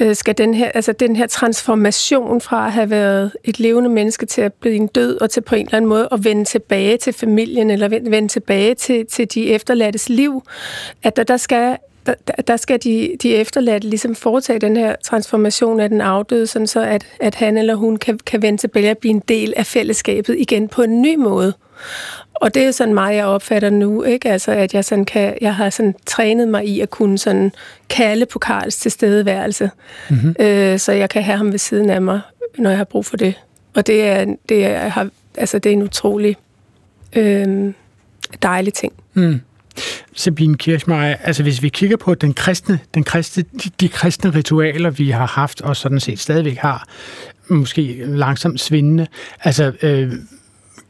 Øh, 0.00 0.16
skal 0.16 0.38
den 0.38 0.54
her, 0.54 0.70
altså 0.74 0.92
den 0.92 1.16
her 1.16 1.26
transformation 1.26 2.40
fra 2.40 2.66
at 2.66 2.72
have 2.72 2.90
været 2.90 3.32
et 3.44 3.60
levende 3.60 3.90
menneske 3.90 4.26
til 4.26 4.40
at 4.40 4.52
blive 4.52 4.74
en 4.74 4.86
død, 4.86 5.20
og 5.20 5.30
til 5.30 5.40
på 5.40 5.54
en 5.54 5.66
eller 5.66 5.76
anden 5.76 5.88
måde 5.88 6.08
at 6.12 6.24
vende 6.24 6.44
tilbage 6.44 6.96
til 6.96 7.12
familien, 7.12 7.70
eller 7.70 7.88
vende 7.88 8.28
tilbage 8.28 8.74
til, 8.74 9.06
til 9.06 9.34
de 9.34 9.50
efterladtes 9.50 10.08
liv, 10.08 10.42
at 11.02 11.16
der, 11.16 11.22
der 11.22 11.36
skal 11.36 11.76
der, 12.06 12.14
der 12.46 12.56
skal 12.56 12.78
de, 12.84 13.16
de 13.22 13.34
efterladte 13.34 13.88
ligesom 13.88 14.14
foretage 14.14 14.58
den 14.58 14.76
her 14.76 14.96
transformation 15.04 15.80
af 15.80 15.88
den 15.88 16.00
afdøde, 16.00 16.46
sådan 16.46 16.66
så 16.66 16.80
at, 16.80 17.06
at 17.20 17.34
han 17.34 17.58
eller 17.58 17.74
hun 17.74 17.96
kan, 17.96 18.18
kan 18.26 18.42
vende 18.42 18.58
tilbage 18.58 18.90
og 18.90 18.98
blive 18.98 19.10
en 19.10 19.22
del 19.28 19.54
af 19.56 19.66
fællesskabet 19.66 20.36
igen 20.38 20.68
på 20.68 20.82
en 20.82 21.02
ny 21.02 21.16
måde. 21.16 21.54
Og 22.34 22.54
det 22.54 22.62
er 22.62 22.70
sådan 22.70 22.94
meget, 22.94 23.16
jeg 23.16 23.24
opfatter 23.24 23.70
nu, 23.70 24.02
ikke? 24.02 24.30
Altså, 24.30 24.52
at 24.52 24.74
jeg, 24.74 24.84
sådan 24.84 25.04
kan, 25.04 25.38
jeg 25.40 25.54
har 25.54 25.70
sådan 25.70 25.94
trænet 26.06 26.48
mig 26.48 26.66
i 26.66 26.80
at 26.80 26.90
kunne 26.90 27.18
sådan 27.18 27.52
kalde 27.88 28.26
på 28.26 28.38
Karls 28.38 28.76
tilstedeværelse, 28.76 29.70
mm-hmm. 30.10 30.34
øh, 30.40 30.78
så 30.78 30.92
jeg 30.92 31.10
kan 31.10 31.22
have 31.22 31.36
ham 31.36 31.52
ved 31.52 31.58
siden 31.58 31.90
af 31.90 32.02
mig, 32.02 32.20
når 32.58 32.70
jeg 32.70 32.76
har 32.76 32.84
brug 32.84 33.06
for 33.06 33.16
det. 33.16 33.34
Og 33.74 33.86
det 33.86 34.02
er, 34.02 34.34
det 34.48 34.66
er, 34.66 34.88
har, 34.88 35.08
altså, 35.36 35.58
det 35.58 35.70
er 35.70 35.76
en 35.76 35.82
utrolig 35.82 36.36
øh, 37.16 37.72
dejlig 38.42 38.74
ting. 38.74 38.92
Mm. 39.14 39.40
Sabine 40.16 40.56
Kirchmeier, 40.56 41.16
altså 41.24 41.42
hvis 41.42 41.62
vi 41.62 41.68
kigger 41.68 41.96
på 41.96 42.14
den 42.14 42.34
kristne, 42.34 42.78
den 42.94 43.04
kristne, 43.04 43.44
de, 43.64 43.70
de 43.80 43.88
kristne 43.88 44.30
ritualer, 44.30 44.90
vi 44.90 45.10
har 45.10 45.26
haft, 45.26 45.60
og 45.60 45.76
sådan 45.76 46.00
set 46.00 46.18
stadigvæk 46.18 46.56
har, 46.56 46.88
måske 47.48 48.02
langsomt 48.06 48.60
svindende, 48.60 49.06
altså 49.40 49.72
øh, 49.82 50.12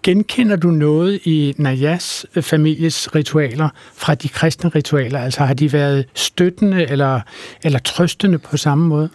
genkender 0.03 0.57
du 0.57 0.71
noget 0.71 1.21
i 1.25 1.55
Najas 1.59 2.27
families 2.41 3.15
ritualer 3.15 3.69
fra 3.95 4.15
de 4.15 4.29
kristne 4.29 4.71
ritualer? 4.71 5.19
Altså 5.19 5.45
har 5.45 5.55
de 5.55 5.73
været 5.73 6.05
støttende 6.15 6.91
eller, 6.91 7.21
eller 7.65 7.79
trøstende 7.79 8.39
på 8.39 8.57
samme 8.57 8.89
måde? 8.89 9.09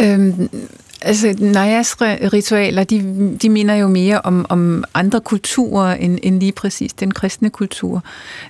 Øhm, 0.00 0.50
Altså, 1.02 1.34
Najas 1.38 1.96
ritualer, 2.00 2.84
de, 2.84 3.36
de 3.42 3.48
minder 3.48 3.74
jo 3.74 3.88
mere 3.88 4.20
om, 4.20 4.46
om 4.48 4.84
andre 4.94 5.20
kulturer, 5.20 5.94
end, 5.94 6.18
end 6.22 6.40
lige 6.40 6.52
præcis 6.52 6.92
den 6.92 7.10
kristne 7.10 7.50
kultur. 7.50 8.02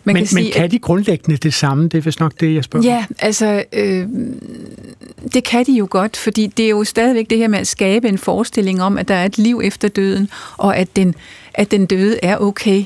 Man 0.05 0.15
men, 0.15 0.17
kan 0.17 0.27
sige, 0.27 0.43
men 0.43 0.53
kan 0.53 0.71
de 0.71 0.79
grundlæggende 0.79 1.37
det 1.37 1.55
samme? 1.55 1.89
Det 1.89 1.99
er 1.99 2.03
vist 2.03 2.21
nok 2.21 2.33
det, 2.41 2.55
jeg 2.55 2.65
spørger 2.65 2.87
Ja, 2.87 3.05
altså, 3.19 3.65
øh, 3.73 4.07
det 5.35 5.45
kan 5.45 5.67
de 5.67 5.73
jo 5.73 5.87
godt, 5.91 6.17
fordi 6.17 6.47
det 6.47 6.65
er 6.65 6.71
jo 6.71 6.85
stadigvæk 6.85 7.31
det 7.31 7.39
her 7.39 7.49
med 7.49 7.59
at 7.59 7.67
skabe 7.67 8.09
en 8.09 8.19
forestilling 8.19 8.83
om, 8.83 8.99
at 8.99 9.09
der 9.09 9.15
er 9.15 9.25
et 9.25 9.39
liv 9.39 9.61
efter 9.65 9.89
døden, 9.89 10.29
og 10.57 10.77
at 10.77 10.97
den, 10.97 11.15
at 11.55 11.71
den 11.71 11.87
døde 11.87 12.19
er 12.23 12.37
okay. 12.37 12.85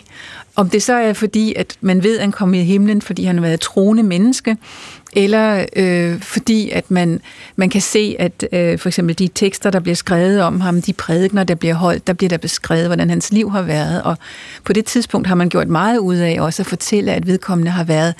Om 0.56 0.70
det 0.70 0.82
så 0.82 0.94
er 0.94 1.12
fordi, 1.12 1.54
at 1.56 1.76
man 1.80 2.02
ved, 2.02 2.16
at 2.16 2.20
han 2.20 2.32
kommer 2.32 2.58
i 2.58 2.64
himlen, 2.64 3.02
fordi 3.02 3.24
han 3.24 3.36
har 3.36 3.42
været 3.42 3.54
et 3.54 3.60
troende 3.60 4.02
menneske, 4.02 4.56
eller 5.18 5.66
øh, 5.76 6.20
fordi 6.20 6.70
at 6.70 6.90
man, 6.90 7.20
man 7.56 7.70
kan 7.70 7.80
se, 7.80 8.16
at 8.18 8.44
øh, 8.52 8.78
for 8.78 8.88
eksempel 8.88 9.18
de 9.18 9.28
tekster, 9.34 9.70
der 9.70 9.80
bliver 9.80 9.96
skrevet 9.96 10.42
om 10.42 10.60
ham, 10.60 10.82
de 10.82 10.92
prædikner, 10.92 11.44
der 11.44 11.54
bliver 11.54 11.74
holdt, 11.74 12.06
der 12.06 12.12
bliver 12.12 12.28
der 12.28 12.36
beskrevet, 12.36 12.86
hvordan 12.86 13.10
hans 13.10 13.32
liv 13.32 13.50
har 13.50 13.62
været, 13.62 14.02
og 14.02 14.16
på 14.64 14.72
det 14.72 14.84
tidspunkt 14.84 15.26
har 15.26 15.34
man 15.34 15.48
gjort 15.48 15.68
meget 15.68 15.98
ud 15.98 16.16
af 16.16 16.36
også 16.40 16.62
at 16.62 16.66
fortælle, 16.66 17.12
at 17.12 17.26
vedkommende 17.26 17.70
har 17.70 17.84
været 17.84 18.14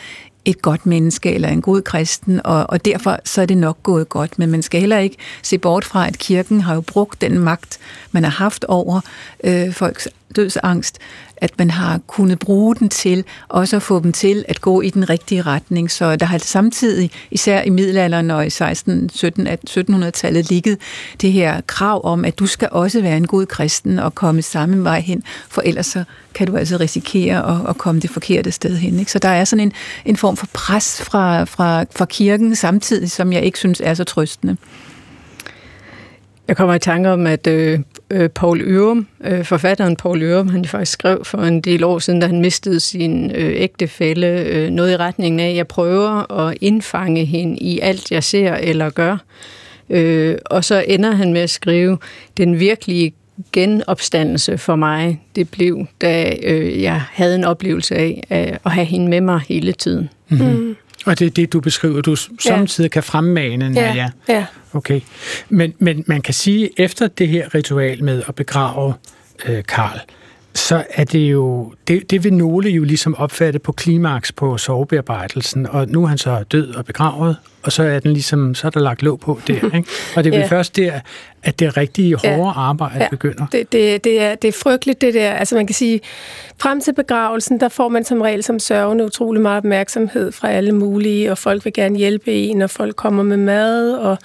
et 0.45 0.63
godt 0.63 0.87
menneske 0.87 1.35
eller 1.35 1.49
en 1.49 1.63
god 1.63 1.83
kristen, 1.83 2.41
og, 2.45 2.71
og 2.71 2.85
derfor 2.85 3.19
så 3.25 3.43
er 3.43 3.47
det 3.47 3.59
nok 3.59 3.83
gået 3.83 4.09
godt. 4.09 4.39
Men 4.39 4.51
man 4.51 4.63
skal 4.63 4.81
heller 4.81 4.99
ikke 4.99 5.17
se 5.43 5.59
bort 5.59 5.85
fra, 5.85 6.07
at 6.07 6.19
kirken 6.19 6.61
har 6.61 6.75
jo 6.75 6.81
brugt 6.81 7.21
den 7.21 7.39
magt, 7.39 7.79
man 8.13 8.25
har 8.25 8.31
haft 8.31 8.65
over 8.65 9.01
øh, 9.45 9.73
folks 9.73 10.09
dødsangst, 10.37 10.99
at 11.37 11.59
man 11.59 11.71
har 11.71 12.01
kunnet 12.07 12.38
bruge 12.38 12.77
den 12.77 12.88
til 12.88 13.25
også 13.49 13.77
at 13.77 13.83
få 13.83 14.01
dem 14.03 14.12
til 14.12 14.45
at 14.49 14.61
gå 14.61 14.81
i 14.81 14.91
den 14.91 15.11
rigtige 15.11 15.43
retning. 15.43 15.91
Så 15.91 16.17
der 16.17 16.27
har 16.27 16.38
samtidig, 16.38 17.11
især 17.31 17.62
i 17.62 17.71
middelalderen 17.71 18.31
og 18.31 18.47
i 18.47 18.51
16, 18.51 19.11
17, 19.11 19.49
1700-tallet, 19.49 20.51
ligget 20.51 20.79
det 21.21 21.33
her 21.33 21.61
krav 21.67 22.01
om, 22.05 22.25
at 22.25 22.38
du 22.38 22.47
skal 22.47 22.69
også 22.73 23.01
være 23.01 23.17
en 23.17 23.27
god 23.27 23.47
kristen 23.47 23.99
og 23.99 24.14
komme 24.14 24.43
samme 24.43 24.85
vej 24.85 25.01
hen, 25.01 25.23
for 25.49 25.62
ellers 25.62 25.87
så 25.87 26.05
kan 26.35 26.47
du 26.47 26.57
altså 26.57 26.77
risikere 26.77 27.51
at, 27.51 27.71
at 27.71 27.79
komme 27.79 28.01
det 28.01 28.11
forkerte 28.11 28.53
sted 28.53 28.77
hen. 28.77 28.99
Ikke? 28.99 29.12
Så 29.12 29.19
der 29.19 29.29
er 29.29 29.45
sådan 29.45 29.61
en, 29.61 29.73
en 30.05 30.17
form 30.17 30.37
for 30.37 30.47
pres 30.53 31.03
fra, 31.03 31.45
fra, 31.45 31.85
fra 31.97 32.05
kirken 32.05 32.57
samtidig, 32.57 33.11
som 33.11 33.33
jeg 33.33 33.43
ikke 33.43 33.59
synes 33.59 33.81
er 33.85 33.95
så 33.95 34.05
trøstende. 34.05 34.57
Jeg 36.49 36.57
kommer 36.57 36.75
i 36.75 36.79
tanke 36.79 37.11
om, 37.11 37.27
at 37.27 37.47
øh, 37.47 37.81
øh, 38.11 38.29
Paul 38.29 38.61
Ørum, 38.61 39.07
øh, 39.25 39.45
forfatteren 39.45 39.97
Paul 39.97 40.23
Ørum, 40.23 40.49
han 40.49 40.65
faktisk 40.65 40.93
skrev 40.93 41.25
for 41.25 41.39
en 41.39 41.61
del 41.61 41.85
år 41.85 41.99
siden, 41.99 42.21
da 42.21 42.27
han 42.27 42.41
mistede 42.41 42.81
sin 42.81 43.31
øh, 43.31 43.53
ægtefælle, 43.57 44.27
øh, 44.27 44.71
noget 44.71 44.93
i 44.93 44.97
retningen 44.97 45.41
af, 45.41 45.51
at 45.51 45.57
jeg 45.57 45.67
prøver 45.67 46.33
at 46.33 46.59
indfange 46.61 47.25
hende 47.25 47.57
i 47.57 47.81
alt, 47.81 48.11
jeg 48.11 48.25
ser 48.25 48.55
eller 48.55 48.91
gør. 48.91 49.17
Øh, 49.91 50.37
og 50.47 50.65
så 50.65 50.85
ender 50.89 51.11
han 51.11 51.33
med 51.33 51.41
at 51.41 51.51
skrive, 51.51 51.99
den 52.37 52.61
virkelige 52.61 53.13
genopstandelse 53.53 54.59
for 54.59 54.77
mig, 54.77 55.21
det 55.37 55.51
blev, 55.51 55.87
da 56.01 56.35
øh, 56.42 56.83
jeg 56.83 57.03
havde 57.13 57.35
en 57.35 57.44
oplevelse 57.44 57.94
af 57.94 58.25
at 58.65 58.73
have 58.73 58.87
hende 58.87 59.09
med 59.09 59.21
mig 59.21 59.40
hele 59.49 59.73
tiden. 59.73 60.09
Mm-hmm. 60.29 60.49
Mm. 60.49 60.77
Og 61.09 61.19
det 61.19 61.27
er 61.27 61.31
det, 61.31 61.52
du 61.52 61.61
beskriver, 61.61 62.00
du 62.00 62.17
samtidig 62.40 62.88
ja. 62.88 62.92
kan 62.92 63.02
fremmane, 63.02 63.73
ja. 63.75 63.94
ja. 63.94 64.11
ja. 64.29 64.46
Okay. 64.73 65.00
Men, 65.48 65.75
men 65.79 66.04
man 66.06 66.23
kan 66.23 66.35
sige, 66.35 66.71
efter 66.81 67.06
det 67.06 67.29
her 67.29 67.54
ritual 67.54 68.04
med 68.04 68.23
at 68.29 68.35
begrave 68.35 68.94
øh, 69.46 69.65
Karl, 69.65 70.00
så 70.55 70.85
er 70.90 71.05
det 71.05 71.19
jo, 71.19 71.73
det, 71.88 72.11
det 72.11 72.25
vil 72.25 72.33
nogle 72.33 72.69
jo 72.69 72.85
ligesom 72.85 73.15
opfatte 73.15 73.59
på 73.59 73.73
klimaks 73.73 74.33
på 74.33 74.59
sovebearbejdelsen, 74.59 75.67
og 75.67 75.88
nu 75.88 76.03
er 76.03 76.07
han 76.07 76.19
så 76.19 76.44
død 76.53 76.75
og 76.75 76.85
begravet, 76.85 77.37
og 77.63 77.73
så 77.73 77.83
er 77.83 77.99
den 77.99 78.13
ligesom, 78.13 78.55
så 78.55 78.67
er 78.67 78.71
der 78.71 78.81
lagt 78.81 79.03
låg 79.03 79.21
på 79.21 79.40
der, 79.46 79.55
ikke? 79.77 79.88
Og 80.17 80.25
det 80.25 80.35
er 80.35 80.38
vel 80.38 80.40
ja. 80.40 80.46
først 80.46 80.77
der, 80.77 81.01
at 81.42 81.61
det 81.61 81.77
rigtige 81.77 82.17
hårde 82.17 82.37
ja. 82.37 82.61
arbejde 82.61 82.99
ja. 82.99 83.09
begynder. 83.09 83.46
Det, 83.46 83.73
det, 83.73 84.05
det, 84.05 84.23
er, 84.23 84.35
det 84.35 84.49
er 84.49 84.53
frygteligt, 84.63 85.01
det 85.01 85.15
der. 85.15 85.33
Altså 85.33 85.55
man 85.55 85.67
kan 85.67 85.75
sige, 85.75 86.01
frem 86.61 86.81
til 86.81 86.94
begravelsen, 86.94 87.61
der 87.61 87.69
får 87.69 87.88
man 87.88 88.05
som 88.05 88.21
regel 88.21 88.42
som 88.42 88.59
sørgende 88.59 89.05
utrolig 89.05 89.42
meget 89.42 89.59
opmærksomhed 89.59 90.33
fra 90.33 90.51
alle 90.51 90.73
mulige, 90.73 91.31
og 91.31 91.38
folk 91.38 91.65
vil 91.65 91.73
gerne 91.73 91.99
hjælpe 91.99 92.33
en, 92.33 92.63
og 92.63 92.71
folk 92.71 92.96
kommer 92.96 93.23
med 93.23 93.37
mad, 93.37 93.92
og 93.92 94.19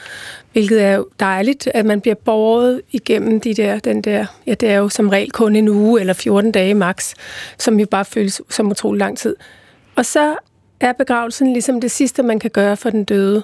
hvilket 0.54 0.84
er 0.84 0.92
jo 0.92 1.08
dejligt, 1.20 1.68
at 1.74 1.86
man 1.86 2.02
bliver 2.02 2.16
borget 2.16 2.82
igennem 2.92 3.42
de 3.42 3.54
der, 3.54 3.80
den 3.80 4.02
der, 4.02 4.26
ja, 4.48 4.54
det 4.54 4.70
er 4.70 4.78
jo 4.78 4.90
som 4.90 5.10
regel 5.10 5.32
kun 5.32 5.56
en 5.56 5.68
uge 5.68 6.00
eller 6.00 6.14
14 6.14 6.52
dage 6.52 6.74
max, 6.74 7.14
som 7.58 7.80
jo 7.80 7.86
bare 7.86 8.06
føles 8.06 8.42
som 8.50 8.72
utrolig 8.72 9.00
lang 9.00 9.18
tid. 9.18 9.36
Og 9.96 10.06
så 10.06 10.36
er 10.80 10.94
begravelsen 10.94 11.54
ligesom 11.54 11.82
det 11.82 11.92
sidste, 11.92 12.24
man 12.24 12.40
kan 12.40 12.52
gøre 12.52 12.78
for 12.78 12.90
den 12.90 13.04
døde. 13.04 13.44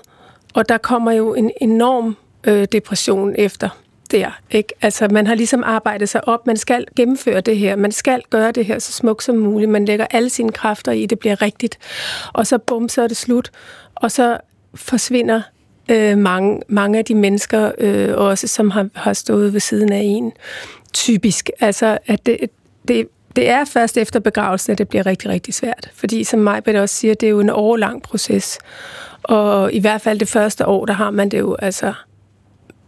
Og 0.54 0.70
der 0.70 0.78
kommer 0.78 1.12
jo 1.12 1.34
en 1.34 1.52
enorm 1.62 2.18
øh, 2.44 2.68
depression 2.72 3.36
efter 3.38 3.70
der. 4.12 4.40
Ikke? 4.52 4.74
Altså, 4.82 5.08
man 5.12 5.28
har 5.28 5.36
ligesom 5.36 5.64
arbejdet 5.66 6.10
sig 6.10 6.28
op. 6.28 6.48
Man 6.48 6.58
skal 6.58 6.86
gennemføre 6.96 7.42
det 7.42 7.58
her. 7.58 7.76
Man 7.76 7.92
skal 7.92 8.22
gøre 8.30 8.52
det 8.52 8.66
her 8.66 8.80
så 8.80 8.92
smukt 8.92 9.24
som 9.24 9.36
muligt. 9.36 9.72
Man 9.72 9.86
lægger 9.86 10.06
alle 10.12 10.30
sine 10.30 10.52
kræfter 10.52 10.92
i, 10.92 11.06
det 11.06 11.20
bliver 11.20 11.42
rigtigt. 11.42 11.78
Og 12.34 12.48
så 12.48 12.58
bum, 12.58 12.90
så 12.90 13.02
er 13.02 13.08
det 13.08 13.18
slut. 13.18 13.52
Og 13.96 14.12
så 14.12 14.38
forsvinder 14.76 15.42
øh, 15.90 16.18
mange, 16.18 16.62
mange 16.68 16.98
af 17.00 17.06
de 17.06 17.16
mennesker 17.16 17.72
øh, 17.78 18.10
også, 18.18 18.48
som 18.48 18.72
har, 18.72 18.88
har 18.96 19.14
stået 19.14 19.54
ved 19.54 19.60
siden 19.60 19.92
af 19.92 20.02
en. 20.04 20.32
Typisk. 20.94 21.50
Altså, 21.60 21.98
at 22.08 22.26
det, 22.26 22.38
det, 22.88 23.08
det 23.36 23.50
er 23.50 23.66
først 23.66 23.98
efter 23.98 24.20
begravelsen, 24.20 24.72
at 24.72 24.78
det 24.78 24.90
bliver 24.90 25.06
rigtig, 25.06 25.30
rigtig 25.30 25.54
svært. 25.54 25.92
Fordi 25.94 26.24
som 26.24 26.40
Majbet 26.40 26.76
også 26.76 26.96
siger, 26.96 27.14
det 27.14 27.28
er 27.28 27.32
jo 27.32 27.40
en 27.40 27.50
årlang 27.50 28.02
proces. 28.02 28.60
Og 29.24 29.74
i 29.74 29.80
hvert 29.80 30.02
fald 30.02 30.20
det 30.20 30.28
første 30.28 30.66
år, 30.66 30.86
der 30.86 30.94
har 30.94 31.12
man 31.12 31.30
det 31.30 31.40
jo 31.40 31.56
altså 31.56 31.94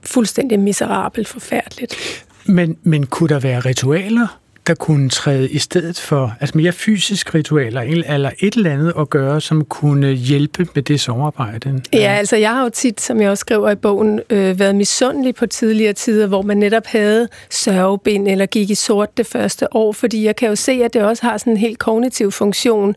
fuldstændig 0.04 0.60
miserabelt 0.60 1.28
forfærdeligt. 1.28 2.26
Men, 2.46 2.78
men 2.84 3.06
kunne 3.06 3.30
der 3.30 3.40
være 3.40 3.60
ritualer, 3.60 4.41
der 4.72 4.76
kunne 4.76 5.10
træde 5.10 5.50
i 5.50 5.58
stedet 5.58 6.00
for 6.00 6.34
altså 6.40 6.58
mere 6.58 6.72
fysiske 6.72 7.34
ritualer, 7.34 7.82
eller 7.82 8.32
et 8.40 8.56
eller 8.56 8.72
andet 8.72 8.94
at 9.00 9.10
gøre, 9.10 9.42
som 9.42 9.66
kunne 9.66 10.12
hjælpe 10.12 10.68
med 10.76 10.84
det 10.84 11.00
samarbejde? 11.00 11.82
Ja, 11.94 12.16
altså 12.18 12.36
jeg 12.36 12.50
har 12.50 12.64
jo 12.64 12.70
tit, 12.70 13.02
som 13.02 13.22
jeg 13.22 13.30
også 13.30 13.42
skriver 13.42 13.72
i 13.72 13.76
bogen, 13.76 14.22
øh, 14.30 14.60
været 14.60 14.76
misundelig 14.76 15.36
på 15.36 15.46
tidligere 15.46 15.94
tider, 15.94 16.28
hvor 16.28 16.42
man 16.42 16.58
netop 16.58 16.86
havde 16.86 17.28
sørgebind 17.50 18.28
eller 18.28 18.46
gik 18.46 18.70
i 18.70 18.76
sort 18.76 19.18
det 19.18 19.28
første 19.28 19.76
år, 19.76 19.92
fordi 19.92 20.26
jeg 20.26 20.36
kan 20.36 20.50
jo 20.50 20.56
se, 20.56 20.72
at 20.72 20.94
det 20.94 21.02
også 21.02 21.24
har 21.24 21.38
sådan 21.38 21.54
en 21.54 21.58
helt 21.58 21.80
kognitiv 21.80 22.32
funktion, 22.32 22.96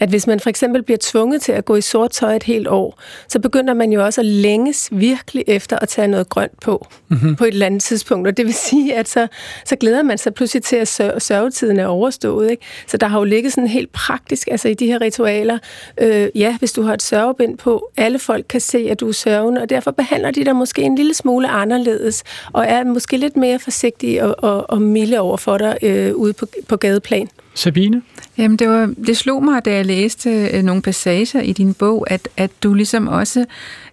at 0.00 0.08
hvis 0.08 0.26
man 0.26 0.40
for 0.40 0.50
eksempel 0.50 0.82
bliver 0.82 0.98
tvunget 1.00 1.42
til 1.42 1.52
at 1.52 1.64
gå 1.64 1.76
i 1.76 1.80
sort 1.80 2.10
tøj 2.10 2.36
et 2.36 2.42
helt 2.42 2.68
år, 2.68 3.00
så 3.28 3.38
begynder 3.38 3.74
man 3.74 3.92
jo 3.92 4.04
også 4.04 4.20
at 4.20 4.26
længes 4.26 4.88
virkelig 4.92 5.44
efter 5.46 5.78
at 5.78 5.88
tage 5.88 6.08
noget 6.08 6.28
grønt 6.28 6.60
på, 6.60 6.86
mm-hmm. 7.08 7.36
på 7.36 7.44
et 7.44 7.52
eller 7.52 7.66
andet 7.66 7.82
tidspunkt, 7.82 8.28
og 8.28 8.36
det 8.36 8.46
vil 8.46 8.54
sige, 8.54 8.94
at 8.94 9.08
så, 9.08 9.26
så 9.64 9.76
glæder 9.76 10.02
man 10.02 10.18
sig 10.18 10.34
pludselig 10.34 10.62
til 10.62 10.76
at 10.76 10.88
sørgetiden 11.22 11.78
er 11.78 11.86
overstået. 11.86 12.50
Ikke? 12.50 12.62
Så 12.86 12.96
der 12.96 13.06
har 13.06 13.18
jo 13.18 13.24
ligget 13.24 13.52
sådan 13.52 13.68
helt 13.68 13.92
praktisk, 13.92 14.48
altså 14.50 14.68
i 14.68 14.74
de 14.74 14.86
her 14.86 15.00
ritualer, 15.00 15.58
øh, 16.00 16.28
ja, 16.34 16.56
hvis 16.58 16.72
du 16.72 16.82
har 16.82 16.94
et 16.94 17.02
sørgebind 17.02 17.58
på, 17.58 17.90
alle 17.96 18.18
folk 18.18 18.46
kan 18.48 18.60
se, 18.60 18.78
at 18.90 19.00
du 19.00 19.08
er 19.08 19.12
sørgende, 19.12 19.62
og 19.62 19.70
derfor 19.70 19.90
behandler 19.90 20.30
de 20.30 20.44
dig 20.44 20.56
måske 20.56 20.82
en 20.82 20.96
lille 20.96 21.14
smule 21.14 21.48
anderledes, 21.48 22.24
og 22.52 22.64
er 22.68 22.84
måske 22.84 23.16
lidt 23.16 23.36
mere 23.36 23.58
forsigtige 23.58 24.24
og, 24.24 24.50
og, 24.50 24.70
og 24.70 24.82
milde 24.82 25.18
over 25.18 25.36
for 25.36 25.58
dig 25.58 25.78
øh, 25.82 26.14
ude 26.14 26.32
på, 26.32 26.46
på 26.68 26.76
gadeplan. 26.76 27.28
Sabine? 27.54 28.02
Jamen, 28.38 28.56
det, 28.56 28.68
var, 28.68 28.94
det 29.06 29.16
slog 29.16 29.44
mig, 29.44 29.64
da 29.64 29.74
jeg 29.74 29.86
læste 29.86 30.30
øh, 30.30 30.62
nogle 30.62 30.82
passager 30.82 31.40
i 31.40 31.52
din 31.52 31.74
bog, 31.74 32.06
at, 32.10 32.28
at 32.36 32.50
du 32.62 32.74
ligesom 32.74 33.08
også 33.08 33.44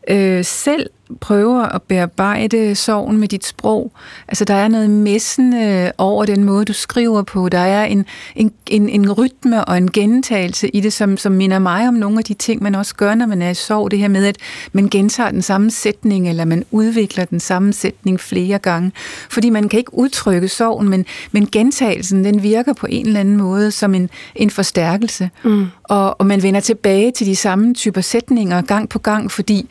øh, 0.07 0.45
selv 0.45 0.89
prøver 1.21 1.63
at 1.63 1.81
bearbejde 1.81 2.75
sorgen 2.75 3.17
med 3.17 3.27
dit 3.27 3.45
sprog. 3.45 3.91
Altså, 4.27 4.45
der 4.45 4.53
er 4.53 4.67
noget 4.67 4.89
messende 4.89 5.57
øh, 5.57 5.91
over 5.97 6.25
den 6.25 6.43
måde, 6.43 6.65
du 6.65 6.73
skriver 6.73 7.21
på. 7.21 7.49
Der 7.49 7.59
er 7.59 7.85
en, 7.85 8.05
en, 8.35 8.51
en, 8.67 8.89
en 8.89 9.11
rytme 9.11 9.65
og 9.65 9.77
en 9.77 9.91
gentagelse 9.91 10.69
i 10.69 10.79
det, 10.79 10.93
som, 10.93 11.17
som 11.17 11.31
minder 11.31 11.59
mig 11.59 11.87
om 11.87 11.93
nogle 11.93 12.17
af 12.17 12.23
de 12.23 12.33
ting, 12.33 12.63
man 12.63 12.75
også 12.75 12.95
gør, 12.95 13.15
når 13.15 13.25
man 13.25 13.41
er 13.41 13.49
i 13.49 13.53
sorg. 13.53 13.91
Det 13.91 13.99
her 13.99 14.07
med, 14.07 14.25
at 14.25 14.37
man 14.73 14.89
gentager 14.89 15.31
den 15.31 15.41
samme 15.41 15.71
sætning, 15.71 16.29
eller 16.29 16.45
man 16.45 16.65
udvikler 16.71 17.25
den 17.25 17.39
samme 17.39 17.73
sætning 17.73 18.19
flere 18.19 18.59
gange. 18.59 18.91
Fordi 19.29 19.49
man 19.49 19.69
kan 19.69 19.79
ikke 19.79 19.93
udtrykke 19.93 20.47
sorgen, 20.47 20.89
men, 20.89 21.05
men 21.31 21.47
gentagelsen, 21.51 22.25
den 22.25 22.43
virker 22.43 22.73
på 22.73 22.87
en 22.89 23.07
eller 23.07 23.19
anden 23.19 23.37
måde 23.37 23.71
som 23.71 23.95
en, 23.95 24.09
en 24.35 24.49
forstærkelse. 24.49 25.29
Mm. 25.43 25.67
Og, 25.83 26.19
og 26.19 26.25
man 26.25 26.43
vender 26.43 26.59
tilbage 26.59 27.11
til 27.11 27.27
de 27.27 27.35
samme 27.35 27.73
typer 27.73 28.01
sætninger 28.01 28.61
gang 28.61 28.89
på 28.89 28.99
gang, 28.99 29.31
fordi 29.31 29.69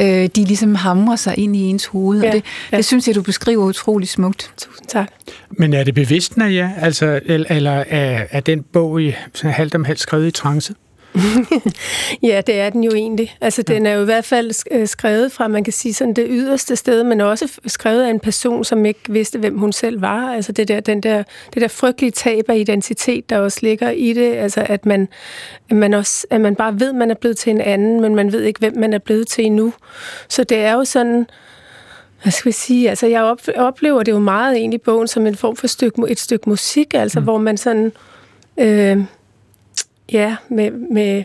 øh, 0.00 0.06
de 0.36 0.44
ligesom 0.44 0.74
hamrer 0.74 1.16
sig 1.16 1.38
ind 1.38 1.56
i 1.56 1.60
ens 1.60 1.86
hoved. 1.86 2.22
Ja, 2.22 2.28
og 2.28 2.34
det, 2.34 2.44
ja. 2.72 2.76
det 2.76 2.84
synes 2.84 3.08
jeg, 3.08 3.14
du 3.14 3.22
beskriver 3.22 3.64
utrolig 3.64 4.08
smukt. 4.08 4.52
Tusind 4.56 4.86
tak. 4.86 5.08
Men 5.50 5.74
er 5.74 5.84
det 5.84 5.94
bevidst, 5.94 6.36
ja? 6.38 6.70
Altså, 6.78 7.20
eller 7.26 7.84
er, 7.88 8.26
er 8.30 8.40
den 8.40 8.62
bog 8.62 9.02
i 9.02 9.12
halvt 9.42 9.74
om 9.74 9.84
halvt 9.84 10.00
skrevet 10.00 10.26
i 10.26 10.30
trance? 10.30 10.74
ja, 12.30 12.42
det 12.46 12.60
er 12.60 12.70
den 12.70 12.84
jo 12.84 12.90
egentlig. 12.90 13.36
Altså, 13.40 13.62
den 13.62 13.86
er 13.86 13.92
jo 13.92 14.02
i 14.02 14.04
hvert 14.04 14.24
fald 14.24 14.66
øh, 14.70 14.88
skrevet 14.88 15.32
fra, 15.32 15.48
man 15.48 15.64
kan 15.64 15.72
sige, 15.72 15.94
sådan 15.94 16.14
det 16.14 16.26
yderste 16.30 16.76
sted, 16.76 17.04
men 17.04 17.20
også 17.20 17.60
skrevet 17.66 18.02
af 18.02 18.10
en 18.10 18.20
person, 18.20 18.64
som 18.64 18.86
ikke 18.86 19.00
vidste, 19.08 19.38
hvem 19.38 19.58
hun 19.58 19.72
selv 19.72 20.00
var. 20.02 20.32
Altså, 20.32 20.52
det 20.52 20.68
der, 20.68 20.80
den 20.80 21.00
der, 21.00 21.22
det 21.54 21.62
der 21.62 21.68
frygtelige 21.68 22.10
tab 22.10 22.44
af 22.48 22.56
identitet, 22.56 23.30
der 23.30 23.38
også 23.38 23.58
ligger 23.62 23.90
i 23.90 24.12
det. 24.12 24.34
Altså, 24.34 24.66
at 24.68 24.86
man, 24.86 25.08
at 25.70 25.76
man, 25.76 25.94
også, 25.94 26.26
at 26.30 26.40
man 26.40 26.56
bare 26.56 26.80
ved, 26.80 26.92
man 26.92 27.10
er 27.10 27.14
blevet 27.14 27.36
til 27.36 27.50
en 27.50 27.60
anden, 27.60 28.00
men 28.00 28.14
man 28.14 28.32
ved 28.32 28.42
ikke, 28.42 28.58
hvem 28.58 28.76
man 28.76 28.92
er 28.92 28.98
blevet 28.98 29.28
til 29.28 29.44
endnu. 29.44 29.72
Så 30.28 30.44
det 30.44 30.58
er 30.58 30.72
jo 30.72 30.84
sådan 30.84 31.26
hvad 32.22 32.32
skal 32.32 32.48
vi 32.48 32.52
sige, 32.52 32.88
altså 32.88 33.06
jeg 33.06 33.36
oplever 33.56 34.02
det 34.02 34.12
jo 34.12 34.18
meget 34.18 34.56
egentlig 34.56 34.80
i 34.80 34.82
bogen 34.84 35.08
som 35.08 35.26
en 35.26 35.36
form 35.36 35.56
for 35.56 35.66
stykke, 35.66 36.02
et 36.08 36.20
stykke 36.20 36.48
musik, 36.48 36.94
altså 36.94 37.20
mm. 37.20 37.24
hvor 37.24 37.38
man 37.38 37.56
sådan, 37.56 37.92
øh, 38.56 38.98
Ja, 40.12 40.36
med, 40.48 40.70
med, 40.70 41.24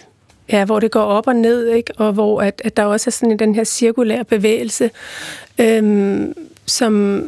ja, 0.51 0.65
hvor 0.65 0.79
det 0.79 0.91
går 0.91 1.01
op 1.01 1.27
og 1.27 1.35
ned, 1.35 1.67
ikke? 1.67 1.93
og 1.97 2.13
hvor 2.13 2.41
at, 2.41 2.61
at 2.65 2.77
der 2.77 2.83
også 2.83 3.09
er 3.09 3.11
sådan 3.11 3.37
den 3.37 3.55
her 3.55 3.63
cirkulære 3.63 4.23
bevægelse, 4.23 4.91
øhm, 5.59 6.33
som, 6.65 7.23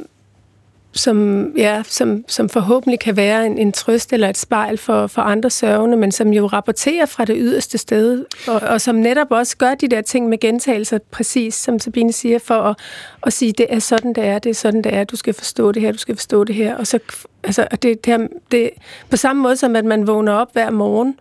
som, 0.94 1.48
ja, 1.58 1.84
som, 1.86 2.26
som 2.28 2.50
forhåbentlig 2.50 3.00
kan 3.00 3.16
være 3.16 3.46
en, 3.46 3.58
en 3.58 3.72
trøst 3.72 4.14
eller 4.14 4.30
et 4.30 4.38
spejl 4.38 4.78
for, 4.78 5.08
for 5.08 5.22
andre 5.22 5.50
sørgende, 5.50 5.98
men 5.98 6.12
som 6.12 6.34
jo 6.34 6.48
rapporterer 6.48 7.06
fra 7.06 7.26
det 7.26 7.36
yderste 7.40 7.78
sted, 7.78 8.26
og, 8.48 8.62
og 8.62 8.82
som 8.82 8.96
netop 8.96 9.32
også 9.32 9.58
gør 9.58 9.76
de 9.76 9.88
der 9.88 10.02
ting 10.02 10.30
med 10.30 10.38
gentagelser, 10.38 11.00
præcis 11.12 11.56
som 11.56 11.80
Sabine 11.80 12.14
siger, 12.14 12.40
for 12.40 12.56
at, 12.56 12.76
at 13.24 13.34
sige, 13.34 13.52
det 13.52 13.66
er 13.70 13.80
sådan, 13.80 14.14
det 14.14 14.26
er, 14.26 14.40
det 14.40 14.50
er 14.50 14.54
sådan, 14.54 14.82
det 14.82 14.94
er, 14.94 15.04
du 15.04 15.16
skal 15.16 15.34
forstå 15.34 15.72
det 15.72 15.82
her, 15.82 15.92
du 15.92 15.98
skal 15.98 16.16
forstå 16.16 16.44
det 16.44 16.56
her, 16.56 16.76
og 16.76 16.88
så, 16.88 17.00
altså, 17.44 17.68
det, 17.72 17.84
det, 17.84 18.06
her, 18.06 18.28
det, 18.52 18.70
på 19.10 19.18
samme 19.18 19.42
måde 19.42 19.56
som, 19.56 19.76
at 19.76 19.86
man 19.86 20.08
vågner 20.08 20.34
op 20.34 20.54
hver 20.54 20.70
morgen, 20.70 21.16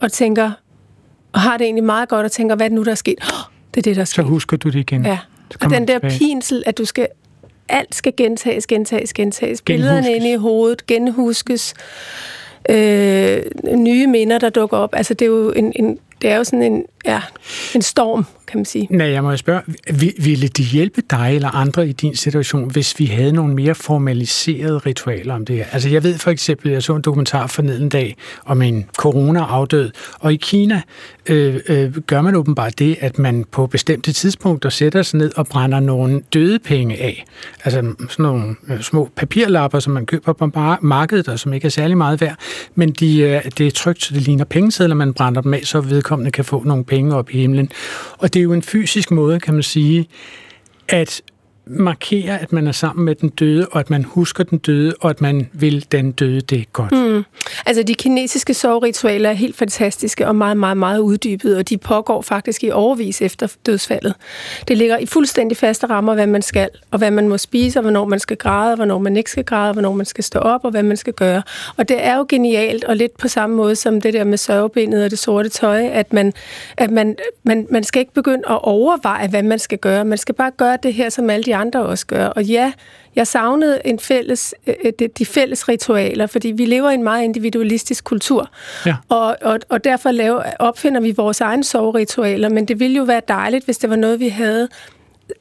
og 0.00 0.12
tænker, 0.12 0.50
og 1.32 1.40
har 1.40 1.56
det 1.56 1.64
egentlig 1.64 1.84
meget 1.84 2.08
godt, 2.08 2.24
og 2.24 2.32
tænker, 2.32 2.56
hvad 2.56 2.66
er 2.66 2.68
det 2.68 2.76
nu, 2.76 2.84
der 2.84 2.90
er 2.90 2.94
sket? 2.94 3.18
Oh, 3.22 3.52
det 3.74 3.80
er 3.80 3.82
det, 3.82 3.96
der 3.96 4.02
er 4.02 4.04
sket. 4.04 4.14
Så 4.14 4.22
husker 4.22 4.56
du 4.56 4.68
det 4.68 4.78
igen. 4.78 5.06
Ja, 5.06 5.18
og 5.60 5.70
den 5.70 5.88
der 5.88 5.94
tilbage. 5.94 6.18
pinsel, 6.18 6.62
at 6.66 6.78
du 6.78 6.84
skal 6.84 7.08
alt 7.68 7.94
skal 7.94 8.12
gentages, 8.16 8.66
gentages, 8.66 9.12
gentages. 9.12 9.62
Billederne 9.62 10.14
inde 10.14 10.32
i 10.32 10.36
hovedet 10.36 10.86
genhuskes. 10.86 11.74
Øh, 12.70 13.42
nye 13.74 14.06
minder, 14.06 14.38
der 14.38 14.50
dukker 14.50 14.76
op. 14.76 14.94
Altså, 14.94 15.14
det 15.14 15.24
er 15.24 15.30
jo 15.30 15.50
en, 15.50 15.72
en 15.76 15.98
det 16.22 16.30
er 16.30 16.36
jo 16.36 16.44
sådan 16.44 16.62
en, 16.62 16.84
ja, 17.04 17.22
en 17.74 17.82
storm, 17.82 18.26
kan 18.50 18.58
man 18.58 18.64
sige. 18.64 18.86
Nej, 18.90 19.06
jeg 19.06 19.22
må 19.22 19.36
spørge, 19.36 19.62
ville 20.18 20.48
det 20.48 20.64
hjælpe 20.64 21.02
dig 21.10 21.32
eller 21.34 21.48
andre 21.48 21.88
i 21.88 21.92
din 21.92 22.16
situation, 22.16 22.70
hvis 22.70 22.98
vi 22.98 23.06
havde 23.06 23.32
nogle 23.32 23.54
mere 23.54 23.74
formaliserede 23.74 24.78
ritualer 24.78 25.34
om 25.34 25.44
det 25.44 25.56
her? 25.56 25.64
Altså 25.72 25.88
jeg 25.88 26.02
ved 26.02 26.18
for 26.18 26.30
eksempel, 26.30 26.72
jeg 26.72 26.82
så 26.82 26.96
en 26.96 27.02
dokumentar 27.02 27.46
forneden 27.46 27.88
dag 27.88 28.16
om 28.44 28.62
en 28.62 28.86
corona-afdød, 28.96 29.90
og 30.20 30.32
i 30.32 30.36
Kina 30.36 30.82
øh, 31.26 31.60
øh, 31.68 31.96
gør 31.96 32.22
man 32.22 32.34
åbenbart 32.34 32.78
det, 32.78 32.96
at 33.00 33.18
man 33.18 33.44
på 33.52 33.66
bestemte 33.66 34.12
tidspunkter 34.12 34.68
sætter 34.68 35.02
sig 35.02 35.18
ned 35.18 35.32
og 35.36 35.46
brænder 35.46 35.80
nogle 35.80 36.22
døde 36.34 36.58
penge 36.58 36.96
af. 36.96 37.24
Altså 37.64 37.80
sådan 38.08 38.22
nogle 38.22 38.56
øh, 38.68 38.80
små 38.80 39.08
papirlapper, 39.16 39.78
som 39.78 39.92
man 39.92 40.06
køber 40.06 40.32
på 40.32 40.50
markedet, 40.80 41.28
og 41.28 41.38
som 41.38 41.52
ikke 41.52 41.66
er 41.66 41.70
særlig 41.70 41.96
meget 41.96 42.20
værd, 42.20 42.36
men 42.74 42.90
de, 42.90 43.18
øh, 43.20 43.44
det 43.58 43.66
er 43.66 43.70
trygt, 43.70 44.02
så 44.02 44.14
det 44.14 44.22
ligner 44.22 44.44
pengesedler, 44.44 44.94
man 44.94 45.14
brænder 45.14 45.40
dem 45.40 45.54
af, 45.54 45.60
så 45.64 45.80
vedkommende 45.80 46.30
kan 46.30 46.44
få 46.44 46.62
nogle 46.64 46.84
penge 46.84 47.14
op 47.14 47.30
i 47.30 47.40
himlen. 47.40 47.70
Og 48.18 48.34
det 48.34 48.39
er 48.40 48.44
jo 48.44 48.52
en 48.52 48.62
fysisk 48.62 49.10
måde, 49.10 49.40
kan 49.40 49.54
man 49.54 49.62
sige, 49.62 50.08
at 50.88 51.22
markere, 51.70 52.38
at 52.40 52.52
man 52.52 52.66
er 52.66 52.72
sammen 52.72 53.04
med 53.04 53.14
den 53.14 53.28
døde, 53.28 53.66
og 53.70 53.80
at 53.80 53.90
man 53.90 54.04
husker 54.04 54.44
den 54.44 54.58
døde, 54.58 54.94
og 55.00 55.10
at 55.10 55.20
man 55.20 55.48
vil 55.52 55.86
den 55.92 56.12
døde 56.12 56.40
det 56.40 56.72
godt. 56.72 56.92
Mm. 56.92 57.24
Altså, 57.66 57.82
de 57.82 57.94
kinesiske 57.94 58.54
sovritualer 58.54 59.30
er 59.30 59.34
helt 59.34 59.56
fantastiske 59.56 60.26
og 60.26 60.36
meget, 60.36 60.56
meget, 60.56 60.76
meget 60.76 60.98
uddybede, 60.98 61.58
og 61.58 61.68
de 61.68 61.78
pågår 61.78 62.22
faktisk 62.22 62.64
i 62.64 62.70
overvis 62.70 63.22
efter 63.22 63.54
dødsfaldet. 63.66 64.14
Det 64.68 64.78
ligger 64.78 64.98
i 64.98 65.06
fuldstændig 65.06 65.56
faste 65.56 65.86
rammer, 65.86 66.14
hvad 66.14 66.26
man 66.26 66.42
skal, 66.42 66.68
og 66.90 66.98
hvad 66.98 67.10
man 67.10 67.28
må 67.28 67.38
spise, 67.38 67.78
og 67.78 67.82
hvornår 67.82 68.04
man 68.04 68.18
skal 68.18 68.36
græde, 68.36 68.72
og 68.72 68.76
hvornår 68.76 68.98
man 68.98 69.16
ikke 69.16 69.30
skal 69.30 69.44
græde, 69.44 69.68
og 69.68 69.72
hvornår 69.72 69.92
man 69.92 70.06
skal 70.06 70.24
stå 70.24 70.38
op, 70.38 70.64
og 70.64 70.70
hvad 70.70 70.82
man 70.82 70.96
skal 70.96 71.12
gøre. 71.12 71.42
Og 71.76 71.88
det 71.88 72.04
er 72.04 72.16
jo 72.16 72.26
genialt, 72.28 72.84
og 72.84 72.96
lidt 72.96 73.18
på 73.18 73.28
samme 73.28 73.56
måde 73.56 73.76
som 73.76 74.00
det 74.00 74.14
der 74.14 74.24
med 74.24 74.38
sørgebindet 74.38 75.04
og 75.04 75.10
det 75.10 75.18
sorte 75.18 75.48
tøj, 75.48 75.80
at 75.86 76.12
man, 76.12 76.32
at 76.76 76.90
man, 76.90 77.16
man, 77.42 77.66
man 77.70 77.84
skal 77.84 78.00
ikke 78.00 78.14
begynde 78.14 78.42
at 78.50 78.58
overveje, 78.62 79.28
hvad 79.28 79.42
man 79.42 79.58
skal 79.58 79.78
gøre. 79.78 80.04
Man 80.04 80.18
skal 80.18 80.34
bare 80.34 80.50
gøre 80.56 80.78
det 80.82 80.94
her, 80.94 81.08
som 81.08 81.30
alle 81.30 81.44
de 81.44 81.54
andre 81.60 81.80
også 81.80 82.06
gør. 82.06 82.26
Og 82.26 82.44
ja, 82.44 82.72
jeg 83.16 83.26
savnede 83.26 83.80
en 83.84 83.98
fælles, 83.98 84.54
øh, 84.66 84.92
de, 84.98 85.08
de 85.08 85.26
fælles 85.26 85.68
ritualer, 85.68 86.26
fordi 86.26 86.48
vi 86.48 86.64
lever 86.64 86.90
i 86.90 86.94
en 86.94 87.02
meget 87.02 87.24
individualistisk 87.24 88.04
kultur. 88.04 88.50
Ja. 88.86 88.96
Og, 89.08 89.36
og, 89.42 89.58
og 89.68 89.84
derfor 89.84 90.10
laver, 90.10 90.42
opfinder 90.58 91.00
vi 91.00 91.10
vores 91.10 91.40
egne 91.40 91.64
soveritualer, 91.64 92.48
men 92.48 92.68
det 92.68 92.80
ville 92.80 92.96
jo 92.96 93.02
være 93.02 93.22
dejligt, 93.28 93.64
hvis 93.64 93.78
det 93.78 93.90
var 93.90 93.96
noget, 93.96 94.20
vi 94.20 94.28
havde 94.28 94.68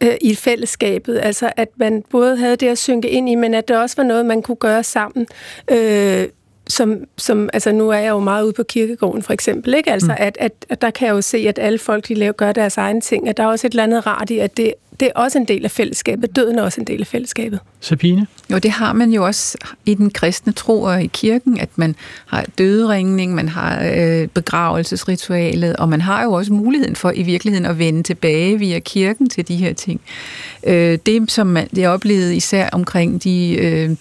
øh, 0.01 0.15
i 0.22 0.36
fællesskabet. 0.36 1.20
Altså, 1.24 1.51
at 1.55 1.70
man 1.76 2.03
både 2.09 2.38
havde 2.38 2.55
det 2.55 2.67
at 2.67 2.78
synke 2.78 3.09
ind 3.09 3.30
i, 3.30 3.36
men 3.36 3.53
at 3.53 3.67
det 3.67 3.78
også 3.78 3.95
var 3.95 4.03
noget, 4.03 4.26
man 4.26 4.41
kunne 4.41 4.57
gøre 4.57 4.84
sammen. 4.84 5.28
Øh, 5.72 6.28
som, 6.70 6.97
som, 7.17 7.49
altså 7.53 7.72
nu 7.72 7.89
er 7.89 7.97
jeg 7.97 8.09
jo 8.09 8.20
meget 8.20 8.43
ude 8.43 8.53
på 8.53 8.63
kirkegården 8.63 9.24
for 9.24 9.34
eksempel, 9.34 9.74
ikke? 9.74 9.91
Altså, 9.91 10.07
mm. 10.07 10.17
at, 10.17 10.38
at, 10.39 10.51
at 10.70 10.82
der 10.82 10.89
kan 10.89 11.07
jeg 11.07 11.13
jo 11.13 11.22
se, 11.22 11.38
at 11.38 11.59
alle 11.59 11.80
folk, 11.80 12.07
de 12.07 12.13
laver, 12.13 12.32
gør 12.32 12.51
deres 12.51 12.78
egne 12.78 13.01
ting, 13.01 13.30
at 13.30 13.38
der 13.38 13.43
er 13.43 13.47
også 13.47 13.67
et 13.67 13.72
eller 13.72 13.84
andet 13.84 14.07
rart 14.07 14.30
i, 14.30 14.39
at 14.39 14.57
det, 14.57 14.74
det 14.99 15.05
er 15.05 15.11
også 15.15 15.38
en 15.38 15.45
del 15.45 15.65
af 15.65 15.72
fællesskabet. 15.72 16.36
Døden 16.36 16.59
er 16.59 16.63
også 16.63 16.82
en 16.82 16.88
del 16.88 17.01
af 17.01 17.07
fællesskabet. 17.07 17.59
Sabine? 17.80 18.28
Jo, 18.51 18.57
det 18.57 18.72
har 18.72 18.93
man 18.93 19.11
jo 19.11 19.26
også 19.26 19.57
i 19.86 19.93
den 19.93 20.09
kristne 20.11 20.53
tro 20.53 20.82
og 20.82 21.03
i 21.03 21.07
kirken, 21.07 21.59
at 21.59 21.70
man 21.76 21.95
har 22.26 22.45
døderingning, 22.57 23.36
man 23.36 23.49
har 23.49 23.91
øh, 23.95 24.28
begravelsesritualet, 24.28 25.76
og 25.76 25.89
man 25.89 26.01
har 26.01 26.24
jo 26.24 26.32
også 26.32 26.53
muligheden 26.53 26.95
for 26.95 27.11
i 27.15 27.24
virkeligheden 27.24 27.65
at 27.65 27.80
vende 27.80 28.03
tilbage 28.03 28.59
via 28.59 28.80
kirken 28.80 29.30
til 29.30 29.47
de 29.47 29.55
her 29.55 29.74
ting. 29.74 30.01
Øh, 30.63 30.97
det, 31.05 31.32
som 31.32 31.47
man, 31.47 31.67
det 31.76 31.88
oplevede 31.88 32.36
især 32.36 32.70
omkring 32.72 33.24
de... 33.24 33.55
Øh, 33.55 33.95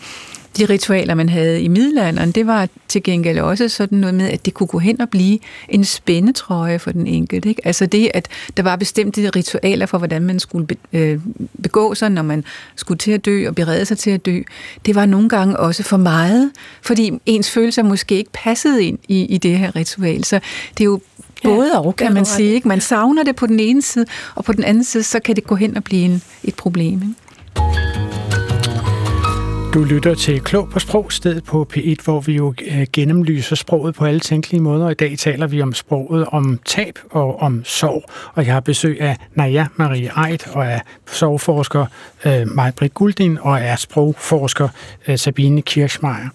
de 0.59 0.65
ritualer, 0.65 1.15
man 1.15 1.29
havde 1.29 1.63
i 1.63 1.69
middelalderen, 1.69 2.33
det 2.33 2.47
var 2.47 2.69
til 2.89 3.03
gengæld 3.03 3.39
også 3.39 3.69
sådan 3.69 3.99
noget 3.99 4.15
med, 4.15 4.29
at 4.29 4.47
det 4.47 4.55
kunne 4.55 4.67
gå 4.67 4.79
hen 4.79 5.01
og 5.01 5.09
blive 5.09 5.39
en 5.69 5.85
spændetrøje 5.85 6.79
for 6.79 6.93
den 6.93 7.07
enkelte. 7.07 7.49
Ikke? 7.49 7.67
Altså 7.67 7.87
det, 7.87 8.11
at 8.15 8.29
der 8.57 8.63
var 8.63 8.77
bestemte 8.77 9.31
ritualer 9.31 9.87
for, 9.87 9.99
hvordan 9.99 10.23
man 10.23 10.41
skulle 10.41 10.67
øh, 10.93 11.21
begå 11.63 11.95
sig, 11.95 12.11
når 12.11 12.23
man 12.23 12.45
skulle 12.77 12.99
til 12.99 13.11
at 13.11 13.25
dø 13.25 13.49
og 13.49 13.55
berede 13.55 13.85
sig 13.85 13.99
til 13.99 14.11
at 14.11 14.27
dø, 14.27 14.41
det 14.87 14.95
var 14.95 15.07
nogle 15.07 15.29
gange 15.29 15.57
også 15.57 15.83
for 15.83 15.97
meget, 15.97 16.51
fordi 16.83 17.13
ens 17.27 17.51
følelser 17.51 17.83
måske 17.83 18.15
ikke 18.15 18.31
passede 18.33 18.85
ind 18.85 18.99
i, 19.09 19.25
i 19.25 19.39
det 19.39 19.59
her 19.59 19.77
ritual. 19.77 20.25
Så 20.25 20.41
det 20.79 20.81
er 20.81 20.85
jo 20.85 21.01
både 21.45 21.71
ja, 21.75 21.81
og, 21.81 21.97
kan 21.97 22.15
man 22.15 22.25
sige. 22.25 22.55
Ikke? 22.55 22.69
Man 22.69 22.81
savner 22.81 23.23
det 23.23 23.37
på 23.37 23.47
den 23.47 23.61
ene 23.61 23.83
side, 23.83 24.07
og 24.35 24.45
på 24.45 24.53
den 24.53 24.65
anden 24.65 24.85
side, 24.85 25.03
så 25.03 25.21
kan 25.21 25.37
det 25.37 25.45
gå 25.45 25.55
hen 25.55 25.77
og 25.77 25.85
blive 25.85 26.05
en, 26.05 26.23
et 26.45 26.55
problem. 26.55 27.03
Ikke? 27.03 28.08
Du 29.75 29.85
lytter 29.85 30.15
til 30.15 30.41
Klog 30.41 30.69
på 30.71 30.79
Sprog, 30.79 31.13
stedet 31.13 31.45
på 31.45 31.67
P1, 31.77 31.95
hvor 32.05 32.21
vi 32.21 32.33
jo 32.33 32.55
øh, 32.71 32.87
gennemlyser 32.93 33.57
sproget 33.57 33.95
på 33.95 34.05
alle 34.05 34.21
tænkelige 34.21 34.61
måder. 34.61 34.91
I 34.91 34.95
dag 34.95 35.19
taler 35.19 35.47
vi 35.47 35.63
om 35.63 35.75
sproget, 35.75 36.27
om 36.33 36.61
tab 36.65 36.99
og 37.11 37.41
om 37.41 37.65
sorg. 37.65 38.03
Og 38.35 38.47
jeg 38.47 38.53
har 38.53 38.61
besøg 38.61 39.01
af 39.01 39.17
Naja 39.35 39.67
Marie 39.77 40.11
Eid 40.29 40.57
og 40.57 40.73
af 40.73 40.81
sorgforsker 41.07 41.87
øh, 42.27 42.47
Maj-Brit 42.47 42.95
Guldin 42.95 43.39
og 43.41 43.61
af 43.61 43.79
sprogforsker 43.79 44.69
øh, 45.09 45.19
Sabine 45.19 45.63
Kirschmeier. 45.63 46.29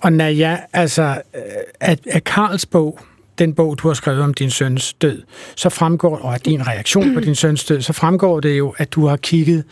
Og 0.00 0.12
Naja, 0.12 0.58
altså, 0.72 1.22
øh, 1.34 1.40
at, 1.80 1.98
at 2.10 2.24
Karls 2.24 2.66
bog, 2.66 2.98
den 3.38 3.54
bog, 3.54 3.78
du 3.78 3.88
har 3.88 3.94
skrevet 3.94 4.22
om 4.22 4.34
din 4.34 4.50
søns 4.50 4.94
død, 4.94 5.22
så 5.56 5.68
fremgår, 5.68 6.16
og 6.16 6.44
din 6.44 6.66
reaktion 6.66 7.14
på 7.14 7.20
din 7.20 7.34
søns 7.34 7.64
død, 7.64 7.80
så 7.80 7.92
fremgår 7.92 8.40
det 8.40 8.58
jo, 8.58 8.74
at 8.78 8.92
du 8.92 9.06
har 9.06 9.16
kigget 9.16 9.64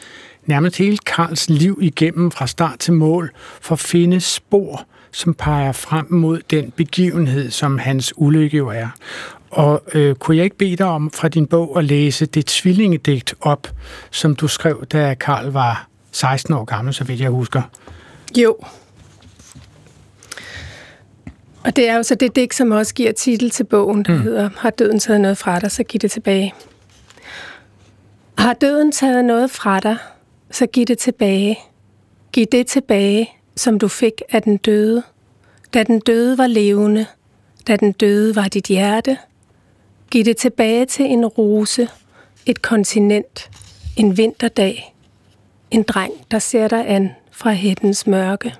nærmest 0.47 0.79
hele 0.79 0.99
Karls 0.99 1.51
liv 1.51 1.79
igennem 1.83 2.31
fra 2.31 2.47
start 2.47 2.79
til 2.79 2.93
mål 2.93 3.33
for 3.61 3.73
at 3.73 3.81
finde 3.81 4.21
spor, 4.21 4.87
som 5.13 5.35
peger 5.35 5.73
frem 5.73 6.13
mod 6.13 6.41
den 6.51 6.71
begivenhed, 6.71 7.51
som 7.51 7.79
hans 7.79 8.13
ulykke 8.17 8.57
jo 8.57 8.69
er. 8.69 8.89
Og 9.51 9.83
øh, 9.95 10.15
kunne 10.15 10.37
jeg 10.37 10.45
ikke 10.45 10.57
bede 10.57 10.77
dig 10.77 10.87
om 10.87 11.11
fra 11.11 11.29
din 11.29 11.47
bog 11.47 11.79
at 11.79 11.85
læse 11.85 12.27
det 12.27 12.47
tvillingedigt 12.47 13.35
op, 13.41 13.69
som 14.11 14.37
du 14.37 14.49
skrev, 14.49 14.87
da 14.93 15.15
Karl 15.15 15.47
var 15.47 15.89
16 16.13 16.55
år 16.55 16.65
gammel, 16.65 16.95
så 16.95 17.05
vidt 17.05 17.21
jeg 17.21 17.31
husker? 17.31 17.63
Jo. 18.39 18.57
Og 21.65 21.77
det 21.77 21.89
er 21.89 21.97
jo 21.97 22.03
så 22.03 22.15
det 22.15 22.37
digt, 22.37 22.55
som 22.55 22.71
også 22.71 22.95
giver 22.95 23.13
titel 23.13 23.51
til 23.51 23.65
bogen, 23.65 24.03
der 24.03 24.15
mm. 24.15 24.23
hedder 24.23 24.51
Har 24.57 24.71
døden 24.71 24.99
taget 24.99 25.21
noget 25.21 25.39
fra 25.39 25.59
dig, 25.59 25.71
så 25.71 25.85
giv 25.85 26.01
det 26.01 26.11
tilbage. 26.11 26.55
Har 28.39 28.53
døden 28.53 28.93
taget 28.93 29.25
noget 29.25 29.51
fra 29.51 29.81
dig, 29.81 29.97
så 30.51 30.67
giv 30.67 30.87
det 30.87 30.99
tilbage. 30.99 31.59
Giv 32.33 32.47
det 32.47 32.67
tilbage, 32.67 33.31
som 33.57 33.79
du 33.79 33.89
fik 33.89 34.23
af 34.31 34.43
den 34.43 34.57
døde. 34.57 35.03
Da 35.75 35.83
den 35.83 36.01
døde 36.01 36.39
var 36.39 36.47
levende, 36.47 37.07
da 37.69 37.77
den 37.77 37.93
døde 37.93 38.37
var 38.37 38.49
dit 38.49 38.67
hjerte. 38.67 39.19
Giv 40.11 40.25
det 40.25 40.37
tilbage 40.37 40.87
til 40.87 41.05
en 41.05 41.27
rose, 41.27 41.89
et 42.47 42.63
kontinent, 42.63 43.51
en 43.97 44.17
vinterdag, 44.17 44.95
en 45.71 45.83
dreng, 45.83 46.13
der 46.31 46.39
ser 46.39 46.69
dig 46.69 46.89
an 46.89 47.11
fra 47.31 47.53
hættens 47.53 48.07
mørke. 48.07 48.55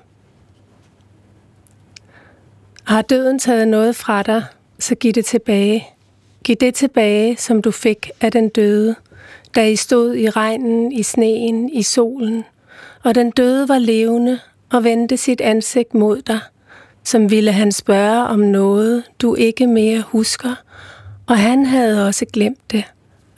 Har 2.83 3.01
døden 3.01 3.39
taget 3.39 3.67
noget 3.67 3.95
fra 3.95 4.23
dig, 4.23 4.43
så 4.79 4.95
giv 4.95 5.13
det 5.13 5.25
tilbage. 5.25 5.87
Giv 6.43 6.55
det 6.55 6.75
tilbage, 6.75 7.37
som 7.37 7.61
du 7.61 7.71
fik 7.71 8.11
af 8.21 8.31
den 8.31 8.49
døde– 8.49 8.95
da 9.55 9.67
I 9.67 9.75
stod 9.75 10.15
i 10.15 10.29
regnen, 10.29 10.91
i 10.91 11.03
sneen, 11.03 11.69
i 11.69 11.83
solen, 11.83 12.43
og 13.03 13.15
den 13.15 13.31
døde 13.31 13.69
var 13.69 13.79
levende 13.79 14.39
og 14.71 14.83
vendte 14.83 15.17
sit 15.17 15.41
ansigt 15.41 15.93
mod 15.93 16.21
dig, 16.21 16.39
som 17.03 17.31
ville 17.31 17.51
han 17.51 17.71
spørge 17.71 18.27
om 18.27 18.39
noget, 18.39 19.03
du 19.21 19.35
ikke 19.35 19.67
mere 19.67 20.01
husker, 20.01 20.55
og 21.27 21.37
han 21.37 21.65
havde 21.65 22.07
også 22.07 22.25
glemt 22.33 22.71
det, 22.71 22.83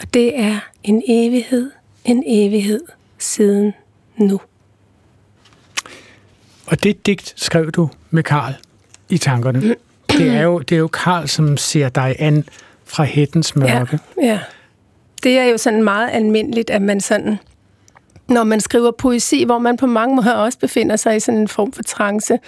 og 0.02 0.14
det 0.14 0.40
er 0.40 0.60
en 0.84 1.04
evighed, 1.08 1.72
en 2.06 2.24
evighed 2.28 2.82
siden 3.20 3.74
nu. 4.18 4.42
Og 6.66 6.84
det 6.84 7.06
digt 7.06 7.34
skrev 7.36 7.72
du 7.72 7.90
med 8.10 8.24
Karl 8.24 8.54
i 9.10 9.18
tankerne. 9.18 9.76
Det 10.10 10.30
er 10.30 10.42
jo, 10.42 10.60
det 10.60 10.76
er 10.76 10.80
jo 10.80 10.88
Karl, 10.88 11.28
som 11.28 11.58
ser 11.58 11.90
dig 11.90 12.16
an 12.20 12.46
fra 12.86 13.04
hættens 13.04 13.56
mørke. 13.56 14.00
Ja, 14.22 14.26
ja 14.26 14.40
det 15.24 15.40
er 15.40 15.44
jo 15.44 15.58
sådan 15.58 15.84
meget 15.84 16.10
almindeligt, 16.12 16.70
at 16.70 16.82
man 16.82 17.02
sådan, 17.02 17.38
når 18.28 18.44
man 18.44 18.60
skriver 18.60 18.92
poesi, 18.92 19.44
hvor 19.44 19.60
man 19.60 19.78
på 19.78 19.88
mange 19.88 20.16
måder 20.16 20.34
også 20.34 20.60
befinder 20.60 20.96
sig 20.96 21.16
i 21.16 21.20
sådan 21.20 21.40
en 21.40 21.48
form 21.48 21.72
for 21.72 21.84
trance, 21.84 22.40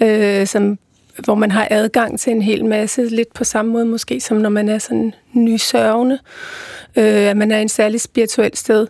øh, 0.00 0.46
som, 0.46 0.78
hvor 1.24 1.34
man 1.34 1.50
har 1.50 1.68
adgang 1.70 2.20
til 2.20 2.30
en 2.30 2.42
hel 2.42 2.64
masse, 2.64 3.04
lidt 3.04 3.34
på 3.34 3.44
samme 3.44 3.72
måde 3.72 3.84
måske, 3.84 4.20
som 4.20 4.36
når 4.36 4.50
man 4.50 4.68
er 4.68 4.78
sådan 4.78 5.14
nysørgende, 5.32 6.18
øh, 6.98 7.30
at 7.30 7.36
man 7.36 7.50
er 7.50 7.58
en 7.58 7.68
særlig 7.68 8.00
spirituel 8.00 8.56
sted. 8.56 8.86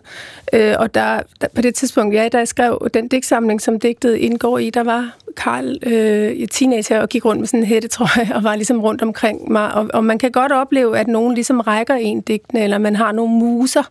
Øh, 0.53 0.75
og 0.79 0.93
der, 0.93 1.21
der, 1.41 1.47
på 1.55 1.61
det 1.61 1.75
tidspunkt, 1.75 2.15
ja, 2.15 2.27
da 2.27 2.37
jeg 2.37 2.47
skrev 2.47 2.87
den 2.93 3.07
digtsamling, 3.07 3.61
som 3.61 3.79
digtet 3.79 4.15
indgår 4.15 4.57
i, 4.57 4.69
der 4.69 4.83
var 4.83 5.15
Karl 5.37 5.77
øh, 5.83 6.47
teenager 6.47 7.01
og 7.01 7.09
gik 7.09 7.25
rundt 7.25 7.39
med 7.39 7.47
sådan 7.47 7.59
en 7.59 7.65
hættetrøje 7.65 8.31
og 8.35 8.43
var 8.43 8.55
ligesom 8.55 8.81
rundt 8.81 9.01
omkring 9.01 9.51
mig. 9.51 9.73
Og, 9.73 9.87
og 9.93 10.03
man 10.03 10.17
kan 10.17 10.31
godt 10.31 10.51
opleve, 10.51 10.97
at 10.97 11.07
nogen 11.07 11.33
ligesom 11.33 11.59
rækker 11.59 11.95
en 11.95 12.21
digtene, 12.21 12.63
eller 12.63 12.77
man 12.77 12.95
har 12.95 13.11
nogle 13.11 13.33
muser. 13.33 13.83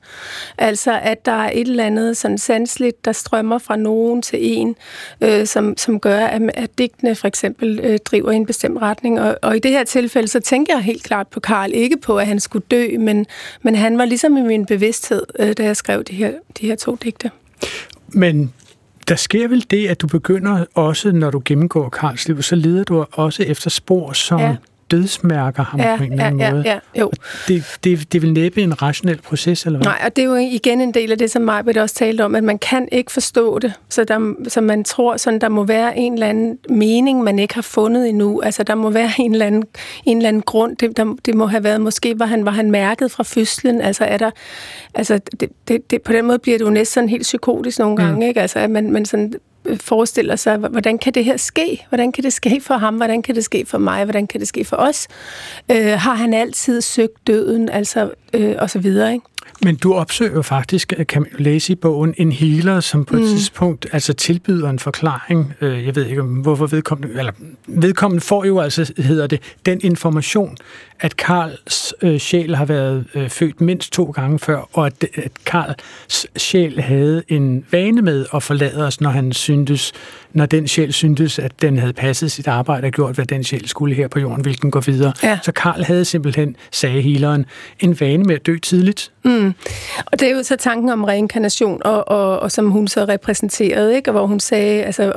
Altså, 0.59 0.99
at 1.03 1.27
der 1.27 1.33
er 1.33 1.51
et 1.55 1.69
eller 1.69 1.85
andet 1.85 2.17
sådan 2.17 2.39
sansligt, 2.39 3.05
der 3.05 3.13
strømmer 3.13 3.59
fra 3.59 3.77
nogen 3.77 4.23
til 4.23 4.39
en, 4.43 4.77
øh, 5.21 5.47
som, 5.47 5.77
som 5.77 6.01
gør, 6.01 6.21
at, 6.21 6.43
at 6.55 6.79
digtene 6.79 7.15
for 7.15 7.29
eksempel 7.29 7.81
øh, 7.83 7.99
driver 7.99 8.31
i 8.31 8.37
en 8.37 8.47
bestemt 8.47 8.83
retning. 8.83 9.21
Og, 9.21 9.39
og 9.43 9.57
i 9.57 9.59
det 9.59 9.71
her 9.71 9.85
tilfælde, 9.85 10.29
så 10.29 10.41
tænker 10.41 10.75
jeg 10.75 10.83
helt 10.83 11.03
klart 11.03 11.29
på 11.29 11.41
Karl. 11.41 11.71
Ikke 11.75 11.97
på, 11.97 12.19
at 12.19 12.27
han 12.27 12.41
skulle 12.41 12.65
dø, 12.71 12.89
men, 12.99 13.27
men 13.63 13.75
han 13.75 13.99
var 13.99 14.05
ligesom 14.09 14.37
i 14.37 14.43
min 14.43 14.67
bevidsthed, 14.67 15.23
øh, 15.39 15.53
da 15.53 15.65
jeg 15.65 15.77
skrev 15.77 16.05
de 16.05 16.15
her, 16.15 16.33
de 16.61 16.67
her 16.67 16.77
to 16.77 16.97
digte. 17.03 17.31
Men 18.09 18.53
der 19.09 19.17
sker 19.17 19.49
vel 19.49 19.67
det, 19.71 19.89
at 19.89 20.01
du 20.01 20.07
begynder 20.07 20.65
også, 20.75 21.13
når 21.13 21.31
du 21.31 21.43
gennemgår 21.45 21.89
Karls 21.89 22.29
liv, 22.29 22.43
så 22.43 22.57
leder 22.57 22.85
du 22.85 23.05
også 23.13 23.43
efter 23.43 23.71
spor, 23.71 24.13
som 24.13 24.41
ja 24.41 24.57
dødsmærker 24.91 25.65
ham 25.65 25.81
ja, 25.81 25.97
på 25.97 26.03
en 26.03 26.13
eller 26.13 26.25
anden 26.25 26.41
ja, 26.41 26.51
måde. 26.51 26.63
Ja, 26.67 26.73
ja, 26.73 27.01
jo. 27.01 27.11
Det, 27.49 27.65
det, 27.85 28.13
det 28.13 28.23
vil 28.23 28.33
næppe 28.33 28.63
en 28.63 28.83
rationel 28.83 29.21
proces, 29.23 29.67
eller 29.67 29.79
hvad? 29.79 29.87
Nej, 29.87 30.03
og 30.05 30.17
det 30.17 30.23
er 30.23 30.27
jo 30.27 30.35
igen 30.35 30.81
en 30.81 30.95
del 30.95 31.13
af 31.13 31.19
det, 31.19 31.31
som 31.31 31.43
Majbet 31.43 31.77
også 31.77 31.95
talte 31.95 32.25
om, 32.25 32.35
at 32.35 32.45
man 32.45 32.59
kan 32.59 32.89
ikke 32.93 33.13
forstå 33.13 33.59
det, 33.59 33.73
så, 33.89 34.05
der, 34.05 34.35
så 34.49 34.61
man 34.61 34.85
tror, 34.85 35.17
sådan, 35.17 35.41
der 35.41 35.49
må 35.49 35.65
være 35.65 35.99
en 35.99 36.13
eller 36.13 36.27
anden 36.27 36.59
mening, 36.69 37.23
man 37.23 37.39
ikke 37.39 37.55
har 37.55 37.63
fundet 37.63 38.09
endnu. 38.09 38.41
Altså, 38.41 38.63
der 38.63 38.75
må 38.75 38.91
være 38.91 39.11
en 39.19 39.33
eller 39.33 39.47
anden, 39.47 39.65
en 40.05 40.17
eller 40.17 40.29
anden 40.29 40.43
grund. 40.43 40.77
Det, 40.77 40.97
der, 40.97 41.17
det 41.25 41.35
må 41.35 41.47
have 41.47 41.65
været, 41.65 41.81
måske 41.81 42.19
var 42.19 42.27
han, 42.27 42.45
var 42.45 42.53
han 42.53 42.71
mærket 42.71 43.11
fra 43.11 43.25
fødslen. 43.25 43.81
Altså, 43.81 44.05
er 44.05 44.17
der, 44.17 44.31
altså 44.95 45.21
det, 45.41 45.49
det, 45.69 45.91
det, 45.91 46.03
på 46.03 46.13
den 46.13 46.27
måde 46.27 46.39
bliver 46.39 46.59
det 46.59 46.65
jo 46.65 46.71
næsten 46.71 46.95
sådan 46.95 47.09
helt 47.09 47.23
psykotisk 47.23 47.79
nogle 47.79 47.97
gange, 47.97 48.15
mm. 48.15 48.23
ikke? 48.23 48.41
Altså, 48.41 48.59
at 48.59 48.71
man, 48.71 48.91
man 48.91 49.05
sådan 49.05 49.33
forestiller 49.81 50.37
sig, 50.37 50.57
hvordan 50.57 50.99
kan 50.99 51.15
det 51.15 51.25
her 51.25 51.37
ske? 51.37 51.87
Hvordan 51.89 52.13
kan 52.13 52.25
det 52.25 52.33
ske 52.33 52.61
for 52.61 52.75
ham? 52.75 52.95
Hvordan 52.95 53.23
kan 53.23 53.35
det 53.35 53.45
ske 53.45 53.67
for 53.67 53.79
mig? 53.79 54.05
Hvordan 54.05 54.27
kan 54.27 54.41
det 54.41 54.49
ske 54.49 54.65
for 54.65 54.77
os? 54.77 55.09
Øh, 55.71 55.87
har 55.87 56.15
han 56.15 56.35
altid 56.35 56.81
søgt 56.81 57.27
døden? 57.27 57.69
Altså, 57.69 58.11
øh, 58.35 58.55
og 58.59 58.71
så 58.71 58.79
videre, 58.79 59.13
ikke? 59.13 59.27
Men 59.63 59.77
du 59.77 59.95
opsøger 59.95 60.43
faktisk, 60.43 60.93
kan 61.09 61.23
man 61.23 61.31
læse 61.39 61.73
i 61.73 61.77
bogen, 61.77 62.15
en 62.17 62.33
healer, 62.33 62.81
som 62.81 63.05
på 63.05 63.17
et 63.17 63.23
mm. 63.23 63.29
tidspunkt 63.29 63.87
altså 63.93 64.13
tilbyder 64.13 64.71
en 64.71 64.79
forklaring. 64.79 65.55
Øh, 65.61 65.87
jeg 65.87 65.97
ved 65.97 66.07
ikke, 66.07 66.23
hvorfor 66.23 66.67
vedkommende, 66.67 67.19
eller 67.19 67.33
vedkommende 67.67 68.21
får 68.21 68.45
jo 68.45 68.61
altså, 68.61 68.93
hedder 68.99 69.27
det, 69.27 69.43
den 69.67 69.81
information, 69.83 70.57
at 71.01 71.17
Karls 71.17 71.95
øh, 72.03 72.19
sjæl 72.19 72.55
har 72.55 72.65
været 72.65 73.05
øh, 73.15 73.29
født 73.29 73.61
mindst 73.61 73.93
to 73.93 74.05
gange 74.05 74.39
før, 74.39 74.69
og 74.73 74.87
at, 74.87 75.05
at 75.15 75.33
Karls 75.47 76.27
sjæl 76.37 76.81
havde 76.81 77.23
en 77.29 77.65
vane 77.71 78.03
med 78.03 78.27
at 78.35 78.43
forlade 78.43 78.87
os, 78.87 79.01
når 79.01 79.11
han 79.11 79.33
syntes, 79.33 79.93
når 80.33 80.47
den 80.47 80.69
sjæl 80.69 80.93
syntes, 80.93 81.39
at 81.39 81.63
den 81.63 81.79
havde 81.79 81.93
passet 81.93 82.33
sit 82.33 82.49
arbejde 82.49 82.87
og 82.87 82.93
gjort, 82.93 83.15
hvad 83.15 83.27
den 83.27 83.45
sjæl 83.45 83.69
skulle 83.69 83.95
her 83.95 84.09
på 84.09 84.19
jorden, 84.19 84.43
hvilken 84.43 84.71
går 84.71 84.81
videre. 84.81 85.13
Ja. 85.23 85.39
Så 85.43 85.53
Karl 85.53 85.85
havde 85.85 86.05
simpelthen, 86.05 86.57
sagde 86.73 87.03
healeren, 87.03 87.47
en 87.81 88.01
vane 88.01 88.25
med 88.25 88.35
at 88.35 88.47
dø 88.47 88.59
tidligt. 88.59 89.13
Mm. 89.25 89.55
Og 90.07 90.21
det 90.21 90.29
er 90.29 90.33
jo 90.33 90.43
så 90.43 90.57
tanken 90.57 90.89
om 90.89 91.05
reinkarnation, 91.05 91.83
og, 91.85 92.09
og, 92.09 92.41
og 92.41 92.53
som 92.53 92.71
hun 92.71 92.89
så 92.89 93.05
repræsenterede, 93.05 93.97
ikke? 93.97 94.11
og 94.11 94.13
hvor 94.13 94.27
hun 94.27 94.41
sagde, 94.41 94.83
altså 94.83 95.13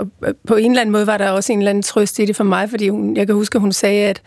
på 0.48 0.56
en 0.56 0.72
eller 0.72 0.82
anden 0.82 0.92
måde 0.92 1.08
var 1.08 1.18
der 1.18 1.30
også 1.30 1.54
en 1.54 1.60
eller 1.60 1.70
anden 1.70 1.84
trøst 1.84 2.20
i 2.20 2.26
det 2.26 2.36
for 2.36 2.44
mig, 2.44 2.70
fordi 2.70 2.90
hun, 2.90 3.18
jeg 3.18 3.28
kan 3.28 3.36
huske, 3.36 3.56
at 3.56 3.62
hun 3.62 3.72
sagde, 3.72 4.08
at, 4.08 4.22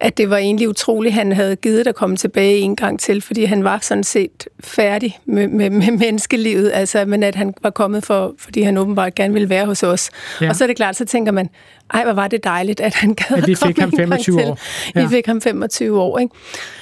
at 0.00 0.18
det 0.18 0.30
var 0.30 0.36
egentlig 0.36 0.68
utroligt, 0.68 0.89
at 0.90 1.12
han 1.12 1.32
havde 1.32 1.56
givet 1.56 1.86
at 1.86 1.94
komme 1.94 2.16
tilbage 2.16 2.58
en 2.58 2.76
gang 2.76 3.00
til, 3.00 3.22
fordi 3.22 3.44
han 3.44 3.64
var 3.64 3.78
sådan 3.82 4.04
set 4.04 4.48
færdig 4.60 5.18
med, 5.24 5.48
med, 5.48 5.70
med 5.70 5.90
menneskelivet, 5.90 6.70
altså, 6.74 7.04
men 7.04 7.22
at 7.22 7.34
han 7.34 7.54
var 7.62 7.70
kommet 7.70 8.04
for, 8.04 8.34
fordi 8.38 8.62
han 8.62 8.76
åbenbart 8.76 9.14
gerne 9.14 9.32
ville 9.32 9.48
være 9.48 9.66
hos 9.66 9.82
os. 9.82 10.10
Ja. 10.40 10.48
Og 10.48 10.56
så 10.56 10.64
er 10.64 10.66
det 10.66 10.76
klart, 10.76 10.96
så 10.96 11.04
tænker 11.04 11.32
man, 11.32 11.48
ej, 11.94 12.04
hvor 12.04 12.12
var 12.12 12.28
det 12.28 12.44
dejligt, 12.44 12.80
at 12.80 12.94
han 12.94 13.14
gad 13.14 13.36
at 13.36 13.46
vi 13.46 13.54
fik 13.54 13.78
ham 13.78 13.92
25 13.92 14.44
år. 14.44 14.58
Ja. 14.94 15.02
Vi 15.02 15.08
fik 15.08 15.26
ham 15.26 15.40
25 15.40 16.00
år, 16.00 16.18
ikke? 16.18 16.34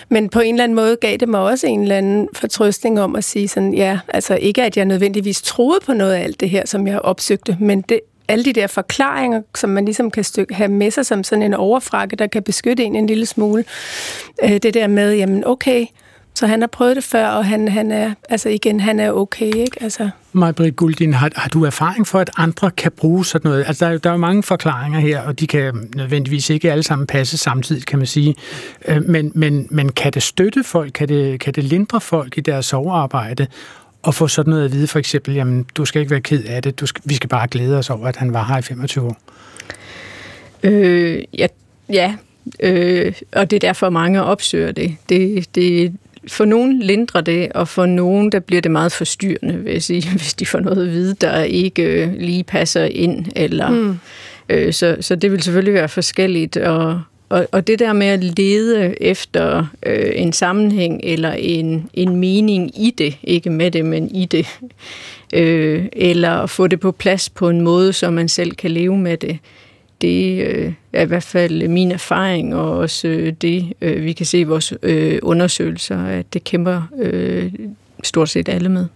Men 0.09 0.29
på 0.29 0.41
en 0.41 0.55
eller 0.55 0.65
anden 0.65 0.77
måde 0.77 0.97
gav 1.01 1.17
det 1.17 1.29
mig 1.29 1.41
også 1.41 1.67
en 1.67 1.83
eller 1.83 1.97
anden 1.97 2.29
fortrøstning 2.33 3.01
om 3.01 3.17
at 3.17 3.25
sige 3.25 3.49
sådan, 3.49 3.75
ja, 3.75 3.99
altså 4.09 4.37
ikke 4.37 4.63
at 4.63 4.77
jeg 4.77 4.85
nødvendigvis 4.85 5.43
troede 5.43 5.81
på 5.87 5.93
noget 5.93 6.13
af 6.13 6.23
alt 6.23 6.41
det 6.41 6.51
her, 6.51 6.67
som 6.67 6.87
jeg 6.87 7.01
opsøgte, 7.01 7.57
men 7.61 7.81
det, 7.81 8.01
alle 8.29 8.45
de 8.45 8.53
der 8.53 8.67
forklaringer, 8.67 9.43
som 9.55 9.71
man 9.71 9.85
ligesom 9.85 10.11
kan 10.11 10.25
stykke, 10.25 10.55
have 10.55 10.69
med 10.69 10.91
sig 10.91 11.07
som 11.07 11.25
sådan 11.25 11.43
en 11.43 11.55
overfrakke, 11.55 12.17
der 12.17 12.27
kan 12.27 12.43
beskytte 12.43 12.85
en 12.85 12.97
en 12.97 13.07
lille 13.07 13.27
smule. 13.27 13.65
Øh, 14.45 14.51
det 14.51 14.75
der 14.75 14.87
med, 14.87 15.15
jamen 15.15 15.47
okay, 15.47 15.87
så 16.39 16.47
han 16.47 16.61
har 16.61 16.67
prøvet 16.67 16.97
det 16.97 17.05
før, 17.05 17.29
og 17.29 17.45
han, 17.45 17.69
han 17.69 17.93
er, 17.93 18.15
altså 18.29 18.49
igen, 18.49 18.81
han 18.81 19.01
er 19.01 19.13
okay, 19.13 19.55
ikke? 19.55 19.83
Altså. 19.83 20.11
Maj-Brit 20.33 20.77
Guldin, 20.77 21.15
har, 21.15 21.31
har 21.37 21.49
du 21.49 21.65
erfaring 21.65 22.07
for, 22.07 22.19
at 22.19 22.31
andre 22.37 22.71
kan 22.71 22.93
bruge 22.93 23.27
sådan 23.27 23.49
noget? 23.49 23.65
Altså, 23.67 23.89
der, 23.89 23.99
der 23.99 24.11
er 24.11 24.15
jo 24.15 24.19
mange 24.19 24.43
forklaringer 24.43 25.01
her, 25.01 25.21
og 25.21 25.41
de 25.41 25.47
kan 25.47 25.89
nødvendigvis 25.95 26.51
ikke 26.51 26.73
alle 26.73 26.83
sammen 26.83 27.07
passe 27.07 27.39
samtidig, 27.39 27.87
kan 27.87 27.99
man 27.99 28.07
sige. 28.07 28.35
Øh, 28.89 29.03
men, 29.05 29.33
men, 29.35 29.67
men 29.71 29.93
kan 29.93 30.13
det 30.13 30.23
støtte 30.23 30.65
folk? 30.65 30.93
Kan 30.93 31.09
det, 31.09 31.41
kan 31.41 31.55
det 31.55 31.65
lindre 31.65 32.01
folk 32.01 32.39
i 32.39 32.41
deres 32.41 32.67
sovearbejde? 32.67 33.47
Og 34.09 34.15
få 34.15 34.29
sådan 34.29 34.51
noget 34.51 34.65
at 34.65 34.73
vide, 34.73 34.87
for 34.87 34.99
eksempel, 34.99 35.35
jamen, 35.35 35.67
du 35.75 35.85
skal 35.85 36.01
ikke 36.01 36.11
være 36.11 36.21
ked 36.21 36.45
af 36.45 36.63
det, 36.63 36.81
du 36.81 36.87
skal, 36.87 37.03
vi 37.05 37.15
skal 37.15 37.29
bare 37.29 37.49
glæde 37.49 37.79
os 37.79 37.91
over, 37.91 38.07
at 38.07 38.17
han 38.17 38.33
var 38.33 38.45
her 38.45 38.59
i 38.59 38.63
25 38.63 39.05
år. 39.05 39.17
Øh, 40.63 41.25
ja, 41.39 41.47
ja. 41.93 42.15
Øh, 42.61 43.13
og 43.33 43.51
det 43.51 43.57
er 43.57 43.61
derfor, 43.61 43.91
mange 43.91 44.23
opsøger 44.23 44.73
det. 44.73 44.97
Det, 45.09 45.55
det 45.55 45.95
for 46.29 46.45
nogen 46.45 46.83
lindrer 46.83 47.21
det, 47.21 47.53
og 47.53 47.69
for 47.69 47.87
nogen 47.87 48.33
der 48.33 48.39
bliver 48.39 48.63
det 48.63 48.71
meget 48.71 48.93
forstyrrende, 48.93 49.73
jeg 49.73 49.83
sige, 49.83 50.11
hvis 50.17 50.35
de 50.35 50.47
får 50.47 50.61
noget 50.61 50.87
at 50.87 50.93
vide, 50.93 51.15
der 51.21 51.43
ikke 51.43 51.83
øh, 51.83 52.13
lige 52.19 52.45
passer 52.45 52.85
ind. 52.85 53.27
Eller, 53.37 53.71
mm. 53.71 53.99
øh, 54.49 54.73
så, 54.73 54.97
så 55.01 55.17
det 55.17 55.33
vil 55.33 55.43
selvfølgelig 55.43 55.75
være 55.75 55.89
forskelligt. 55.89 56.57
Og, 56.57 57.03
og, 57.29 57.49
og 57.53 57.67
det 57.67 57.79
der 57.79 57.93
med 57.93 58.07
at 58.07 58.25
lede 58.25 59.03
efter 59.03 59.67
øh, 59.83 60.13
en 60.15 60.33
sammenhæng 60.33 61.01
eller 61.03 61.33
en, 61.33 61.91
en 61.95 62.17
mening 62.17 62.81
i 62.81 62.91
det, 62.91 63.19
ikke 63.23 63.51
med 63.51 63.71
det, 63.71 63.85
men 63.85 64.15
i 64.15 64.25
det, 64.25 64.47
øh, 65.35 65.87
eller 65.93 66.47
få 66.47 66.67
det 66.67 66.81
på 66.81 66.93
plads 66.93 67.31
på 67.31 67.49
en 67.49 67.61
måde, 67.61 67.93
så 67.93 68.11
man 68.11 68.29
selv 68.29 68.55
kan 68.55 68.71
leve 68.71 68.99
med 68.99 69.17
det, 69.17 69.39
det 70.01 70.43
øh, 70.43 70.73
er 70.93 71.03
i 71.03 71.07
hvert 71.07 71.23
fald 71.23 71.69
min 71.69 71.93
erfaring, 71.93 72.55
og 72.55 72.79
også 72.79 73.09
øh, 73.09 73.33
det, 73.33 73.73
øh, 73.81 74.05
vi 74.05 74.13
kan 74.13 74.27
se 74.27 74.39
i 74.39 74.45
vores 74.45 74.75
øh, 74.83 75.19
undersøgelser, 75.23 76.05
at 76.05 76.35
det 76.35 76.45
kæmper 76.45 76.83
øh, 76.99 77.53
stort 78.03 78.29
set 78.29 78.49
alle 78.49 78.69
med. 78.69 78.87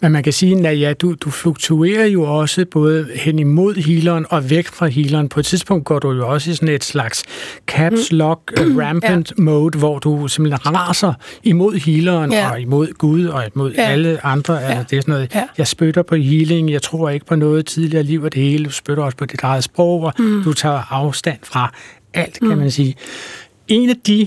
Men 0.00 0.12
man 0.12 0.22
kan 0.22 0.32
sige, 0.32 0.68
at 0.68 0.80
ja, 0.80 0.92
du, 0.92 1.14
du 1.20 1.30
fluktuerer 1.30 2.06
jo 2.06 2.22
også 2.22 2.64
både 2.70 3.08
hen 3.14 3.38
imod 3.38 3.74
healeren 3.74 4.26
og 4.30 4.50
væk 4.50 4.66
fra 4.66 4.86
healeren. 4.86 5.28
På 5.28 5.40
et 5.40 5.46
tidspunkt 5.46 5.84
går 5.84 5.98
du 5.98 6.12
jo 6.12 6.28
også 6.28 6.50
i 6.50 6.54
sådan 6.54 6.68
et 6.68 6.84
slags 6.84 7.22
caps 7.66 8.12
mm. 8.12 8.18
lock, 8.18 8.52
mm. 8.66 8.76
rampant 8.76 9.32
ja. 9.38 9.42
mode, 9.42 9.78
hvor 9.78 9.98
du 9.98 10.28
simpelthen 10.28 10.76
raser 10.76 11.14
imod 11.42 11.74
healeren 11.74 12.32
ja. 12.32 12.50
og 12.50 12.60
imod 12.60 12.92
Gud 12.98 13.26
og 13.26 13.44
imod 13.54 13.72
ja. 13.72 13.82
alle 13.82 14.26
andre. 14.26 14.54
Ja. 14.54 14.60
Altså, 14.60 14.84
det 14.90 14.96
er 14.96 15.00
sådan 15.00 15.12
noget, 15.12 15.34
ja. 15.34 15.44
jeg 15.58 15.66
spytter 15.66 16.02
på 16.02 16.14
healing, 16.14 16.72
jeg 16.72 16.82
tror 16.82 17.10
ikke 17.10 17.26
på 17.26 17.36
noget 17.36 17.66
tidligere 17.66 18.02
liv 18.02 18.22
og 18.22 18.34
det 18.34 18.42
hele. 18.42 18.64
Du 18.64 18.70
spytter 18.70 19.02
også 19.02 19.16
på 19.16 19.24
dit 19.24 19.40
eget 19.42 19.64
sprog, 19.64 20.02
og 20.02 20.12
mm. 20.18 20.42
du 20.44 20.52
tager 20.52 20.92
afstand 20.92 21.38
fra 21.42 21.72
alt, 22.14 22.38
kan 22.40 22.48
mm. 22.48 22.58
man 22.58 22.70
sige. 22.70 22.94
En 23.68 23.90
af 23.90 23.96
de 24.06 24.26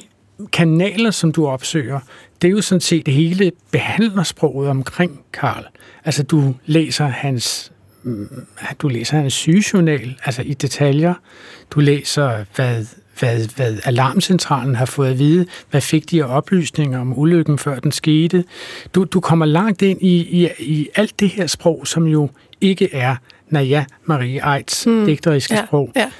kanaler, 0.51 1.11
som 1.11 1.31
du 1.31 1.47
opsøger, 1.47 1.99
det 2.41 2.47
er 2.47 2.51
jo 2.51 2.61
sådan 2.61 2.81
set 2.81 3.07
hele 3.07 3.51
behandlersproget 3.71 4.69
omkring 4.69 5.21
Karl. 5.33 5.65
Altså, 6.05 6.23
du 6.23 6.55
læser 6.65 7.05
hans 7.05 7.71
mm, 8.03 8.29
du 8.79 8.87
læser 8.87 9.17
hans 9.17 9.33
sygejournal, 9.33 10.15
altså 10.25 10.41
i 10.41 10.53
detaljer. 10.53 11.13
Du 11.71 11.79
læser, 11.79 12.45
hvad, 12.55 12.85
hvad, 13.19 13.55
hvad 13.55 13.77
alarmcentralen 13.85 14.75
har 14.75 14.85
fået 14.85 15.09
at 15.09 15.19
vide. 15.19 15.45
Hvad 15.71 15.81
fik 15.81 16.11
de 16.11 16.23
af 16.23 16.37
oplysninger 16.37 16.99
om 16.99 17.19
ulykken, 17.19 17.57
før 17.57 17.79
den 17.79 17.91
skete? 17.91 18.43
Du, 18.95 19.03
du 19.03 19.19
kommer 19.19 19.45
langt 19.45 19.81
ind 19.81 20.01
i, 20.01 20.43
i, 20.43 20.49
i 20.59 20.89
alt 20.95 21.19
det 21.19 21.29
her 21.29 21.47
sprog, 21.47 21.87
som 21.87 22.07
jo 22.07 22.29
ikke 22.61 22.93
er 22.93 23.15
Naja 23.49 23.85
Marie 24.05 24.55
Eids 24.55 24.83
hmm. 24.83 25.05
digteriske 25.05 25.53
ja, 25.55 25.65
sprog. 25.65 25.91
Ja. 25.95 26.11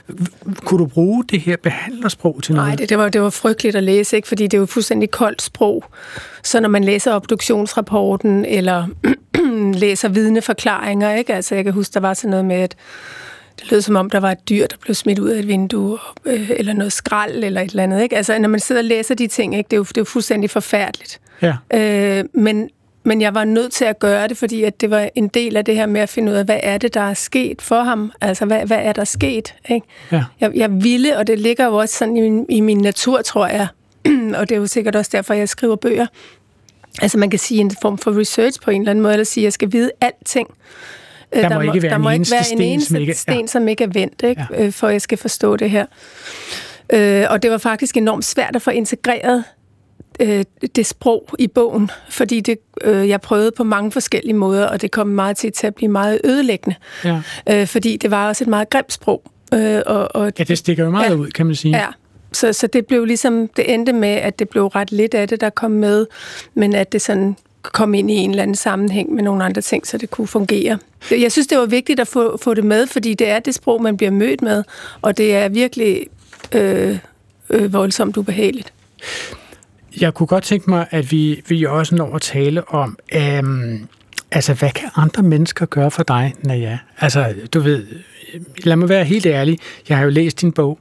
Kunne 0.56 0.80
du 0.80 0.86
bruge 0.86 1.24
det 1.30 1.42
her 1.42 1.58
behandlersprog 1.64 2.44
til 2.44 2.56
noget? 2.56 2.68
Nej, 2.68 2.76
det, 2.76 2.90
det, 2.90 2.98
var, 2.98 3.10
det 3.10 3.22
var 3.22 3.30
frygteligt 3.30 3.76
at 3.76 3.84
læse, 3.84 4.16
ikke? 4.16 4.28
fordi 4.28 4.44
det 4.44 4.54
er 4.54 4.58
jo 4.58 4.66
fuldstændig 4.66 5.12
koldt 5.12 5.42
sprog. 5.42 5.84
Så 6.44 6.60
når 6.60 6.70
man 6.70 6.84
læser 6.84 7.14
obduktionsrapporten, 7.14 8.46
eller 8.46 8.88
læser 9.84 10.10
vidneforklaringer, 10.10 11.16
ikke? 11.16 11.34
Altså, 11.34 11.56
jeg 11.56 11.64
kan 11.64 11.74
huske, 11.74 11.94
der 11.94 12.00
var 12.00 12.14
sådan 12.14 12.30
noget 12.30 12.46
med, 12.46 12.56
at 12.56 12.76
det 13.60 13.72
lød 13.72 13.82
som 13.82 13.96
om, 13.96 14.10
der 14.10 14.20
var 14.20 14.32
et 14.32 14.50
dyr, 14.50 14.68
der 14.68 14.76
blev 14.82 14.96
smidt 14.96 15.20
ud 15.20 15.30
af 15.30 15.40
et 15.40 15.48
vindue, 15.48 15.98
øh, 16.26 16.52
eller 16.58 16.74
noget 16.74 16.94
skrald, 16.94 17.44
eller 17.44 17.62
et 17.62 17.70
eller 17.70 17.84
andet. 17.84 18.04
Ikke? 18.04 18.18
Altså, 18.18 18.40
når 18.40 18.50
man 18.50 18.60
sidder 18.60 18.82
og 18.82 18.86
læser 18.86 19.16
de 19.16 19.28
ting, 19.28 19.58
ikke? 19.58 19.68
Det, 19.68 19.74
er 19.74 19.78
jo, 19.78 19.84
det 19.84 19.98
er 19.98 20.02
jo 20.02 20.06
fuldstændig 20.06 20.50
forfærdeligt. 20.50 21.20
Ja. 21.42 21.56
Øh, 21.74 22.26
men, 22.34 22.70
men 23.08 23.22
jeg 23.22 23.36
var 23.36 23.46
nødt 23.46 23.72
til 23.72 23.86
at 23.86 24.00
gøre 24.00 24.28
det, 24.28 24.38
fordi 24.38 24.64
at 24.64 24.82
det 24.82 24.90
var 24.90 25.10
en 25.16 25.28
del 25.28 25.58
af 25.58 25.66
det 25.66 25.76
her 25.76 25.86
med 25.86 26.02
at 26.02 26.10
finde 26.10 26.32
ud 26.32 26.38
af, 26.38 26.46
hvad 26.46 26.60
er 26.64 26.78
det, 26.78 26.94
der 26.94 27.02
er 27.02 27.14
sket 27.14 27.62
for 27.62 27.84
ham? 27.84 28.12
Altså, 28.22 28.46
hvad, 28.46 28.66
hvad 28.66 28.78
er 28.78 28.94
der 28.94 29.04
sket? 29.04 29.56
Ikke? 29.70 29.88
Ja. 30.12 30.24
Jeg, 30.40 30.52
jeg 30.56 30.84
ville, 30.84 31.18
og 31.18 31.28
det 31.28 31.40
ligger 31.40 31.66
jo 31.66 31.76
også 31.76 31.98
sådan 31.98 32.18
i 32.18 32.22
min, 32.22 32.46
i 32.50 32.62
min 32.62 32.78
natur, 32.78 33.22
tror 33.22 33.48
jeg, 33.48 33.68
og 34.38 34.50
det 34.50 34.56
er 34.56 34.60
jo 34.60 34.68
sikkert 34.68 34.96
også 34.96 35.10
derfor, 35.14 35.34
jeg 35.34 35.50
skriver 35.50 35.76
bøger. 35.76 36.06
Altså, 37.02 37.18
man 37.18 37.30
kan 37.30 37.40
sige 37.40 37.60
en 37.60 37.72
form 37.82 37.98
for 37.98 38.20
research 38.20 38.62
på 38.62 38.72
en 38.72 38.82
eller 38.82 38.92
anden 38.92 39.02
måde, 39.02 39.14
eller 39.14 39.24
sige, 39.24 39.42
at 39.42 39.46
jeg 39.46 39.54
skal 39.54 39.72
vide 39.72 39.92
alting. 40.02 40.48
Øh, 41.36 41.42
der, 41.42 41.50
der 41.50 41.56
må 41.56 41.62
ikke 41.62 41.84
være 41.84 41.92
der 41.92 41.98
må 41.98 42.10
en 42.10 42.26
være 42.32 42.44
en 42.52 42.62
eneste 42.62 42.86
sten, 42.86 42.96
som 42.96 43.02
ikke, 43.02 43.14
sten, 43.14 43.40
ja. 43.40 43.48
som 43.48 43.68
ikke 43.68 43.84
er 43.84 43.90
vendt, 43.94 44.24
ikke? 44.24 44.46
Ja. 44.52 44.66
Øh, 44.66 44.72
for 44.72 44.90
jeg 44.90 45.02
skal 45.02 45.18
forstå 45.18 45.56
det 45.56 45.70
her. 45.70 45.86
Øh, 46.94 47.26
og 47.30 47.44
det 47.44 47.52
var 47.52 47.58
faktisk 47.58 47.98
enormt 47.98 48.26
svært 48.26 48.56
at 48.56 48.62
få 48.62 48.72
integreret 48.72 49.44
øh, 50.20 50.44
det 50.76 50.86
sprog 50.86 51.30
i 51.40 51.48
bogen, 51.48 51.92
fordi 52.10 52.40
det, 52.40 52.58
øh, 52.82 53.10
jeg 53.10 53.22
prøvede 53.22 53.52
på 53.52 53.64
mange 53.64 53.92
forskellige 53.92 54.34
måder, 54.34 54.66
og 54.66 54.82
det 54.82 54.92
kom 54.92 55.08
meget 55.08 55.38
til, 55.38 55.52
til 55.52 55.68
at 55.68 55.76
blive 55.76 55.92
meget 55.92 56.22
ødelæggende. 56.24 56.76
Ja. 57.04 57.22
Øh, 57.50 57.68
fordi 57.68 57.98
det 57.98 58.12
var 58.12 58.28
også 58.28 58.44
et 58.44 58.48
meget 58.48 58.70
grimt 58.70 58.94
sprog. 58.94 59.24
Øh, 59.54 59.82
og, 59.86 60.16
og, 60.16 60.32
ja, 60.40 60.44
det 60.44 60.58
stikker 60.58 60.84
jo 60.84 60.90
meget 60.90 61.10
ja, 61.10 61.16
ud, 61.16 61.28
kan 61.28 61.46
man 61.46 61.56
sige. 61.56 61.78
Ja, 61.78 61.88
så, 62.32 62.54
så 62.54 62.68
det 62.68 62.86
blev 62.86 63.06
ligesom, 63.06 63.48
det 63.48 63.74
endte 63.74 63.94
med, 63.94 64.10
at 64.10 64.40
det 64.40 64.50
blev 64.50 64.68
ret 64.68 64.92
lidt 64.92 65.14
af 65.14 65.28
det, 65.28 65.42
der 65.42 65.50
kom 65.50 65.72
med, 65.72 66.06
men 66.54 66.76
at 66.76 66.92
det 66.92 67.02
sådan 67.02 67.36
kom 67.62 67.94
ind 67.94 68.12
i 68.12 68.14
en 68.14 68.30
eller 68.30 68.44
anden 68.44 68.56
sammenhæng 68.56 69.14
med 69.14 69.24
nogle 69.24 69.44
andre 69.44 69.62
ting, 69.62 69.88
så 69.88 69.98
det 69.98 70.10
kunne 70.10 70.28
fungere. 70.28 70.78
Jeg 71.12 71.32
synes, 71.32 71.48
det 71.48 71.58
var 71.58 71.66
vigtigt 71.66 72.00
at 72.00 72.08
få, 72.08 72.38
få 72.38 72.54
det 72.54 72.64
med, 72.64 72.88
fordi 72.88 73.14
det 73.14 73.30
er 73.30 73.40
det 73.40 73.56
sprog, 73.56 73.82
man 73.82 73.98
bliver 73.98 74.12
mødt 74.12 74.42
med, 74.42 74.64
og 75.02 75.18
det 75.18 75.36
er 75.36 75.50
virkelig 75.50 76.08
øh, 76.52 76.98
øh, 77.50 77.74
voldsomt 77.74 78.18
ubehageligt. 78.18 78.74
Jeg 80.02 80.14
kunne 80.14 80.28
godt 80.28 80.44
tænke 80.44 80.70
mig, 80.70 80.88
at 80.92 81.12
vi, 81.12 81.44
vi 81.48 81.64
også 81.64 81.96
når 81.96 82.16
at 82.16 82.22
tale 82.22 82.70
om, 82.70 82.98
øhm, 83.14 83.88
altså 84.32 84.54
hvad 84.54 84.70
kan 84.70 84.90
andre 84.96 85.24
mennesker 85.24 85.66
gøre 85.66 85.92
for 85.92 86.04
dig, 86.04 86.34
Naja? 86.42 86.78
Altså, 86.98 87.34
du 87.54 87.60
ved, 87.60 87.86
lad 88.64 88.76
mig 88.76 88.90
være 88.90 89.04
helt 89.04 89.26
ærlig, 89.26 89.60
jeg 89.90 89.98
har 89.98 90.04
jo 90.04 90.10
læst 90.10 90.42
din 90.42 90.52
bog, 90.52 90.80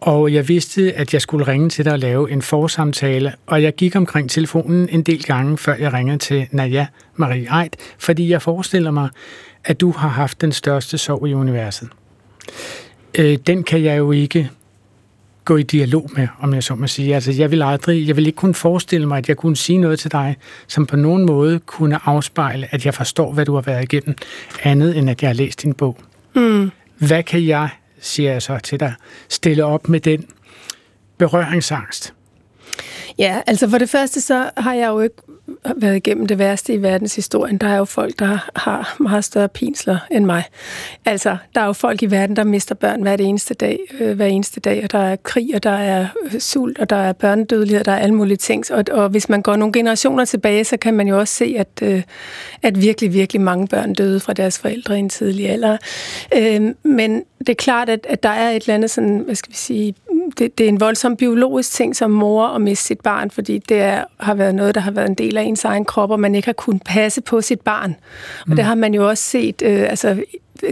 og 0.00 0.32
jeg 0.32 0.48
vidste, 0.48 0.92
at 0.92 1.12
jeg 1.12 1.20
skulle 1.20 1.46
ringe 1.46 1.68
til 1.68 1.84
dig 1.84 1.92
og 1.92 1.98
lave 1.98 2.30
en 2.30 2.42
forsamtale, 2.42 3.32
og 3.46 3.62
jeg 3.62 3.74
gik 3.74 3.96
omkring 3.96 4.30
telefonen 4.30 4.88
en 4.88 5.02
del 5.02 5.24
gange, 5.24 5.58
før 5.58 5.74
jeg 5.74 5.92
ringede 5.92 6.18
til 6.18 6.46
Naja 6.50 6.86
Marie 7.16 7.62
Eid, 7.62 7.70
fordi 7.98 8.28
jeg 8.28 8.42
forestiller 8.42 8.90
mig, 8.90 9.08
at 9.64 9.80
du 9.80 9.90
har 9.90 10.08
haft 10.08 10.40
den 10.40 10.52
største 10.52 10.98
sorg 10.98 11.28
i 11.28 11.34
universet. 11.34 11.88
Øh, 13.18 13.38
den 13.46 13.62
kan 13.62 13.82
jeg 13.82 13.98
jo 13.98 14.12
ikke 14.12 14.50
gå 15.44 15.56
i 15.56 15.62
dialog 15.62 16.10
med, 16.16 16.28
om 16.40 16.54
jeg 16.54 16.62
så 16.62 16.74
må 16.74 16.86
sige. 16.86 17.14
Altså, 17.14 17.32
jeg 17.32 17.50
vil 17.50 17.62
aldrig, 17.62 18.06
jeg 18.06 18.16
vil 18.16 18.26
ikke 18.26 18.36
kunne 18.36 18.54
forestille 18.54 19.08
mig, 19.08 19.18
at 19.18 19.28
jeg 19.28 19.36
kunne 19.36 19.56
sige 19.56 19.78
noget 19.78 19.98
til 19.98 20.12
dig, 20.12 20.36
som 20.66 20.86
på 20.86 20.96
nogen 20.96 21.26
måde 21.26 21.58
kunne 21.58 21.98
afspejle, 22.04 22.68
at 22.70 22.86
jeg 22.86 22.94
forstår, 22.94 23.32
hvad 23.32 23.44
du 23.44 23.54
har 23.54 23.62
været 23.62 23.82
igennem, 23.82 24.16
andet 24.62 24.98
end 24.98 25.10
at 25.10 25.22
jeg 25.22 25.28
har 25.28 25.34
læst 25.34 25.62
din 25.62 25.74
bog. 25.74 25.98
Mm. 26.34 26.70
Hvad 26.98 27.22
kan 27.22 27.46
jeg 27.46 27.68
siger 28.04 28.32
jeg 28.32 28.42
så 28.42 28.58
til 28.58 28.80
dig, 28.80 28.94
stille 29.28 29.64
op 29.64 29.88
med 29.88 30.00
den 30.00 30.26
berøringsangst? 31.18 32.14
Ja, 33.18 33.40
altså 33.46 33.70
for 33.70 33.78
det 33.78 33.90
første 33.90 34.20
så 34.20 34.50
har 34.56 34.74
jeg 34.74 34.88
jo 34.88 35.00
ikke 35.00 35.16
været 35.76 35.96
igennem 35.96 36.26
det 36.26 36.38
værste 36.38 36.74
i 36.74 36.82
verdenshistorien. 36.82 37.58
Der 37.58 37.66
er 37.66 37.76
jo 37.76 37.84
folk, 37.84 38.18
der 38.18 38.50
har 38.56 38.96
meget 39.00 39.24
større 39.24 39.48
pinsler 39.48 39.98
end 40.10 40.24
mig. 40.24 40.42
Altså, 41.04 41.36
der 41.54 41.60
er 41.60 41.66
jo 41.66 41.72
folk 41.72 42.02
i 42.02 42.06
verden, 42.06 42.36
der 42.36 42.44
mister 42.44 42.74
børn 42.74 43.02
hver 43.02 43.14
eneste 43.14 43.54
dag, 43.54 43.78
øh, 44.00 44.16
hver 44.16 44.26
eneste 44.26 44.60
dag, 44.60 44.84
og 44.84 44.92
der 44.92 44.98
er 44.98 45.16
krig, 45.16 45.50
og 45.54 45.62
der 45.62 45.70
er 45.70 46.06
øh, 46.24 46.40
sult, 46.40 46.78
og 46.78 46.90
der 46.90 46.96
er 46.96 47.12
børnedødelighed, 47.12 47.84
der 47.84 47.92
er 47.92 47.98
alle 47.98 48.14
mulige 48.14 48.36
ting. 48.36 48.64
Og, 48.70 48.84
og 48.90 49.08
hvis 49.08 49.28
man 49.28 49.42
går 49.42 49.56
nogle 49.56 49.72
generationer 49.72 50.24
tilbage, 50.24 50.64
så 50.64 50.76
kan 50.76 50.94
man 50.94 51.08
jo 51.08 51.18
også 51.18 51.34
se, 51.34 51.56
at, 51.58 51.68
øh, 51.82 52.02
at 52.62 52.82
virkelig, 52.82 53.12
virkelig 53.12 53.40
mange 53.40 53.66
børn 53.66 53.94
døde 53.94 54.20
fra 54.20 54.32
deres 54.32 54.58
forældre 54.58 54.96
i 54.96 54.98
en 54.98 55.08
tidlig 55.08 55.50
alder. 55.50 55.76
Øh, 56.36 56.74
men 56.82 57.22
det 57.38 57.48
er 57.48 57.54
klart, 57.54 57.88
at, 57.88 58.06
at 58.08 58.22
der 58.22 58.28
er 58.28 58.50
et 58.50 58.62
eller 58.62 58.74
andet 58.74 58.90
sådan, 58.90 59.18
hvad 59.18 59.34
skal 59.34 59.50
vi 59.50 59.56
sige, 59.56 59.94
det, 60.38 60.58
det 60.58 60.64
er 60.64 60.68
en 60.68 60.80
voldsom 60.80 61.16
biologisk 61.16 61.72
ting 61.72 61.96
som 61.96 62.10
mor 62.10 62.46
at 62.46 62.60
miste 62.60 62.84
sit 62.84 63.00
barn, 63.00 63.30
fordi 63.30 63.58
det 63.58 63.80
er, 63.80 64.04
har 64.20 64.34
været 64.34 64.54
noget, 64.54 64.74
der 64.74 64.80
har 64.80 64.90
været 64.90 65.08
en 65.08 65.14
del 65.14 65.36
af 65.36 65.42
ens 65.42 65.64
egen 65.64 65.84
krop, 65.84 66.10
og 66.10 66.20
man 66.20 66.34
ikke 66.34 66.48
har 66.48 66.52
kunnet 66.52 66.82
passe 66.82 67.20
på 67.20 67.40
sit 67.40 67.60
barn. 67.60 67.96
Og 68.40 68.46
mm. 68.46 68.56
det 68.56 68.64
har 68.64 68.74
man 68.74 68.94
jo 68.94 69.08
også 69.08 69.24
set, 69.24 69.62
øh, 69.64 69.80
altså 69.90 70.24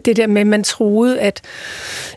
det 0.04 0.16
der 0.16 0.26
med, 0.26 0.40
at 0.40 0.46
man 0.46 0.64
troede, 0.64 1.20
at 1.20 1.40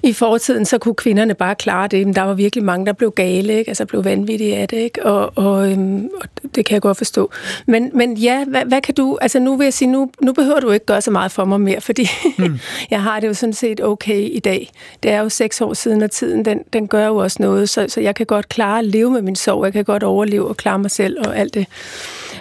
i 0.03 0.13
fortiden, 0.13 0.65
så 0.65 0.77
kunne 0.77 0.95
kvinderne 0.95 1.33
bare 1.33 1.55
klare 1.55 1.87
det. 1.87 2.05
Men 2.05 2.15
der 2.15 2.21
var 2.21 2.33
virkelig 2.33 2.63
mange, 2.63 2.85
der 2.85 2.93
blev 2.93 3.11
gale, 3.11 3.53
ikke? 3.53 3.69
altså 3.69 3.85
blev 3.85 4.05
vanvittige 4.05 4.57
af 4.57 4.67
det, 4.67 4.77
ikke? 4.77 5.05
Og, 5.05 5.31
og, 5.35 5.71
øhm, 5.71 6.09
og 6.21 6.27
det 6.55 6.65
kan 6.65 6.73
jeg 6.73 6.81
godt 6.81 6.97
forstå. 6.97 7.31
Men, 7.65 7.91
men 7.93 8.17
ja, 8.17 8.45
hvad, 8.45 8.65
hvad 8.65 8.81
kan 8.81 8.93
du, 8.93 9.17
altså 9.21 9.39
nu 9.39 9.57
vil 9.57 9.65
jeg 9.65 9.73
sige, 9.73 9.91
nu, 9.91 10.11
nu 10.21 10.33
behøver 10.33 10.59
du 10.59 10.71
ikke 10.71 10.85
gøre 10.85 11.01
så 11.01 11.11
meget 11.11 11.31
for 11.31 11.45
mig 11.45 11.61
mere, 11.61 11.81
fordi 11.81 12.09
mm. 12.37 12.59
jeg 12.91 13.03
har 13.03 13.19
det 13.19 13.27
jo 13.27 13.33
sådan 13.33 13.53
set 13.53 13.83
okay 13.83 14.29
i 14.31 14.39
dag. 14.39 14.71
Det 15.03 15.11
er 15.11 15.19
jo 15.19 15.29
seks 15.29 15.61
år 15.61 15.73
siden, 15.73 16.01
og 16.01 16.11
tiden, 16.11 16.45
den, 16.45 16.63
den 16.73 16.87
gør 16.87 17.07
jo 17.07 17.15
også 17.15 17.37
noget, 17.39 17.69
så, 17.69 17.85
så 17.89 18.01
jeg 18.01 18.15
kan 18.15 18.25
godt 18.25 18.49
klare 18.49 18.79
at 18.79 18.85
leve 18.85 19.11
med 19.11 19.21
min 19.21 19.35
sorg, 19.35 19.65
jeg 19.65 19.73
kan 19.73 19.83
godt 19.83 20.03
overleve 20.03 20.47
og 20.47 20.57
klare 20.57 20.79
mig 20.79 20.91
selv 20.91 21.27
og 21.27 21.37
alt 21.37 21.53
det. 21.53 21.65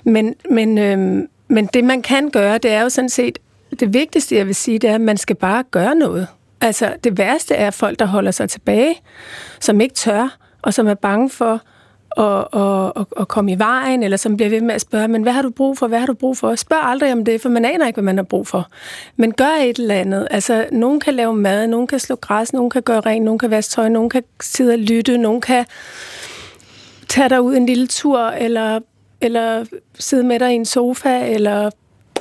Men, 0.05 0.35
men, 0.51 0.79
øhm, 0.79 1.29
men 1.49 1.67
det, 1.67 1.85
man 1.85 2.03
kan 2.03 2.31
gøre, 2.31 2.59
det 2.59 2.71
er 2.71 2.83
jo 2.83 2.89
sådan 2.89 3.09
set 3.09 3.39
det 3.81 3.95
vigtigste, 3.95 4.37
jeg 4.37 4.47
vil 4.47 4.55
sige, 4.55 4.79
det 4.79 4.91
er, 4.91 4.95
at 4.95 5.01
man 5.01 5.17
skal 5.17 5.37
bare 5.37 5.63
gøre 5.71 5.95
noget. 5.95 6.27
Altså, 6.61 6.95
det 7.05 7.19
værste 7.19 7.55
er 7.55 7.71
folk, 7.71 7.99
der 7.99 8.07
holder 8.07 8.31
sig 8.31 8.51
tilbage, 8.51 8.95
som 9.61 9.81
ikke 9.81 9.95
tør, 9.95 10.37
og 10.63 10.75
som 10.75 10.87
er 10.87 10.95
bange 10.95 11.31
for 11.31 11.61
at, 12.17 12.61
at, 12.61 12.93
at, 12.97 13.07
at 13.21 13.29
komme 13.29 13.53
i 13.53 13.59
vejen, 13.59 14.03
eller 14.03 14.17
som 14.17 14.37
bliver 14.37 14.51
ved 14.51 14.61
med 14.61 14.75
at 14.75 14.81
spørge, 14.81 15.09
men 15.09 15.23
hvad 15.23 15.33
har 15.33 15.43
du 15.43 15.51
brug 15.51 15.79
for, 15.79 15.87
hvad 15.87 15.99
har 15.99 16.07
du 16.07 16.15
brug 16.15 16.37
for? 16.37 16.55
Spørg 16.55 16.85
aldrig 16.85 17.13
om 17.13 17.25
det, 17.25 17.41
for 17.41 17.49
man 17.49 17.65
aner 17.65 17.87
ikke, 17.87 17.97
hvad 17.97 18.05
man 18.05 18.17
har 18.17 18.25
brug 18.25 18.47
for. 18.47 18.69
Men 19.17 19.33
gør 19.33 19.51
et 19.63 19.79
eller 19.79 19.95
andet. 19.95 20.29
Altså, 20.31 20.67
nogen 20.73 21.01
kan 21.01 21.15
lave 21.15 21.35
mad, 21.35 21.67
nogen 21.67 21.87
kan 21.87 21.99
slå 21.99 22.17
græs, 22.17 22.53
nogen 22.53 22.71
kan 22.71 22.83
gøre 22.83 23.01
rent, 23.01 23.25
nogen 23.25 23.39
kan 23.39 23.51
vaske 23.51 23.71
tøj, 23.71 23.89
nogen 23.89 24.11
kan 24.11 24.23
sidde 24.41 24.73
og 24.73 24.79
lytte, 24.79 25.19
nogen 25.19 25.41
kan 25.41 25.65
tage 27.09 27.29
dig 27.29 27.43
ud 27.43 27.57
en 27.57 27.67
lille 27.67 27.87
tur, 27.87 28.21
eller, 28.21 28.81
eller 29.21 29.65
sidde 29.99 30.25
med 30.25 30.39
dig 30.39 30.53
i 30.53 30.55
en 30.55 30.65
sofa, 30.65 31.27
eller 31.27 31.71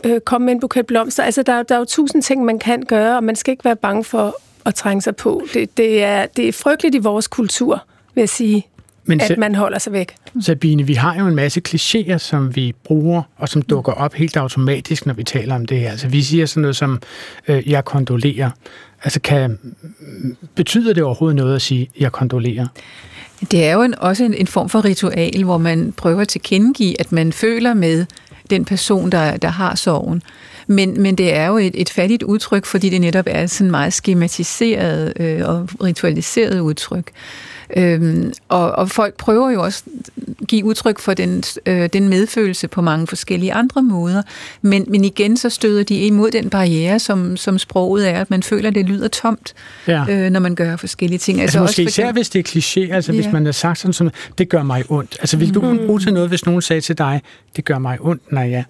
øh, 0.06 0.20
komme 0.20 0.46
med 0.46 0.54
en 0.54 0.60
buket 0.60 0.86
blomster. 0.86 1.24
Altså, 1.24 1.44
der, 1.44 1.64
der 1.64 1.76
er 1.76 1.80
jo 1.80 1.86
tusind 1.86 2.24
ting, 2.24 2.46
man 2.46 2.60
kan 2.60 2.84
gøre, 2.88 3.18
og 3.18 3.24
man 3.24 3.36
skal 3.36 3.52
ikke 3.52 3.66
være 3.66 3.76
bange 3.76 4.04
for 4.04 4.36
at 4.66 4.76
trænge 4.76 5.02
sig 5.02 5.16
på. 5.16 5.44
Det, 5.54 5.78
det, 5.78 6.04
er, 6.04 6.26
det 6.26 6.48
er 6.48 6.52
frygteligt 6.52 6.96
i 6.96 6.98
vores 6.98 7.28
kultur, 7.28 7.84
vil 8.16 8.22
jeg 8.22 8.30
sige, 8.30 8.68
Men 9.06 9.22
at 9.22 9.38
man 9.38 9.56
holder 9.56 9.80
sig 9.80 9.94
væk. 9.94 10.16
Sabine, 10.42 10.84
vi 10.84 10.94
har 10.94 11.20
jo 11.20 11.28
en 11.28 11.36
masse 11.36 11.62
klichéer, 11.70 12.18
som 12.18 12.56
vi 12.56 12.74
bruger, 12.84 13.22
og 13.38 13.50
som 13.50 13.62
dukker 13.62 13.92
op 13.92 14.14
helt 14.14 14.38
automatisk, 14.38 15.06
når 15.06 15.14
vi 15.14 15.24
taler 15.24 15.56
om 15.56 15.66
det 15.66 15.80
her. 15.80 15.92
Altså, 15.92 16.08
vi 16.08 16.22
siger 16.22 16.46
sådan 16.46 16.62
noget 16.62 16.76
som, 16.76 17.02
øh, 17.48 17.70
jeg 17.70 17.86
kondolerer. 17.86 18.50
Altså, 19.04 19.20
kan, 19.20 19.60
betyder 20.56 20.94
det 20.94 21.04
overhovedet 21.04 21.36
noget 21.36 21.56
at 21.56 21.62
sige, 21.62 21.90
jeg 22.00 22.12
kondolerer? 22.12 22.68
Det 23.52 23.66
er 23.66 23.74
jo 23.74 23.82
en, 23.82 23.96
også 24.00 24.24
en, 24.24 24.34
en 24.34 24.48
form 24.48 24.70
for 24.70 24.86
ritual, 24.86 25.44
hvor 25.44 25.58
man 25.58 25.92
prøver 25.92 26.22
at 26.22 26.28
tilkendegive, 26.28 27.00
at 27.00 27.12
man 27.12 27.34
føler 27.34 27.74
med 27.74 28.06
den 28.50 28.66
person, 28.66 29.12
der, 29.12 29.38
der 29.38 29.48
har 29.48 29.76
sorgen. 29.76 30.24
Men, 30.68 31.02
men 31.02 31.16
det 31.16 31.36
er 31.36 31.48
jo 31.48 31.58
et, 31.58 31.82
et 31.82 31.90
fattigt 31.90 32.24
udtryk, 32.24 32.66
fordi 32.66 32.90
det 32.90 33.02
netop 33.02 33.26
er 33.28 33.48
sådan 33.48 33.72
meget 33.72 33.94
skematiseret 33.94 35.14
øh, 35.20 35.42
og 35.50 35.70
ritualiseret 35.84 36.60
udtryk. 36.60 37.12
Øhm, 37.78 38.34
og, 38.50 38.72
og 38.72 38.90
folk 38.90 39.18
prøver 39.18 39.52
jo 39.52 39.64
også 39.64 39.84
at 40.18 40.48
give 40.48 40.66
udtryk 40.66 41.00
for 41.00 41.14
den, 41.14 41.44
øh, 41.66 41.90
den 41.94 42.10
medfølelse 42.10 42.68
på 42.68 42.82
mange 42.82 43.08
forskellige 43.08 43.54
andre 43.54 43.84
måder, 43.84 44.22
men, 44.62 44.86
men 44.88 45.06
igen 45.06 45.38
så 45.38 45.50
støder 45.50 45.84
de 45.84 45.96
imod 45.96 46.32
den 46.32 46.50
barriere, 46.50 47.00
som, 47.00 47.38
som 47.38 47.58
sproget 47.58 48.10
er, 48.10 48.22
at 48.22 48.30
man 48.30 48.44
føler, 48.44 48.70
at 48.70 48.76
det 48.76 48.86
lyder 48.86 49.08
tomt, 49.08 49.54
ja. 49.88 50.06
øh, 50.10 50.30
når 50.30 50.40
man 50.40 50.56
gør 50.56 50.76
forskellige 50.76 51.20
ting. 51.20 51.42
Altså, 51.42 51.60
altså 51.60 51.60
måske 51.60 51.88
også 51.88 52.02
især 52.02 52.12
hvis 52.12 52.30
det 52.30 52.40
er 52.40 52.50
kliché, 52.50 52.94
altså 52.94 53.12
ja. 53.12 53.22
hvis 53.22 53.34
man 53.34 53.46
har 53.46 53.52
sagt 53.52 53.80
sådan, 53.80 53.94
som, 53.94 54.10
det 54.38 54.50
gør 54.50 54.64
mig 54.64 54.84
ondt. 54.90 55.18
Altså 55.20 55.38
vil 55.38 55.54
du 55.54 55.62
mm. 55.62 55.78
bruge 55.86 56.00
til 56.00 56.14
noget, 56.14 56.30
hvis 56.30 56.46
nogen 56.46 56.62
sagde 56.62 56.82
til 56.82 56.98
dig, 56.98 57.22
det 57.56 57.66
gør 57.66 57.80
mig 57.80 57.98
ondt, 58.02 58.32
nej 58.32 58.44
ja? 58.44 58.64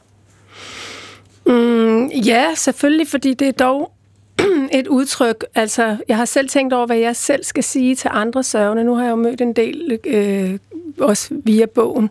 Mm, 1.46 2.08
ja, 2.08 2.46
selvfølgelig, 2.56 3.08
fordi 3.08 3.34
det 3.34 3.48
er 3.48 3.52
dog 3.52 3.92
et 4.80 4.88
udtryk. 4.88 5.46
Altså, 5.56 5.98
jeg 6.08 6.18
har 6.18 6.26
selv 6.26 6.50
tænkt 6.50 6.74
over, 6.74 6.86
hvad 6.86 6.98
jeg 6.98 7.16
selv 7.16 7.44
skal 7.44 7.64
sige 7.64 7.96
til 7.96 8.10
andre 8.14 8.44
sørgende. 8.44 8.84
Nu 8.84 8.96
har 8.96 9.04
jeg 9.04 9.12
jo 9.12 9.16
mødt 9.16 9.42
en 9.42 9.54
del, 9.54 10.00
øh, 10.06 10.60
også 11.00 11.30
via 11.44 11.66
bogen. 11.66 12.10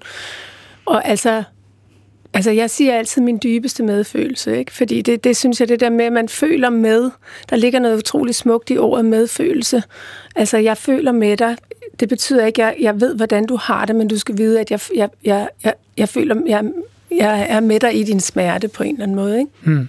Og 0.84 1.08
altså, 1.08 1.42
altså, 2.34 2.50
jeg 2.50 2.70
siger 2.70 2.94
altid 2.94 3.22
min 3.22 3.40
dybeste 3.42 3.82
medfølelse, 3.82 4.58
ikke? 4.58 4.72
Fordi 4.72 5.02
det, 5.02 5.24
det 5.24 5.36
synes 5.36 5.60
jeg, 5.60 5.68
det 5.68 5.80
der 5.80 5.90
med, 5.90 6.04
at 6.04 6.12
man 6.12 6.28
føler 6.28 6.70
med. 6.70 7.10
Der 7.50 7.56
ligger 7.56 7.78
noget 7.78 7.96
utroligt 7.96 8.36
smukt 8.36 8.70
i 8.70 8.78
ordet 8.78 9.04
medfølelse. 9.04 9.82
Altså, 10.36 10.58
jeg 10.58 10.76
føler 10.76 11.12
med 11.12 11.36
dig. 11.36 11.56
Det 12.00 12.08
betyder 12.08 12.46
ikke, 12.46 12.64
at 12.64 12.68
jeg, 12.68 12.82
jeg 12.82 13.00
ved, 13.00 13.14
hvordan 13.14 13.46
du 13.46 13.56
har 13.56 13.84
det, 13.84 13.96
men 13.96 14.08
du 14.08 14.18
skal 14.18 14.38
vide, 14.38 14.60
at 14.60 14.70
jeg, 14.70 14.80
jeg, 14.94 15.08
jeg, 15.24 15.48
jeg, 15.64 15.74
jeg 15.96 16.08
føler, 16.08 16.36
jeg, 16.46 16.64
jeg 17.10 17.46
er 17.48 17.60
med 17.60 17.80
dig 17.80 18.00
i 18.00 18.02
din 18.02 18.20
smerte 18.20 18.68
på 18.68 18.82
en 18.82 18.94
eller 18.94 19.02
anden 19.02 19.16
måde, 19.16 19.38
ikke? 19.38 19.50
Mm. 19.62 19.88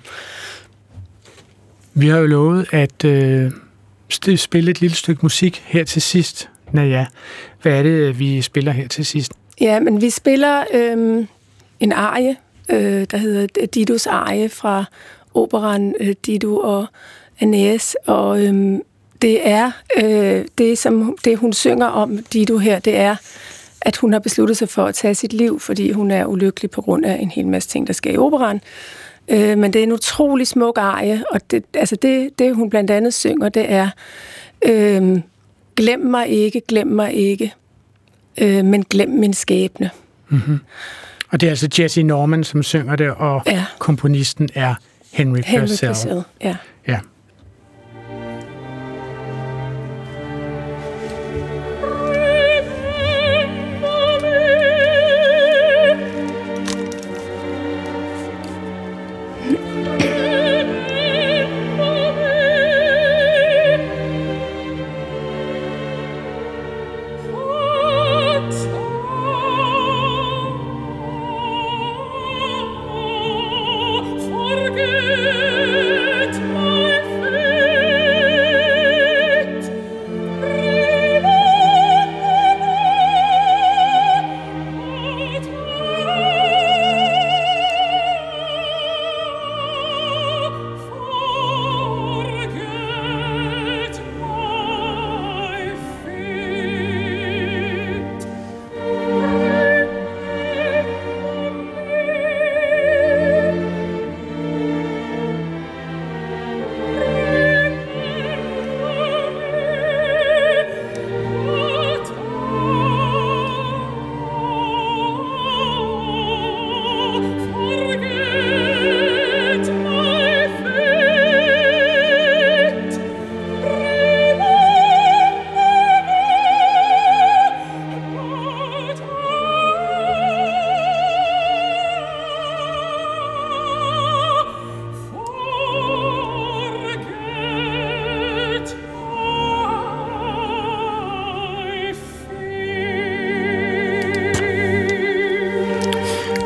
Vi 1.93 2.07
har 2.07 2.17
jo 2.17 2.25
lovet 2.25 2.67
at 2.71 3.05
øh, 3.05 3.51
spille 4.35 4.71
et 4.71 4.81
lille 4.81 4.95
stykke 4.95 5.19
musik 5.23 5.63
her 5.65 5.83
til 5.83 6.01
sidst. 6.01 6.49
Naja, 6.71 7.05
hvad 7.61 7.71
er 7.71 7.83
det, 7.83 7.89
øh, 7.89 8.19
vi 8.19 8.41
spiller 8.41 8.71
her 8.71 8.87
til 8.87 9.05
sidst? 9.05 9.33
Ja, 9.61 9.79
men 9.79 10.01
vi 10.01 10.09
spiller 10.09 10.63
øh, 10.73 11.25
en 11.79 11.91
arie, 11.91 12.35
øh, 12.69 13.05
der 13.11 13.17
hedder 13.17 13.47
øh, 13.61 13.67
Didos 13.73 14.07
arie 14.07 14.49
fra 14.49 14.85
operan 15.33 15.95
øh, 15.99 16.15
Dido 16.25 16.57
og 16.57 16.85
Aeneas, 17.41 17.95
og 18.05 18.41
øh, 18.43 18.79
det 19.21 19.47
er 19.47 19.71
øh, 20.03 20.45
det, 20.57 20.77
som 20.77 21.17
det, 21.25 21.37
hun 21.37 21.53
synger 21.53 21.85
om 21.85 22.17
Dido 22.17 22.57
her, 22.57 22.79
det 22.79 22.95
er, 22.95 23.15
at 23.81 23.97
hun 23.97 24.13
har 24.13 24.19
besluttet 24.19 24.57
sig 24.57 24.69
for 24.69 24.85
at 24.85 24.95
tage 24.95 25.15
sit 25.15 25.33
liv, 25.33 25.59
fordi 25.59 25.91
hun 25.91 26.11
er 26.11 26.25
ulykkelig 26.25 26.71
på 26.71 26.81
grund 26.81 27.05
af 27.05 27.19
en 27.21 27.31
hel 27.31 27.47
masse 27.47 27.69
ting, 27.69 27.87
der 27.87 27.93
sker 27.93 28.11
i 28.11 28.17
operan. 28.17 28.61
Øh, 29.27 29.57
men 29.57 29.73
det 29.73 29.79
er 29.79 29.83
en 29.83 29.91
utrolig 29.91 30.47
smuk 30.47 30.77
arie, 30.77 31.23
og 31.31 31.51
det, 31.51 31.63
altså 31.73 31.95
det, 31.95 32.39
det, 32.39 32.55
hun 32.55 32.69
blandt 32.69 32.91
andet 32.91 33.13
synger, 33.13 33.49
det 33.49 33.71
er, 33.71 33.89
øh, 34.65 35.19
glem 35.75 35.99
mig 35.99 36.27
ikke, 36.27 36.61
glem 36.67 36.87
mig 36.87 37.13
ikke, 37.13 37.53
øh, 38.41 38.65
men 38.65 38.83
glem 38.83 39.09
min 39.09 39.33
skæbne. 39.33 39.89
Mm-hmm. 40.29 40.59
Og 41.29 41.41
det 41.41 41.47
er 41.47 41.51
altså 41.51 41.69
Jesse 41.79 42.03
Norman, 42.03 42.43
som 42.43 42.63
synger 42.63 42.95
det, 42.95 43.11
og 43.11 43.41
ja. 43.45 43.65
komponisten 43.79 44.49
er 44.55 44.75
Henry, 45.11 45.37
Henry 45.45 45.59
Purcell. 45.59 45.91
Purcell. 45.91 46.21
Ja. 46.43 46.55
ja. 46.87 46.99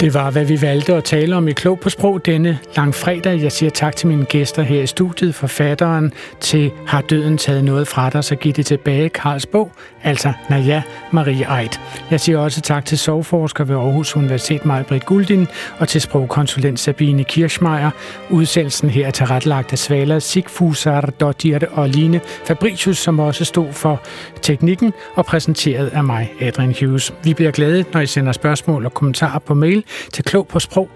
Det 0.07 0.13
var, 0.13 0.31
hvad 0.31 0.45
vi 0.45 0.61
valgte 0.61 0.93
at 0.93 1.03
tale 1.03 1.35
om 1.35 1.47
i 1.47 1.51
Klog 1.51 1.79
på 1.79 1.89
Sprog 1.89 2.25
denne 2.25 2.59
lang 2.75 2.95
fredag. 2.95 3.41
Jeg 3.41 3.51
siger 3.51 3.69
tak 3.69 3.95
til 3.95 4.07
mine 4.07 4.25
gæster 4.25 4.61
her 4.61 4.81
i 4.81 4.87
studiet, 4.87 5.35
forfatteren 5.35 6.13
til 6.39 6.71
Har 6.87 7.01
døden 7.01 7.37
taget 7.37 7.63
noget 7.63 7.87
fra 7.87 8.09
dig, 8.09 8.23
så 8.23 8.35
giv 8.35 8.53
det 8.53 8.65
tilbage, 8.65 9.09
Karls 9.09 9.45
bog, 9.45 9.71
altså 10.03 10.33
Naja 10.49 10.81
Marie 11.11 11.61
Eid. 11.61 11.69
Jeg 12.11 12.19
siger 12.19 12.37
også 12.37 12.61
tak 12.61 12.85
til 12.85 12.97
sovforsker 12.97 13.63
ved 13.63 13.75
Aarhus 13.75 14.15
Universitet, 14.15 14.65
Majbrit 14.65 15.05
Guldin, 15.05 15.47
og 15.79 15.87
til 15.87 16.01
sprogkonsulent 16.01 16.79
Sabine 16.79 17.23
Kirschmeier. 17.23 17.91
Udsendelsen 18.29 18.89
her 18.89 19.07
er 19.07 19.11
tilrettelagt 19.11 19.71
af 19.71 19.77
Svala 19.77 20.19
Sigfusar, 20.19 21.01
Dottirte 21.01 21.69
og 21.69 21.89
Line 21.89 22.21
Fabricius, 22.45 22.97
som 22.97 23.19
også 23.19 23.45
stod 23.45 23.73
for 23.73 24.01
teknikken 24.41 24.93
og 25.15 25.25
præsenteret 25.25 25.87
af 25.87 26.03
mig, 26.03 26.33
Adrian 26.41 26.75
Hughes. 26.79 27.13
Vi 27.23 27.33
bliver 27.33 27.51
glade, 27.51 27.85
når 27.93 28.01
I 28.01 28.05
sender 28.05 28.31
spørgsmål 28.31 28.85
og 28.85 28.93
kommentarer 28.93 29.39
på 29.39 29.53
mail 29.53 29.83
til 30.13 30.23
klog 30.23 30.47
på 30.47 30.59
sprog, 30.59 30.89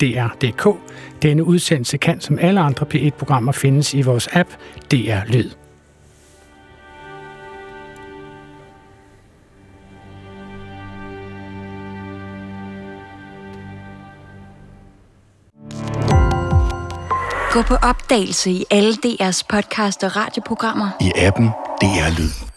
dr.dk. 0.00 0.66
Denne 1.22 1.44
udsendelse 1.44 1.96
kan 1.96 2.20
som 2.20 2.38
alle 2.38 2.60
andre 2.60 2.86
P1-programmer 2.94 3.52
findes 3.52 3.94
i 3.94 4.02
vores 4.02 4.28
app 4.32 4.48
DR 4.90 5.32
Lyd. 5.32 5.50
Gå 17.54 17.62
på 17.62 17.74
opdagelse 17.74 18.50
i 18.50 18.64
alle 18.70 18.92
DR's 19.06 19.42
podcast 19.48 20.04
og 20.04 20.16
radioprogrammer. 20.16 20.88
I 21.00 21.12
appen 21.16 21.46
DR 21.80 22.18
Lyd. 22.18 22.53